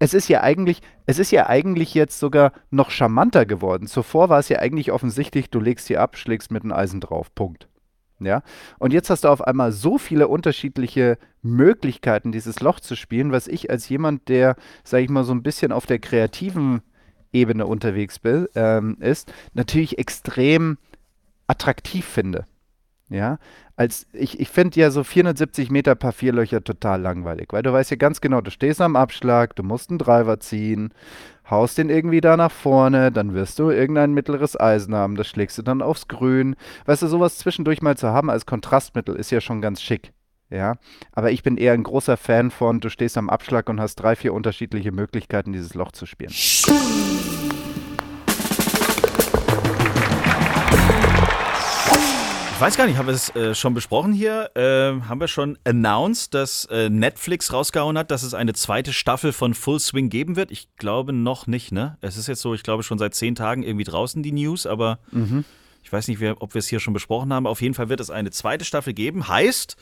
es 0.00 0.14
ist 0.14 0.28
ja 0.28 0.42
eigentlich, 0.42 0.80
es 1.06 1.18
ist 1.18 1.30
ja 1.30 1.48
eigentlich 1.48 1.94
jetzt 1.94 2.18
sogar 2.18 2.52
noch 2.70 2.90
charmanter 2.90 3.46
geworden. 3.46 3.86
Zuvor 3.86 4.28
war 4.28 4.38
es 4.38 4.48
ja 4.48 4.58
eigentlich 4.58 4.92
offensichtlich, 4.92 5.50
du 5.50 5.60
legst 5.60 5.86
sie 5.86 5.96
ab, 5.96 6.16
schlägst 6.16 6.50
mit 6.50 6.62
einem 6.62 6.72
Eisen 6.72 7.00
drauf. 7.00 7.34
Punkt. 7.34 7.68
Ja, 8.20 8.42
und 8.80 8.92
jetzt 8.92 9.10
hast 9.10 9.22
du 9.22 9.28
auf 9.28 9.42
einmal 9.42 9.70
so 9.70 9.96
viele 9.96 10.26
unterschiedliche 10.26 11.18
Möglichkeiten, 11.42 12.32
dieses 12.32 12.58
Loch 12.58 12.80
zu 12.80 12.96
spielen, 12.96 13.30
was 13.30 13.46
ich 13.46 13.70
als 13.70 13.88
jemand, 13.88 14.28
der, 14.28 14.56
sag 14.82 15.02
ich 15.02 15.08
mal, 15.08 15.22
so 15.22 15.32
ein 15.32 15.44
bisschen 15.44 15.70
auf 15.70 15.86
der 15.86 16.00
kreativen 16.00 16.82
Ebene 17.32 17.66
unterwegs 17.66 18.18
bin, 18.18 18.46
ähm, 18.54 18.96
ist, 19.00 19.32
natürlich 19.54 19.98
extrem 19.98 20.78
attraktiv 21.46 22.04
finde. 22.04 22.46
Ja, 23.10 23.38
als 23.76 24.06
ich, 24.12 24.38
ich 24.38 24.50
finde 24.50 24.78
ja 24.78 24.90
so 24.90 25.02
470 25.02 25.70
Meter 25.70 25.94
Paar 25.94 26.12
Vierlöcher 26.12 26.62
total 26.62 27.00
langweilig, 27.00 27.48
weil 27.52 27.62
du 27.62 27.72
weißt 27.72 27.90
ja 27.90 27.96
ganz 27.96 28.20
genau, 28.20 28.42
du 28.42 28.50
stehst 28.50 28.82
am 28.82 28.96
Abschlag, 28.96 29.56
du 29.56 29.62
musst 29.62 29.88
einen 29.88 29.98
Driver 29.98 30.40
ziehen, 30.40 30.92
haust 31.48 31.78
den 31.78 31.88
irgendwie 31.88 32.20
da 32.20 32.36
nach 32.36 32.50
vorne, 32.50 33.10
dann 33.10 33.32
wirst 33.32 33.58
du 33.60 33.70
irgendein 33.70 34.12
mittleres 34.12 34.60
Eisen 34.60 34.94
haben, 34.94 35.16
das 35.16 35.26
schlägst 35.26 35.56
du 35.56 35.62
dann 35.62 35.80
aufs 35.80 36.08
Grün. 36.08 36.54
Weißt 36.84 37.00
du, 37.00 37.06
sowas 37.06 37.38
zwischendurch 37.38 37.80
mal 37.80 37.96
zu 37.96 38.08
haben 38.08 38.28
als 38.28 38.44
Kontrastmittel 38.44 39.16
ist 39.16 39.30
ja 39.30 39.40
schon 39.40 39.62
ganz 39.62 39.80
schick. 39.80 40.12
Ja, 40.50 40.76
aber 41.12 41.30
ich 41.30 41.42
bin 41.42 41.58
eher 41.58 41.74
ein 41.74 41.82
großer 41.82 42.16
Fan 42.16 42.50
von, 42.50 42.80
du 42.80 42.88
stehst 42.88 43.18
am 43.18 43.28
Abschlag 43.28 43.68
und 43.68 43.80
hast 43.80 43.96
drei, 43.96 44.16
vier 44.16 44.32
unterschiedliche 44.32 44.92
Möglichkeiten, 44.92 45.52
dieses 45.52 45.74
Loch 45.74 45.92
zu 45.92 46.06
spielen. 46.06 46.30
Ich 52.58 52.62
weiß 52.62 52.76
gar 52.76 52.88
nicht, 52.88 52.96
haben 52.96 53.06
wir 53.06 53.14
es 53.14 53.28
äh, 53.36 53.54
schon 53.54 53.72
besprochen 53.72 54.12
hier? 54.12 54.50
Äh, 54.56 55.00
haben 55.06 55.20
wir 55.20 55.28
schon 55.28 55.56
announced, 55.62 56.34
dass 56.34 56.64
äh, 56.64 56.90
Netflix 56.90 57.52
rausgehauen 57.52 57.96
hat, 57.96 58.10
dass 58.10 58.24
es 58.24 58.34
eine 58.34 58.52
zweite 58.52 58.92
Staffel 58.92 59.32
von 59.32 59.54
Full 59.54 59.78
Swing 59.78 60.08
geben 60.08 60.34
wird? 60.34 60.50
Ich 60.50 60.68
glaube 60.76 61.12
noch 61.12 61.46
nicht, 61.46 61.70
ne? 61.70 61.98
Es 62.00 62.16
ist 62.16 62.26
jetzt 62.26 62.40
so, 62.40 62.54
ich 62.54 62.64
glaube 62.64 62.82
schon 62.82 62.98
seit 62.98 63.14
zehn 63.14 63.36
Tagen 63.36 63.62
irgendwie 63.62 63.84
draußen 63.84 64.24
die 64.24 64.32
News, 64.32 64.66
aber 64.66 64.98
mhm. 65.12 65.44
Ich 65.82 65.92
weiß 65.92 66.08
nicht, 66.08 66.22
ob 66.22 66.54
wir 66.54 66.58
es 66.58 66.68
hier 66.68 66.80
schon 66.80 66.92
besprochen 66.92 67.32
haben. 67.32 67.46
Auf 67.46 67.62
jeden 67.62 67.74
Fall 67.74 67.88
wird 67.88 68.00
es 68.00 68.10
eine 68.10 68.30
zweite 68.30 68.64
Staffel 68.64 68.92
geben. 68.92 69.28
Heißt, 69.28 69.76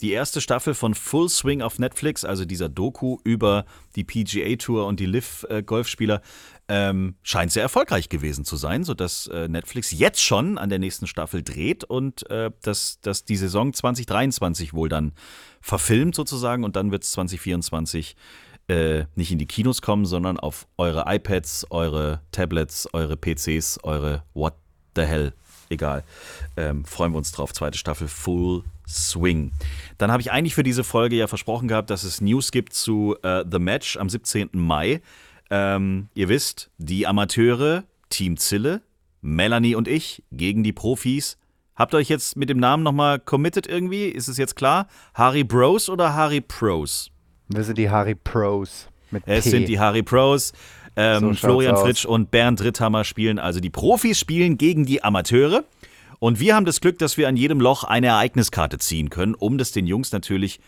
die 0.00 0.12
erste 0.12 0.40
Staffel 0.40 0.74
von 0.74 0.94
Full 0.94 1.28
Swing 1.28 1.60
auf 1.60 1.78
Netflix, 1.78 2.24
also 2.24 2.44
dieser 2.44 2.68
Doku 2.68 3.18
über 3.24 3.66
die 3.96 4.04
PGA 4.04 4.56
Tour 4.56 4.86
und 4.86 5.00
die 5.00 5.06
Liv-Golfspieler, 5.06 6.22
ähm, 6.68 7.16
scheint 7.22 7.52
sehr 7.52 7.62
erfolgreich 7.62 8.08
gewesen 8.08 8.44
zu 8.44 8.56
sein, 8.56 8.84
sodass 8.84 9.26
äh, 9.26 9.48
Netflix 9.48 9.90
jetzt 9.90 10.22
schon 10.22 10.56
an 10.56 10.70
der 10.70 10.78
nächsten 10.78 11.06
Staffel 11.06 11.42
dreht 11.42 11.84
und 11.84 12.30
äh, 12.30 12.50
dass, 12.62 13.00
dass 13.00 13.24
die 13.24 13.36
Saison 13.36 13.72
2023 13.72 14.72
wohl 14.72 14.88
dann 14.88 15.12
verfilmt 15.60 16.14
sozusagen 16.14 16.64
und 16.64 16.76
dann 16.76 16.92
wird 16.92 17.02
es 17.02 17.10
2024 17.10 18.16
äh, 18.68 19.04
nicht 19.16 19.32
in 19.32 19.38
die 19.38 19.46
Kinos 19.46 19.82
kommen, 19.82 20.06
sondern 20.06 20.38
auf 20.38 20.68
eure 20.78 21.04
iPads, 21.06 21.66
eure 21.70 22.20
Tablets, 22.30 22.88
eure 22.92 23.16
PCs, 23.16 23.80
eure 23.82 24.22
What 24.32 24.54
the 24.96 25.02
hell, 25.02 25.32
egal. 25.68 26.04
Ähm, 26.56 26.84
freuen 26.84 27.12
wir 27.12 27.18
uns 27.18 27.32
drauf. 27.32 27.52
Zweite 27.52 27.78
Staffel 27.78 28.08
Full 28.08 28.64
Swing. 28.88 29.52
Dann 29.98 30.10
habe 30.10 30.20
ich 30.20 30.30
eigentlich 30.32 30.54
für 30.54 30.62
diese 30.62 30.84
Folge 30.84 31.16
ja 31.16 31.26
versprochen 31.26 31.68
gehabt, 31.68 31.90
dass 31.90 32.04
es 32.04 32.20
News 32.20 32.50
gibt 32.50 32.72
zu 32.72 33.16
äh, 33.22 33.44
The 33.50 33.58
Match 33.58 33.96
am 33.96 34.08
17. 34.08 34.50
Mai. 34.52 35.00
Ähm, 35.50 36.08
ihr 36.14 36.28
wisst, 36.28 36.70
die 36.78 37.06
Amateure, 37.06 37.84
Team 38.08 38.36
Zille, 38.36 38.82
Melanie 39.20 39.74
und 39.74 39.88
ich 39.88 40.22
gegen 40.32 40.62
die 40.62 40.72
Profis. 40.72 41.38
Habt 41.76 41.94
ihr 41.94 41.98
euch 41.98 42.08
jetzt 42.08 42.36
mit 42.36 42.50
dem 42.50 42.58
Namen 42.58 42.82
nochmal 42.82 43.18
committed 43.18 43.66
irgendwie? 43.66 44.04
Ist 44.04 44.28
es 44.28 44.36
jetzt 44.36 44.54
klar? 44.54 44.86
Harry 45.14 45.44
Bros 45.44 45.88
oder 45.88 46.14
Harry 46.14 46.40
Pros? 46.40 47.10
Wir 47.48 47.64
sind 47.64 47.78
die 47.78 47.90
Harry 47.90 48.14
Pros. 48.14 48.89
Mit 49.10 49.24
es 49.26 49.44
P. 49.44 49.50
sind 49.50 49.68
die 49.68 49.78
Harry 49.78 50.02
Pros. 50.02 50.52
Ähm, 50.96 51.20
so 51.20 51.34
Florian 51.34 51.76
Fritsch 51.76 52.04
und 52.04 52.30
Bernd 52.30 52.62
Ritthammer 52.62 53.04
spielen 53.04 53.38
also 53.38 53.60
die 53.60 53.70
Profis 53.70 54.18
spielen 54.18 54.58
gegen 54.58 54.86
die 54.86 55.02
Amateure. 55.04 55.64
Und 56.18 56.38
wir 56.38 56.54
haben 56.54 56.66
das 56.66 56.80
Glück, 56.80 56.98
dass 56.98 57.16
wir 57.16 57.28
an 57.28 57.36
jedem 57.36 57.60
Loch 57.60 57.84
eine 57.84 58.08
Ereigniskarte 58.08 58.78
ziehen 58.78 59.08
können, 59.08 59.34
um 59.34 59.56
das 59.56 59.72
den 59.72 59.86
Jungs 59.86 60.12
natürlich 60.12 60.60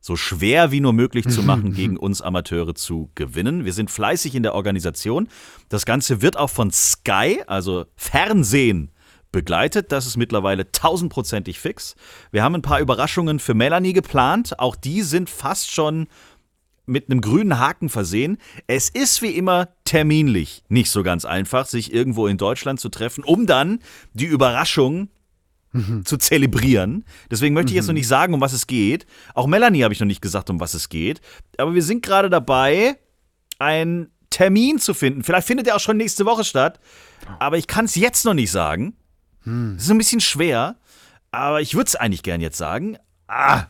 so 0.00 0.16
schwer 0.16 0.70
wie 0.70 0.80
nur 0.80 0.92
möglich 0.92 1.26
zu 1.28 1.42
machen, 1.44 1.72
gegen 1.72 1.96
uns 1.96 2.20
Amateure 2.20 2.74
zu 2.74 3.10
gewinnen. 3.14 3.64
Wir 3.64 3.72
sind 3.72 3.90
fleißig 3.90 4.34
in 4.34 4.42
der 4.42 4.54
Organisation. 4.54 5.28
Das 5.68 5.86
Ganze 5.86 6.20
wird 6.20 6.36
auch 6.36 6.50
von 6.50 6.70
Sky, 6.70 7.42
also 7.46 7.86
Fernsehen, 7.96 8.90
begleitet. 9.32 9.90
Das 9.90 10.06
ist 10.06 10.16
mittlerweile 10.16 10.70
tausendprozentig 10.70 11.58
fix. 11.58 11.96
Wir 12.30 12.42
haben 12.42 12.54
ein 12.54 12.62
paar 12.62 12.80
Überraschungen 12.80 13.40
für 13.40 13.54
Melanie 13.54 13.92
geplant. 13.92 14.58
Auch 14.60 14.76
die 14.76 15.02
sind 15.02 15.28
fast 15.28 15.72
schon 15.72 16.06
mit 16.86 17.10
einem 17.10 17.20
grünen 17.20 17.58
Haken 17.58 17.88
versehen. 17.88 18.38
Es 18.66 18.88
ist 18.88 19.22
wie 19.22 19.30
immer 19.30 19.68
terminlich 19.84 20.62
nicht 20.68 20.90
so 20.90 21.02
ganz 21.02 21.24
einfach, 21.24 21.66
sich 21.66 21.92
irgendwo 21.92 22.26
in 22.26 22.36
Deutschland 22.36 22.80
zu 22.80 22.88
treffen, 22.88 23.24
um 23.24 23.46
dann 23.46 23.80
die 24.12 24.26
Überraschung 24.26 25.08
mhm. 25.72 26.04
zu 26.04 26.16
zelebrieren. 26.16 27.04
Deswegen 27.30 27.54
möchte 27.54 27.70
ich 27.70 27.76
jetzt 27.76 27.86
noch 27.86 27.92
mhm. 27.92 27.98
nicht 27.98 28.08
sagen, 28.08 28.34
um 28.34 28.40
was 28.40 28.52
es 28.52 28.66
geht. 28.66 29.06
Auch 29.34 29.46
Melanie 29.46 29.82
habe 29.82 29.94
ich 29.94 30.00
noch 30.00 30.06
nicht 30.06 30.22
gesagt, 30.22 30.50
um 30.50 30.60
was 30.60 30.74
es 30.74 30.88
geht. 30.88 31.20
Aber 31.58 31.74
wir 31.74 31.82
sind 31.82 32.02
gerade 32.02 32.30
dabei, 32.30 32.98
einen 33.58 34.10
Termin 34.30 34.78
zu 34.78 34.94
finden. 34.94 35.22
Vielleicht 35.22 35.46
findet 35.46 35.66
er 35.66 35.76
auch 35.76 35.80
schon 35.80 35.96
nächste 35.96 36.26
Woche 36.26 36.44
statt. 36.44 36.80
Aber 37.38 37.56
ich 37.56 37.66
kann 37.66 37.84
es 37.84 37.94
jetzt 37.94 38.24
noch 38.24 38.34
nicht 38.34 38.50
sagen. 38.50 38.96
Hm. 39.44 39.76
Es 39.76 39.84
ist 39.84 39.90
ein 39.90 39.98
bisschen 39.98 40.20
schwer. 40.20 40.76
Aber 41.30 41.60
ich 41.60 41.74
würde 41.74 41.88
es 41.88 41.96
eigentlich 41.96 42.22
gern 42.22 42.40
jetzt 42.40 42.58
sagen. 42.58 42.96
Ah, 43.26 43.66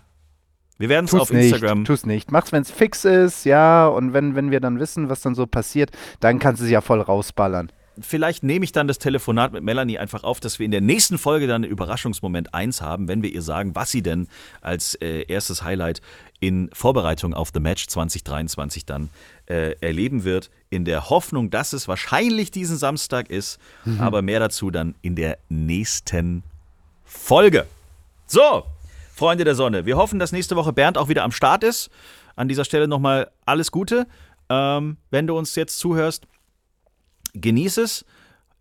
wir 0.79 0.89
werden 0.89 1.07
es 1.07 1.15
auf 1.15 1.33
nicht, 1.33 1.53
Instagram. 1.53 1.85
Tu's 1.85 2.05
nicht. 2.05 2.33
Mach's, 2.33 2.53
wenn 2.53 2.63
es 2.63 2.71
fix 2.71 3.05
ist, 3.05 3.45
ja. 3.45 3.87
Und 3.87 4.13
wenn, 4.13 4.35
wenn 4.35 4.51
wir 4.51 4.61
dann 4.61 4.81
wissen, 4.81 5.09
was 5.09 5.21
dann 5.21 5.35
so 5.35 5.47
passiert, 5.47 5.91
dann 6.21 6.39
kannst 6.39 6.61
du 6.61 6.65
es 6.65 6.71
ja 6.71 6.81
voll 6.81 7.01
rausballern. 7.01 7.71
vielleicht 8.01 8.43
nehme 8.43 8.65
ich 8.65 8.73
dann 8.73 8.89
das 8.89 8.99
Telefonat 8.99 9.53
mit 9.53 9.63
Melanie 9.63 9.99
einfach 9.99 10.25
auf, 10.25 10.41
dass 10.41 10.59
wir 10.59 10.65
in 10.65 10.73
der 10.73 10.81
nächsten 10.81 11.17
Folge 11.17 11.47
dann 11.47 11.63
Überraschungsmoment 11.63 12.53
1 12.53 12.83
haben, 12.83 13.07
wenn 13.07 13.23
wir 13.23 13.31
ihr 13.31 13.43
sagen, 13.43 13.77
was 13.77 13.93
sie 13.93 14.03
denn 14.03 14.27
als 14.63 14.97
äh, 14.97 15.25
erstes 15.29 15.63
Highlight 15.63 16.03
in 16.41 16.71
Vorbereitung 16.73 17.35
auf 17.35 17.51
The 17.55 17.61
Match 17.61 17.87
2023 17.87 18.85
dann 18.85 19.11
äh, 19.47 19.77
erleben 19.81 20.25
wird, 20.25 20.51
in 20.71 20.85
der 20.85 21.09
Hoffnung, 21.09 21.51
dass 21.51 21.73
es 21.73 21.87
wahrscheinlich 21.87 22.51
diesen 22.51 22.77
Samstag 22.77 23.31
ist, 23.31 23.61
mhm. 23.85 24.01
aber 24.01 24.23
mehr 24.23 24.41
dazu 24.41 24.73
dann 24.73 24.97
in 25.03 25.15
der 25.15 25.39
nächsten 25.49 26.43
Folge. 27.05 27.67
So, 28.27 28.65
Freunde 29.15 29.45
der 29.45 29.55
Sonne, 29.55 29.87
wir 29.87 29.97
hoffen, 29.97 30.19
dass 30.19 30.33
nächste 30.33 30.57
Woche 30.57 30.73
Bernd 30.73 30.99
auch 30.99 31.09
wieder 31.09 31.23
am 31.23 31.31
Start 31.31 31.63
ist. 31.63 31.89
An 32.35 32.49
dieser 32.49 32.65
Stelle 32.65 32.89
nochmal 32.89 33.31
alles 33.47 33.71
Gute. 33.71 34.09
Ähm, 34.49 34.97
wenn 35.11 35.29
du 35.29 35.39
uns 35.39 35.55
jetzt 35.55 35.79
zuhörst, 35.79 36.27
genieß 37.35 37.77
es. 37.79 38.05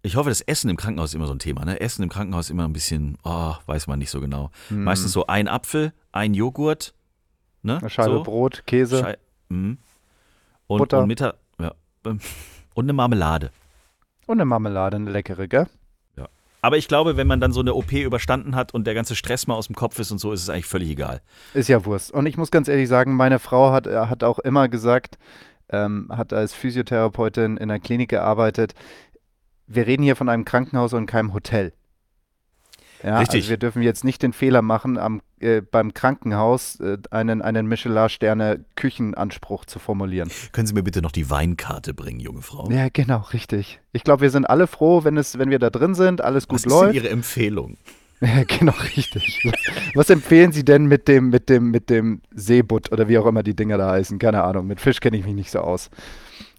Ich 0.04 0.16
hoffe, 0.16 0.30
das 0.30 0.42
Essen 0.42 0.70
im 0.70 0.78
Krankenhaus 0.78 1.10
ist 1.10 1.16
immer 1.16 1.26
so 1.26 1.34
ein 1.34 1.40
Thema. 1.40 1.66
Ne? 1.66 1.82
Essen 1.82 2.04
im 2.04 2.10
Krankenhaus 2.10 2.46
ist 2.46 2.50
immer 2.52 2.66
ein 2.66 2.74
bisschen, 2.74 3.18
oh, 3.24 3.56
weiß 3.66 3.88
man 3.88 3.98
nicht 3.98 4.12
so 4.12 4.22
genau. 4.22 4.52
Mhm. 4.70 4.84
Meistens 4.84 5.12
so 5.12 5.26
ein 5.26 5.48
Apfel, 5.48 5.92
ein 6.12 6.36
Joghurt, 6.36 6.94
ne? 7.64 7.80
eine 7.80 7.90
Scheibe 7.90 8.18
so. 8.18 8.24
Brot, 8.24 8.64
Käse. 8.68 9.00
Schei 9.00 9.18
mhm. 9.50 9.80
und, 10.68 10.78
Butter. 10.78 11.00
Und, 11.00 11.08
Mittag, 11.08 11.36
ja. 11.58 11.74
und 12.04 12.20
eine 12.78 12.94
Marmelade. 12.94 13.50
Und 14.28 14.38
eine 14.38 14.46
Marmelade, 14.46 14.98
eine 14.98 15.10
leckere, 15.10 15.48
gell? 15.48 15.68
Aber 16.64 16.78
ich 16.78 16.88
glaube, 16.88 17.18
wenn 17.18 17.28
man 17.28 17.42
dann 17.42 17.52
so 17.52 17.60
eine 17.60 17.74
OP 17.74 17.92
überstanden 17.92 18.56
hat 18.56 18.74
und 18.74 18.88
der 18.88 18.94
ganze 18.94 19.18
Stress 19.18 19.48
mal 19.48 19.56
aus 19.56 19.68
dem 19.68 19.76
Kopf 19.76 20.00
ist 20.00 20.12
und 20.12 20.20
so, 20.20 20.32
ist 20.32 20.44
es 20.44 20.50
eigentlich 20.50 20.66
völlig 20.66 20.90
egal. 20.92 21.22
Ist 21.54 21.68
ja 21.68 21.84
Wurst. 21.84 22.12
Und 22.12 22.26
ich 22.26 22.38
muss 22.38 22.52
ganz 22.52 22.70
ehrlich 22.70 22.88
sagen, 22.88 23.18
meine 23.18 23.40
Frau 23.40 23.74
hat, 23.74 23.86
äh, 23.86 24.06
hat 24.06 24.24
auch 24.24 24.40
immer 24.40 24.70
gesagt, 24.70 25.18
ähm, 25.70 26.08
hat 26.10 26.32
als 26.32 26.54
Physiotherapeutin 26.54 27.58
in 27.58 27.70
einer 27.70 27.80
Klinik 27.80 28.12
gearbeitet, 28.12 28.76
wir 29.68 29.88
reden 29.88 30.04
hier 30.04 30.16
von 30.16 30.30
einem 30.30 30.46
Krankenhaus 30.46 30.94
und 30.94 31.06
keinem 31.06 31.34
Hotel. 31.34 31.74
Ja, 33.04 33.20
Richtig. 33.20 33.42
Also 33.42 33.50
wir 33.50 33.58
dürfen 33.58 33.82
jetzt 33.82 34.04
nicht 34.06 34.24
den 34.24 34.32
Fehler 34.32 34.62
machen, 34.62 34.98
am, 34.98 35.22
äh, 35.40 35.62
beim 35.62 35.94
Krankenhaus 35.94 36.80
äh, 36.80 36.98
einen, 37.12 37.42
einen 37.42 37.68
Michelin-Sterne-Küchenanspruch 37.68 39.66
zu 39.66 39.80
formulieren. 39.80 40.32
Können 40.54 40.68
Sie 40.68 40.74
mir 40.74 40.84
bitte 40.84 41.02
noch 41.02 41.12
die 41.12 41.30
Weinkarte 41.30 41.94
bringen, 41.94 42.22
junge 42.22 42.42
Frau? 42.42 42.70
Ja, 42.72 42.88
genau, 42.92 43.26
richtig. 43.34 43.82
Ich 43.92 44.04
glaube, 44.04 44.22
wir 44.22 44.30
sind 44.30 44.46
alle 44.46 44.68
froh, 44.68 45.04
wenn, 45.04 45.18
es, 45.18 45.38
wenn 45.38 45.50
wir 45.50 45.60
da 45.60 45.70
drin 45.70 45.96
sind, 45.96 46.22
alles 46.22 46.48
gut 46.48 46.64
Was 46.64 46.66
läuft. 46.66 46.84
Was 46.84 46.96
ist 46.96 46.96
Ihre 47.04 47.10
Empfehlung? 47.10 47.78
Ja, 48.22 48.44
genau, 48.46 48.72
richtig. 48.96 49.52
Was 49.96 50.10
empfehlen 50.10 50.54
Sie 50.54 50.64
denn 50.64 50.86
mit 50.86 51.10
dem, 51.10 51.28
mit 51.28 51.50
dem, 51.50 51.72
mit 51.72 51.90
dem 51.90 52.22
Seebutt 52.34 52.90
oder 52.94 53.10
wie 53.10 53.18
auch 53.18 53.26
immer 53.26 53.44
die 53.44 53.54
Dinger 53.54 53.78
da 53.78 53.92
heißen? 53.92 54.18
Keine 54.18 54.46
Ahnung. 54.46 54.66
Mit 54.66 54.80
Fisch 54.80 55.02
kenne 55.02 55.18
ich 55.18 55.26
mich 55.26 55.36
nicht 55.36 55.52
so 55.52 55.60
aus. 55.60 55.90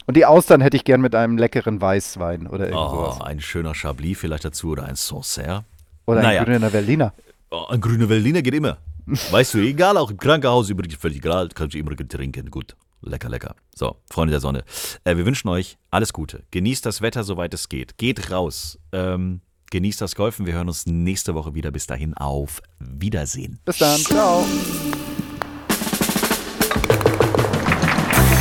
Und 0.04 0.18
die 0.18 0.26
Austern 0.26 0.60
hätte 0.60 0.76
ich 0.76 0.84
gern 0.84 1.00
mit 1.00 1.14
einem 1.14 1.38
leckeren 1.38 1.80
Weißwein 1.80 2.48
oder 2.48 2.68
irgendwas. 2.68 3.18
Oh, 3.18 3.22
ein 3.22 3.40
schöner 3.40 3.74
Chablis 3.74 4.18
vielleicht 4.18 4.44
dazu 4.44 4.72
oder 4.72 4.84
ein 4.84 4.96
Sancerre. 4.96 5.64
Oder 6.06 6.22
naja. 6.22 6.40
ein 6.40 6.46
grüner 6.46 6.70
Berliner. 6.70 7.12
Oh, 7.50 7.66
ein 7.68 7.80
grüner 7.80 8.06
Berliner 8.06 8.42
geht 8.42 8.54
immer. 8.54 8.78
Weißt 9.06 9.54
du, 9.54 9.58
egal, 9.58 9.96
auch 9.96 10.10
im 10.10 10.16
Krankenhaus 10.16 10.70
übrigens 10.70 10.96
völlig 10.96 11.18
egal, 11.18 11.48
kannst 11.54 11.74
du 11.74 11.78
immer 11.78 11.94
trinken. 11.96 12.50
Gut, 12.50 12.74
lecker, 13.02 13.28
lecker. 13.28 13.54
So, 13.74 13.96
Freunde 14.10 14.30
der 14.32 14.40
Sonne, 14.40 14.64
äh, 15.04 15.16
wir 15.16 15.26
wünschen 15.26 15.48
euch 15.48 15.76
alles 15.90 16.12
Gute. 16.12 16.42
Genießt 16.50 16.86
das 16.86 17.02
Wetter, 17.02 17.22
soweit 17.22 17.52
es 17.54 17.68
geht. 17.68 17.98
Geht 17.98 18.30
raus. 18.30 18.78
Ähm, 18.92 19.40
genießt 19.70 20.00
das 20.00 20.14
Golfen. 20.14 20.46
Wir 20.46 20.54
hören 20.54 20.68
uns 20.68 20.86
nächste 20.86 21.34
Woche 21.34 21.54
wieder. 21.54 21.70
Bis 21.70 21.86
dahin, 21.86 22.14
auf 22.14 22.62
Wiedersehen. 22.78 23.58
Bis 23.64 23.78
dann. 23.78 24.00
Ciao. 24.00 24.44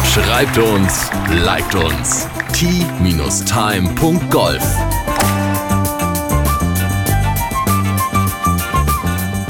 Schreibt 0.06 0.58
uns, 0.60 1.10
liked 1.32 1.76
uns. 1.76 2.28
t-time.golf 2.54 3.34